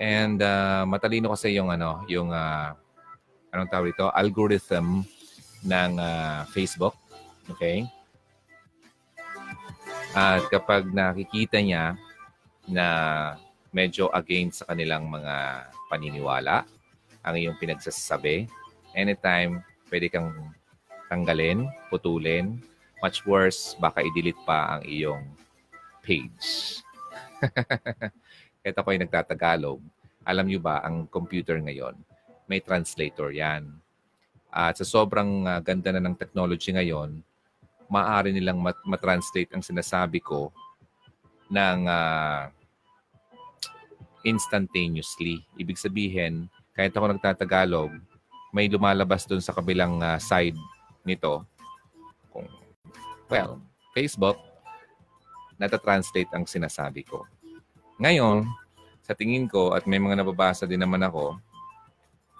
And 0.00 0.40
uh, 0.40 0.88
matalino 0.88 1.36
kasi 1.36 1.52
yung 1.52 1.68
ano, 1.68 2.08
yung 2.08 2.32
uh, 2.32 2.72
anong 3.52 3.68
tawag 3.68 3.92
ito, 3.92 4.08
algorithm 4.16 5.04
ng 5.60 5.92
uh, 6.00 6.48
Facebook. 6.48 6.96
Okay? 7.52 7.84
At 10.16 10.48
kapag 10.48 10.88
nakikita 10.88 11.60
niya 11.60 12.00
na 12.64 12.86
medyo 13.70 14.08
against 14.16 14.64
sa 14.64 14.72
kanilang 14.72 15.06
mga 15.06 15.68
paniniwala, 15.92 16.64
ang 17.20 17.34
iyong 17.36 17.60
pinagsasabi, 17.60 18.48
anytime 18.96 19.60
pwede 19.92 20.08
kang 20.08 20.32
tanggalin, 21.12 21.68
putulin. 21.92 22.62
Much 23.02 23.24
worse, 23.28 23.76
baka 23.76 24.00
i-delete 24.04 24.40
pa 24.48 24.78
ang 24.78 24.82
iyong 24.86 25.24
page. 26.00 26.80
Kahit 28.60 28.76
ako 28.76 28.88
ay 28.92 29.00
nagtatagalog, 29.00 29.80
alam 30.20 30.44
niyo 30.44 30.60
ba, 30.60 30.84
ang 30.84 31.08
computer 31.08 31.56
ngayon, 31.56 31.96
may 32.44 32.60
translator 32.60 33.32
yan. 33.32 33.72
At 34.52 34.76
sa 34.76 34.84
sobrang 34.84 35.48
uh, 35.48 35.60
ganda 35.64 35.94
na 35.94 36.02
ng 36.02 36.18
technology 36.18 36.74
ngayon, 36.74 37.24
maaari 37.88 38.30
nilang 38.30 38.60
mat- 38.60 38.84
matranslate 38.84 39.50
ang 39.56 39.64
sinasabi 39.64 40.20
ko 40.20 40.52
ng 41.48 41.88
uh, 41.88 42.52
instantaneously. 44.22 45.40
Ibig 45.56 45.80
sabihin, 45.80 46.46
kahit 46.76 46.92
ako 46.92 47.16
nagtatagalog, 47.16 47.90
may 48.52 48.68
lumalabas 48.68 49.24
doon 49.24 49.40
sa 49.40 49.56
kabilang 49.56 50.02
uh, 50.04 50.18
side 50.20 50.58
nito. 51.06 51.46
Kung, 52.28 52.46
well, 53.30 53.62
Facebook, 53.96 54.36
natatranslate 55.56 56.30
ang 56.36 56.44
sinasabi 56.44 57.06
ko. 57.08 57.24
Ngayon, 58.00 58.48
sa 59.04 59.12
tingin 59.12 59.44
ko, 59.44 59.76
at 59.76 59.84
may 59.84 60.00
mga 60.00 60.24
nababasa 60.24 60.64
din 60.64 60.80
naman 60.80 61.04
ako, 61.04 61.36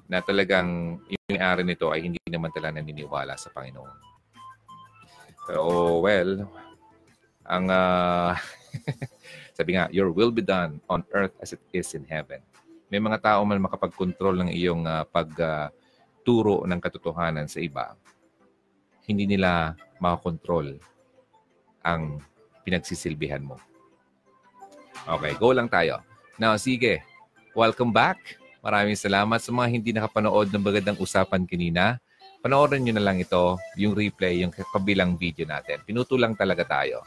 na 0.09 0.25
talagang 0.25 0.99
yung 1.07 1.25
may-ari 1.29 1.63
nito 1.63 1.93
ay 1.93 2.09
hindi 2.09 2.19
naman 2.27 2.49
talaga 2.49 2.81
naniniwala 2.81 3.37
sa 3.37 3.53
Panginoon. 3.53 3.95
Pero, 5.45 6.01
well, 6.01 6.49
ang 7.45 7.69
uh, 7.69 8.33
sabi 9.57 9.77
nga, 9.77 9.93
your 9.93 10.09
will 10.09 10.33
be 10.33 10.41
done 10.41 10.81
on 10.89 11.05
earth 11.13 11.37
as 11.45 11.53
it 11.53 11.63
is 11.77 11.93
in 11.93 12.09
heaven. 12.09 12.41
May 12.89 12.99
mga 12.99 13.21
tao 13.21 13.45
man 13.45 13.61
makapag-control 13.61 14.41
ng 14.41 14.51
iyong 14.57 14.89
uh, 14.89 15.05
pagturo 15.13 16.65
uh, 16.65 16.69
ng 16.73 16.81
katotohanan 16.81 17.47
sa 17.47 17.61
iba, 17.61 17.95
hindi 19.05 19.29
nila 19.29 19.77
makakontrol 20.01 20.81
ang 21.85 22.19
pinagsisilbihan 22.65 23.45
mo. 23.45 23.61
Okay, 25.09 25.33
go 25.41 25.53
lang 25.55 25.69
tayo. 25.69 26.03
Now, 26.37 26.57
sige. 26.61 27.05
Welcome 27.51 27.91
back 27.91 28.41
Maraming 28.61 28.97
salamat 28.97 29.41
sa 29.41 29.51
mga 29.57 29.69
hindi 29.73 29.91
nakapanood 29.97 30.53
ng 30.53 30.61
magandang 30.61 31.01
usapan 31.01 31.49
kanina. 31.49 31.97
Panoorin 32.45 32.85
nyo 32.85 32.93
na 32.97 33.05
lang 33.05 33.17
ito, 33.17 33.57
yung 33.77 33.97
replay, 33.97 34.45
yung 34.45 34.53
kabilang 34.53 35.17
video 35.17 35.49
natin. 35.49 35.81
Pinutulang 35.85 36.37
talaga 36.37 36.69
tayo. 36.69 37.01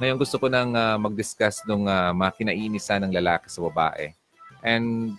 Ngayon 0.00 0.20
gusto 0.20 0.36
ko 0.36 0.52
nang 0.52 0.76
uh, 0.76 1.00
mag-discuss 1.00 1.64
ng 1.64 1.88
uh, 1.88 2.12
mga 2.12 2.32
kinainisan 2.36 3.08
ng 3.08 3.12
lalaki 3.16 3.48
sa 3.48 3.64
babae. 3.64 4.12
And 4.60 5.16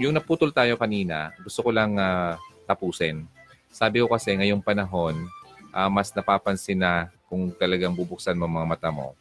yung 0.00 0.16
naputol 0.16 0.48
tayo 0.48 0.80
kanina, 0.80 1.36
gusto 1.44 1.60
ko 1.60 1.70
lang 1.76 2.00
uh, 2.00 2.40
tapusin. 2.64 3.28
Sabi 3.68 4.00
ko 4.00 4.08
kasi 4.08 4.32
ngayong 4.32 4.64
panahon, 4.64 5.28
uh, 5.76 5.92
mas 5.92 6.08
napapansin 6.16 6.80
na 6.80 7.12
kung 7.28 7.52
talagang 7.52 7.92
bubuksan 7.92 8.36
mo 8.36 8.48
mga 8.48 8.64
mata 8.68 8.88
mo, 8.88 9.12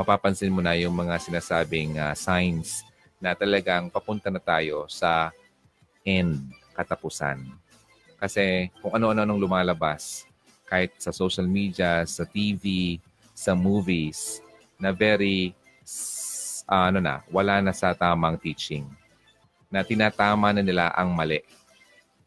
mapapansin 0.00 0.48
mo 0.48 0.64
na 0.64 0.72
yung 0.80 0.96
mga 0.96 1.20
sinasabing 1.20 2.00
uh, 2.00 2.16
signs 2.16 2.80
na 3.20 3.36
talagang 3.36 3.92
papunta 3.92 4.32
na 4.32 4.40
tayo 4.40 4.88
sa 4.88 5.28
end, 6.00 6.40
katapusan. 6.72 7.44
Kasi 8.16 8.72
kung 8.80 8.96
ano-ano 8.96 9.28
nung 9.28 9.36
lumalabas, 9.36 10.24
kahit 10.64 10.96
sa 10.96 11.12
social 11.12 11.44
media, 11.44 12.08
sa 12.08 12.24
TV, 12.24 12.96
sa 13.36 13.52
movies, 13.52 14.40
na 14.80 14.96
very, 14.96 15.52
uh, 16.64 16.88
ano 16.88 17.04
na, 17.04 17.20
wala 17.28 17.60
na 17.60 17.76
sa 17.76 17.92
tamang 17.92 18.40
teaching. 18.40 18.88
Na 19.68 19.84
tinatama 19.84 20.56
na 20.56 20.64
nila 20.64 20.88
ang 20.96 21.12
mali. 21.12 21.44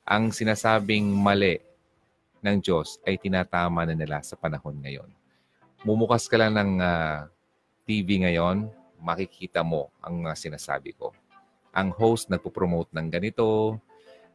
Ang 0.05 0.30
sinasabing 0.30 1.09
mali 1.09 1.57
ng 2.45 2.57
Diyos 2.61 3.01
ay 3.01 3.17
tinatama 3.17 3.82
na 3.89 3.97
nila 3.97 4.21
sa 4.21 4.38
panahon 4.38 4.78
ngayon. 4.78 5.09
Mumukas 5.82 6.30
ka 6.30 6.38
lang 6.38 6.53
ng 6.53 6.71
uh, 6.78 7.33
TV 7.84 8.24
ngayon, 8.24 8.72
makikita 9.04 9.62
mo 9.62 9.92
ang 10.00 10.24
uh, 10.28 10.36
sinasabi 10.36 10.96
ko. 10.96 11.12
Ang 11.76 11.92
host 11.92 12.32
nagpo-promote 12.32 12.96
ng 12.96 13.08
ganito, 13.12 13.78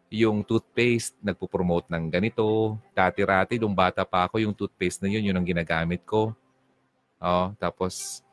yung 0.09 0.41
toothpaste 0.41 1.17
nagpo-promote 1.21 1.89
ng 1.93 2.09
ganito. 2.09 2.77
Dati-rati, 2.97 3.61
nung 3.61 3.77
bata 3.77 4.05
pa 4.05 4.25
ako, 4.29 4.41
yung 4.41 4.57
toothpaste 4.57 5.05
na 5.05 5.09
yun, 5.13 5.25
yun 5.25 5.37
ang 5.37 5.45
ginagamit 5.45 6.05
ko. 6.05 6.33
Oh, 7.21 7.53
tapos, 7.61 8.25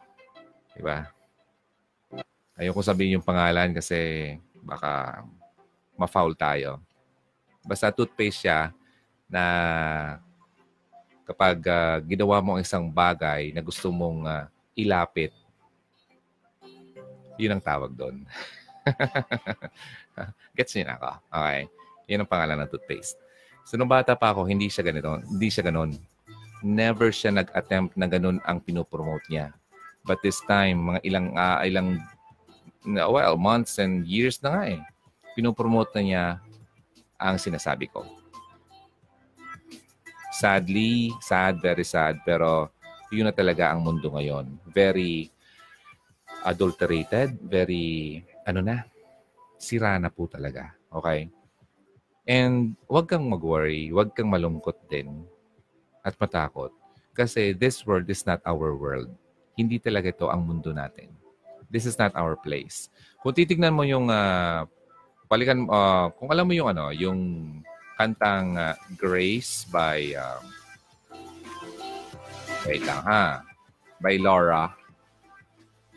di 0.76 0.84
ba? 0.84 1.12
Ayoko 2.56 2.80
sabihin 2.80 3.20
yung 3.20 3.28
pangalan 3.28 3.76
kasi 3.76 4.32
baka 4.64 5.24
ma-foul 6.00 6.32
tayo. 6.36 6.80
Basta 7.64 7.92
toothpaste 7.92 8.48
siya 8.48 8.72
na 9.28 9.44
kapag 11.28 11.60
uh, 11.68 11.98
ginawa 12.06 12.40
mo 12.40 12.56
ang 12.56 12.64
isang 12.64 12.88
bagay 12.88 13.52
na 13.52 13.60
gusto 13.60 13.90
mong 13.92 14.24
uh, 14.24 14.46
ilapit, 14.76 15.32
yun 17.36 17.56
ang 17.56 17.64
tawag 17.64 17.92
doon. 17.96 18.24
Gets 20.56 20.76
niyo 20.76 20.86
na 20.88 20.96
ako? 21.00 21.10
Okay. 21.32 21.62
Yun 22.08 22.22
ang 22.24 22.30
pangalan 22.32 22.58
ng 22.64 22.70
toothpaste. 22.72 23.20
So, 23.66 23.76
nung 23.76 23.90
bata 23.90 24.14
pa 24.14 24.32
ako, 24.32 24.46
hindi 24.46 24.70
siya 24.70 24.86
ganito. 24.86 25.20
Hindi 25.26 25.50
siya 25.50 25.66
ganon. 25.68 25.98
Never 26.62 27.10
siya 27.10 27.34
nag-attempt 27.34 27.98
na 27.98 28.06
ganun 28.06 28.38
ang 28.46 28.62
pinopromote 28.62 29.26
niya. 29.28 29.52
But 30.06 30.22
this 30.22 30.38
time, 30.46 30.96
mga 30.96 31.02
ilang, 31.02 31.28
uh, 31.34 31.66
ilang, 31.66 31.98
well, 32.86 33.36
months 33.36 33.82
and 33.82 34.06
years 34.06 34.38
na 34.46 34.50
nga 34.54 34.64
eh, 34.78 34.82
pinopromote 35.34 35.92
na 35.98 36.02
niya 36.06 36.24
ang 37.18 37.42
sinasabi 37.42 37.90
ko 37.90 38.06
sadly, 40.36 41.16
sad, 41.24 41.64
very 41.64 41.88
sad, 41.88 42.20
pero 42.28 42.68
yun 43.14 43.28
na 43.30 43.36
talaga 43.36 43.70
ang 43.72 43.86
mundo 43.86 44.10
ngayon. 44.14 44.58
Very 44.70 45.30
adulterated, 46.46 47.38
very, 47.42 48.22
ano 48.46 48.62
na, 48.62 48.86
sira 49.58 49.98
na 49.98 50.14
po 50.14 50.30
talaga. 50.30 50.74
Okay? 50.94 51.30
And 52.26 52.74
wag 52.90 53.10
kang 53.10 53.30
mag-worry, 53.30 53.94
wag 53.94 54.14
kang 54.18 54.30
malungkot 54.30 54.78
din 54.90 55.26
at 56.02 56.18
matakot. 56.18 56.74
Kasi 57.14 57.54
this 57.54 57.86
world 57.86 58.10
is 58.10 58.26
not 58.26 58.42
our 58.46 58.74
world. 58.74 59.10
Hindi 59.56 59.80
talaga 59.80 60.12
ito 60.12 60.28
ang 60.28 60.46
mundo 60.46 60.74
natin. 60.74 61.14
This 61.70 61.86
is 61.90 61.98
not 61.98 62.14
our 62.14 62.38
place. 62.38 62.90
Kung 63.22 63.34
titignan 63.34 63.74
mo 63.74 63.86
yung 63.88 64.10
uh, 64.10 64.68
balikan 65.26 65.66
uh, 65.66 66.14
kung 66.14 66.30
alam 66.30 66.46
mo 66.46 66.54
yung 66.54 66.70
ano, 66.70 66.94
yung 66.94 67.20
kantang 67.98 68.54
uh, 68.60 68.76
Grace 69.00 69.66
by 69.72 70.14
um, 70.14 70.44
wait 72.66 72.84
lang 72.84 73.02
ha? 73.06 73.46
By 74.02 74.18
Laura. 74.20 74.74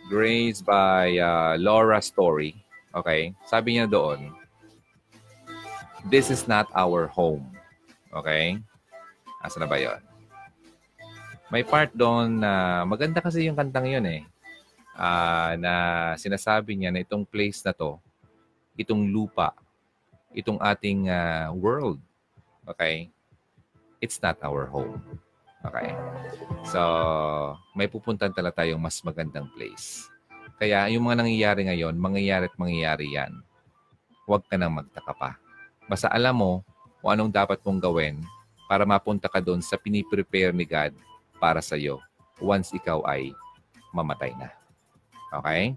Grace 0.08 0.64
by 0.64 1.18
uh, 1.20 1.56
Laura 1.60 2.00
Story. 2.00 2.56
Okay? 2.94 3.36
Sabi 3.44 3.76
niya 3.76 3.90
doon 3.90 4.32
this 6.08 6.30
is 6.30 6.46
not 6.46 6.70
our 6.72 7.10
home. 7.10 7.44
Okay? 8.14 8.56
Asa 9.44 9.60
na 9.60 9.68
ba 9.68 9.76
yon 9.80 10.00
may 11.48 11.64
part 11.64 11.88
doon 11.96 12.44
na 12.44 12.84
maganda 12.84 13.24
kasi 13.24 13.48
yung 13.48 13.56
kantang 13.56 13.88
yun 13.88 14.04
eh. 14.04 14.22
Uh, 14.98 15.56
na 15.56 15.74
sinasabi 16.20 16.76
niya 16.76 16.92
na 16.92 17.00
itong 17.00 17.24
place 17.24 17.62
na 17.64 17.72
to 17.72 17.96
itong 18.74 19.08
lupa 19.08 19.54
itong 20.36 20.60
ating 20.60 21.08
uh, 21.08 21.48
world. 21.54 21.98
Okay? 22.68 23.08
It's 23.98 24.20
not 24.20 24.36
our 24.44 24.68
home. 24.68 25.00
Okay? 25.66 25.90
So, 26.68 26.80
may 27.74 27.90
pupuntan 27.90 28.30
talaga 28.30 28.62
tayong 28.62 28.78
mas 28.78 29.00
magandang 29.02 29.50
place. 29.56 30.06
Kaya 30.58 30.90
yung 30.90 31.06
mga 31.06 31.22
nangyayari 31.22 31.62
ngayon, 31.70 31.94
mangyayari 31.94 32.50
at 32.50 32.56
mangyayari 32.58 33.06
yan. 33.14 33.32
Huwag 34.26 34.42
ka 34.46 34.58
nang 34.58 34.74
magtaka 34.74 35.14
pa. 35.14 35.30
Basta 35.86 36.10
alam 36.10 36.36
mo 36.36 36.52
kung 37.00 37.14
anong 37.14 37.32
dapat 37.32 37.62
mong 37.62 37.80
gawin 37.80 38.20
para 38.68 38.84
mapunta 38.84 39.30
ka 39.30 39.40
doon 39.40 39.62
sa 39.64 39.80
piniprepare 39.80 40.52
ni 40.52 40.66
God 40.68 40.92
para 41.40 41.62
sa 41.62 41.78
iyo 41.78 42.02
once 42.42 42.74
ikaw 42.74 43.02
ay 43.06 43.32
mamatay 43.94 44.34
na. 44.36 44.52
Okay? 45.40 45.74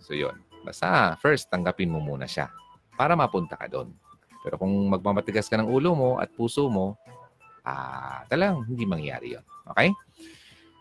So, 0.00 0.16
yun. 0.16 0.36
Basta, 0.64 1.14
first, 1.20 1.52
tanggapin 1.52 1.92
mo 1.92 2.00
muna 2.00 2.24
siya 2.24 2.48
para 2.96 3.12
mapunta 3.14 3.54
ka 3.54 3.68
doon. 3.68 3.92
Pero 4.44 4.60
kung 4.60 4.72
magmamatigas 4.88 5.48
ka 5.48 5.56
ng 5.60 5.68
ulo 5.68 5.92
mo 5.96 6.10
at 6.20 6.28
puso 6.32 6.68
mo, 6.68 6.96
ah, 7.64 8.22
talang 8.28 8.62
hindi 8.68 8.84
mangyayari 8.84 9.36
yon. 9.36 9.44
Okay? 9.72 9.88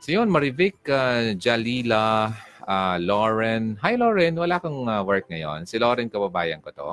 So 0.04 0.12
yun, 0.12 0.28
Marivic, 0.28 0.84
uh, 0.92 1.32
Jalila, 1.40 2.36
uh, 2.68 2.98
Lauren. 3.00 3.80
Hi 3.80 3.96
Lauren, 3.96 4.36
wala 4.36 4.60
kang 4.60 4.84
uh, 4.84 5.00
work 5.00 5.32
ngayon. 5.32 5.64
Si 5.64 5.80
Lauren, 5.80 6.12
kababayan 6.12 6.60
ko 6.60 6.70
to. 6.76 6.90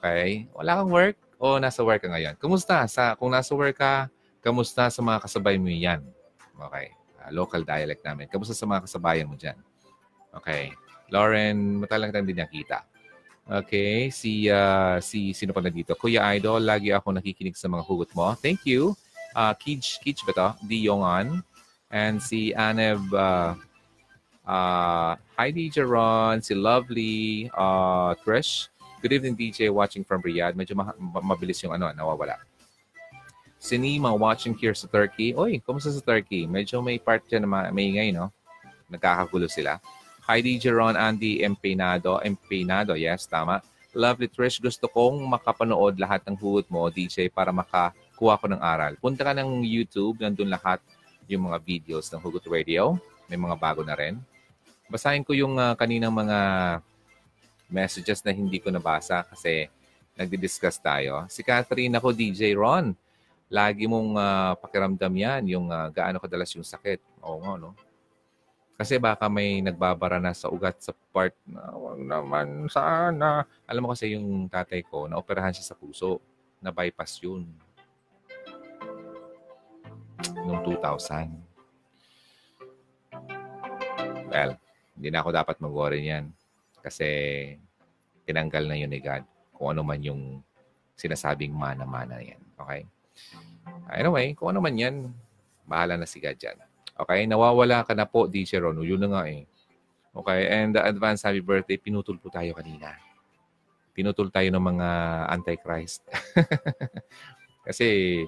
Okay? 0.00 0.48
Wala 0.56 0.80
kang 0.80 0.88
work 0.88 1.16
o 1.36 1.60
nasa 1.60 1.84
work 1.84 2.00
ka 2.00 2.08
ngayon? 2.08 2.40
Kumusta? 2.40 2.88
Sa, 2.88 3.12
kung 3.20 3.28
nasa 3.28 3.52
work 3.52 3.76
ka, 3.76 4.08
kamusta 4.40 4.88
sa 4.88 5.00
mga 5.04 5.20
kasabay 5.20 5.60
mo 5.60 5.68
yan? 5.68 6.00
Okay. 6.68 6.92
Uh, 7.20 7.30
local 7.32 7.60
dialect 7.60 8.00
namin. 8.04 8.28
Kamusta 8.32 8.56
sa 8.56 8.64
mga 8.64 8.88
kasabayan 8.88 9.28
mo 9.28 9.36
dyan? 9.36 9.56
Okay. 10.32 10.72
Lauren, 11.12 11.84
matalang 11.84 12.08
kitang 12.08 12.24
din 12.24 12.40
nakita. 12.40 12.88
Okay, 13.44 14.08
si 14.08 14.48
uh, 14.48 14.96
si 15.04 15.36
sino 15.36 15.52
pa 15.52 15.60
na 15.60 15.68
dito? 15.68 15.92
Kuya 15.92 16.24
Idol, 16.32 16.64
lagi 16.64 16.88
ako 16.96 17.12
nakikinig 17.12 17.52
sa 17.60 17.68
mga 17.68 17.84
hugot 17.84 18.08
mo. 18.16 18.32
Thank 18.40 18.64
you. 18.64 18.96
Uh, 19.36 19.52
Kij, 19.52 20.00
Kij 20.00 20.24
ba 20.24 20.32
to? 20.32 20.48
Di 20.64 20.80
Yongan. 20.88 21.44
And 21.92 22.16
si 22.24 22.56
Anev, 22.56 23.04
uh, 23.12 23.52
uh, 24.48 25.12
hi 25.36 25.52
DJ 25.52 25.84
Ron, 25.84 26.40
si 26.40 26.56
Lovely, 26.56 27.52
uh, 27.52 28.16
Trish. 28.24 28.72
Good 29.04 29.12
evening 29.12 29.36
DJ, 29.36 29.68
watching 29.68 30.08
from 30.08 30.24
Riyadh. 30.24 30.56
Medyo 30.56 30.80
ma- 30.80 30.96
mabilis 31.20 31.60
yung 31.60 31.76
ano, 31.76 31.92
nawawala. 31.92 32.40
Si 33.60 33.76
Nima, 33.76 34.16
watching 34.16 34.56
here 34.56 34.72
sa 34.72 34.88
Turkey. 34.88 35.36
Oy, 35.36 35.60
kumusta 35.60 35.92
sa 35.92 36.00
Turkey? 36.00 36.48
Medyo 36.48 36.80
may 36.80 36.96
part 36.96 37.20
dyan 37.28 37.44
na 37.44 37.68
maingay, 37.68 38.08
no? 38.08 38.32
Nagkakagulo 38.88 39.52
sila. 39.52 39.76
Hi, 40.24 40.40
DJ 40.40 40.72
Ron, 40.72 40.96
Andy 40.96 41.44
Empenado. 41.44 42.16
Empenado, 42.24 42.96
yes, 42.96 43.28
tama. 43.28 43.60
Lovely 43.92 44.24
Trish, 44.24 44.56
gusto 44.56 44.88
kong 44.88 45.20
makapanood 45.20 46.00
lahat 46.00 46.24
ng 46.24 46.32
hugot 46.40 46.64
mo, 46.72 46.88
DJ, 46.88 47.28
para 47.28 47.52
makakuha 47.52 48.40
ko 48.40 48.48
ng 48.48 48.56
aral. 48.56 48.96
Punta 48.96 49.20
ka 49.20 49.36
ng 49.36 49.60
YouTube, 49.60 50.24
nandun 50.24 50.48
lahat 50.48 50.80
yung 51.28 51.52
mga 51.52 51.60
videos 51.60 52.08
ng 52.08 52.24
Hugot 52.24 52.40
Radio. 52.48 52.96
May 53.28 53.36
mga 53.36 53.52
bago 53.60 53.84
na 53.84 53.92
rin. 53.92 54.16
Basahin 54.88 55.28
ko 55.28 55.36
yung 55.36 55.60
uh, 55.60 55.76
kaninang 55.76 56.16
mga 56.16 56.38
messages 57.68 58.24
na 58.24 58.32
hindi 58.32 58.56
ko 58.64 58.72
nabasa 58.72 59.28
kasi 59.28 59.68
nagdi-discuss 60.16 60.80
tayo. 60.80 61.28
Si 61.28 61.44
Catherine 61.44 62.00
ako, 62.00 62.16
DJ 62.16 62.56
Ron. 62.56 62.96
Lagi 63.52 63.84
mong 63.84 64.16
uh, 64.16 64.56
pakiramdam 64.56 65.12
yan, 65.12 65.52
yung 65.52 65.68
uh, 65.68 65.92
gaano 65.92 66.16
kadalas 66.16 66.48
yung 66.56 66.64
sakit. 66.64 67.20
Oo 67.20 67.44
nga, 67.44 67.60
no? 67.60 67.76
Kasi 68.74 68.98
baka 68.98 69.30
may 69.30 69.62
nagbabara 69.62 70.18
na 70.18 70.34
sa 70.34 70.50
ugat 70.50 70.82
sa 70.82 70.90
part 71.14 71.30
na 71.46 71.70
wag 71.78 72.02
naman 72.02 72.66
sana. 72.66 73.46
Alam 73.70 73.86
mo 73.86 73.94
kasi 73.94 74.18
yung 74.18 74.50
tatay 74.50 74.82
ko, 74.82 75.06
naoperahan 75.06 75.54
siya 75.54 75.70
sa 75.70 75.78
puso. 75.78 76.18
Na-bypass 76.58 77.22
yun. 77.22 77.46
Noong 80.42 80.66
2000. 80.66 81.30
Well, 84.26 84.58
hindi 84.98 85.08
na 85.14 85.22
ako 85.22 85.30
dapat 85.30 85.62
mag-worry 85.62 86.02
niyan. 86.02 86.34
Kasi 86.82 87.06
tinanggal 88.26 88.66
na 88.66 88.74
yun 88.74 88.90
ni 88.90 88.98
God. 88.98 89.22
Kung 89.54 89.70
ano 89.70 89.86
man 89.86 90.02
yung 90.02 90.42
sinasabing 90.98 91.54
mana-mana 91.54 92.18
yan. 92.18 92.42
Okay? 92.58 92.82
Anyway, 93.94 94.34
kung 94.34 94.50
ano 94.50 94.58
man 94.58 94.74
yan, 94.74 95.14
bahala 95.62 95.94
na 95.94 96.10
si 96.10 96.18
God 96.18 96.34
dyan. 96.34 96.58
Okay? 96.94 97.26
Nawawala 97.26 97.82
ka 97.82 97.92
na 97.92 98.06
po, 98.06 98.30
DJ 98.30 98.62
Ron. 98.62 98.82
Yun 98.82 99.02
na 99.02 99.08
nga 99.10 99.22
eh. 99.26 99.44
Okay? 100.14 100.40
And 100.50 100.78
the 100.78 100.82
advance 100.82 101.26
happy 101.26 101.42
birthday, 101.42 101.78
pinutol 101.78 102.18
po 102.22 102.30
tayo 102.30 102.54
kanina. 102.54 102.94
Pinutol 103.94 104.30
tayo 104.30 104.48
ng 104.50 104.64
mga 104.64 104.88
antichrist. 105.30 106.06
Kasi 107.66 108.22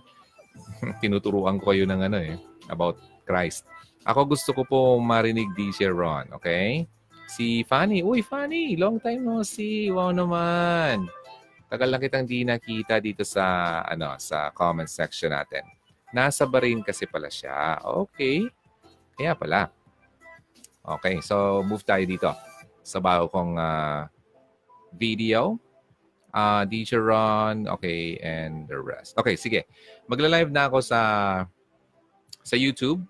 tinuturuan 1.03 1.61
ko 1.61 1.73
kayo 1.73 1.85
ng 1.85 2.01
ano 2.11 2.19
eh, 2.19 2.37
about 2.73 2.97
Christ. 3.29 3.69
Ako 4.07 4.23
gusto 4.25 4.55
ko 4.55 4.63
po 4.63 4.81
marinig 5.03 5.51
DJ 5.59 5.91
Ron, 5.91 6.31
okay? 6.31 6.87
Si 7.27 7.67
Fanny. 7.67 8.07
Uy, 8.07 8.23
Fanny, 8.23 8.79
long 8.79 9.03
time 9.03 9.27
no 9.27 9.43
see. 9.43 9.91
Wow 9.91 10.15
naman. 10.15 11.11
Tagal 11.67 11.91
lang 11.91 11.99
kitang 11.99 12.23
di 12.23 12.47
nakita 12.47 13.03
dito 13.03 13.27
sa 13.27 13.83
ano 13.83 14.15
sa 14.23 14.55
comment 14.55 14.87
section 14.87 15.35
natin. 15.35 15.67
Nasa 16.15 16.47
Bahrain 16.47 16.79
kasi 16.87 17.11
pala 17.11 17.27
siya. 17.27 17.83
Okay. 18.07 18.47
Kaya 19.17 19.33
pala. 19.33 19.73
Okay, 20.87 21.19
so 21.25 21.65
move 21.65 21.83
tayo 21.83 22.05
dito 22.05 22.31
sa 22.85 23.01
bago 23.01 23.27
kong 23.33 23.57
ah, 23.59 24.07
video. 24.95 25.59
Uh, 26.37 26.69
DJ 26.69 27.01
Ron, 27.01 27.65
okay, 27.65 28.21
and 28.21 28.69
the 28.69 28.77
rest. 28.77 29.17
Okay, 29.17 29.41
sige. 29.41 29.65
Magla-live 30.05 30.53
na 30.53 30.69
ako 30.69 30.85
sa 30.85 31.01
sa 32.45 32.55
YouTube. 32.61 33.01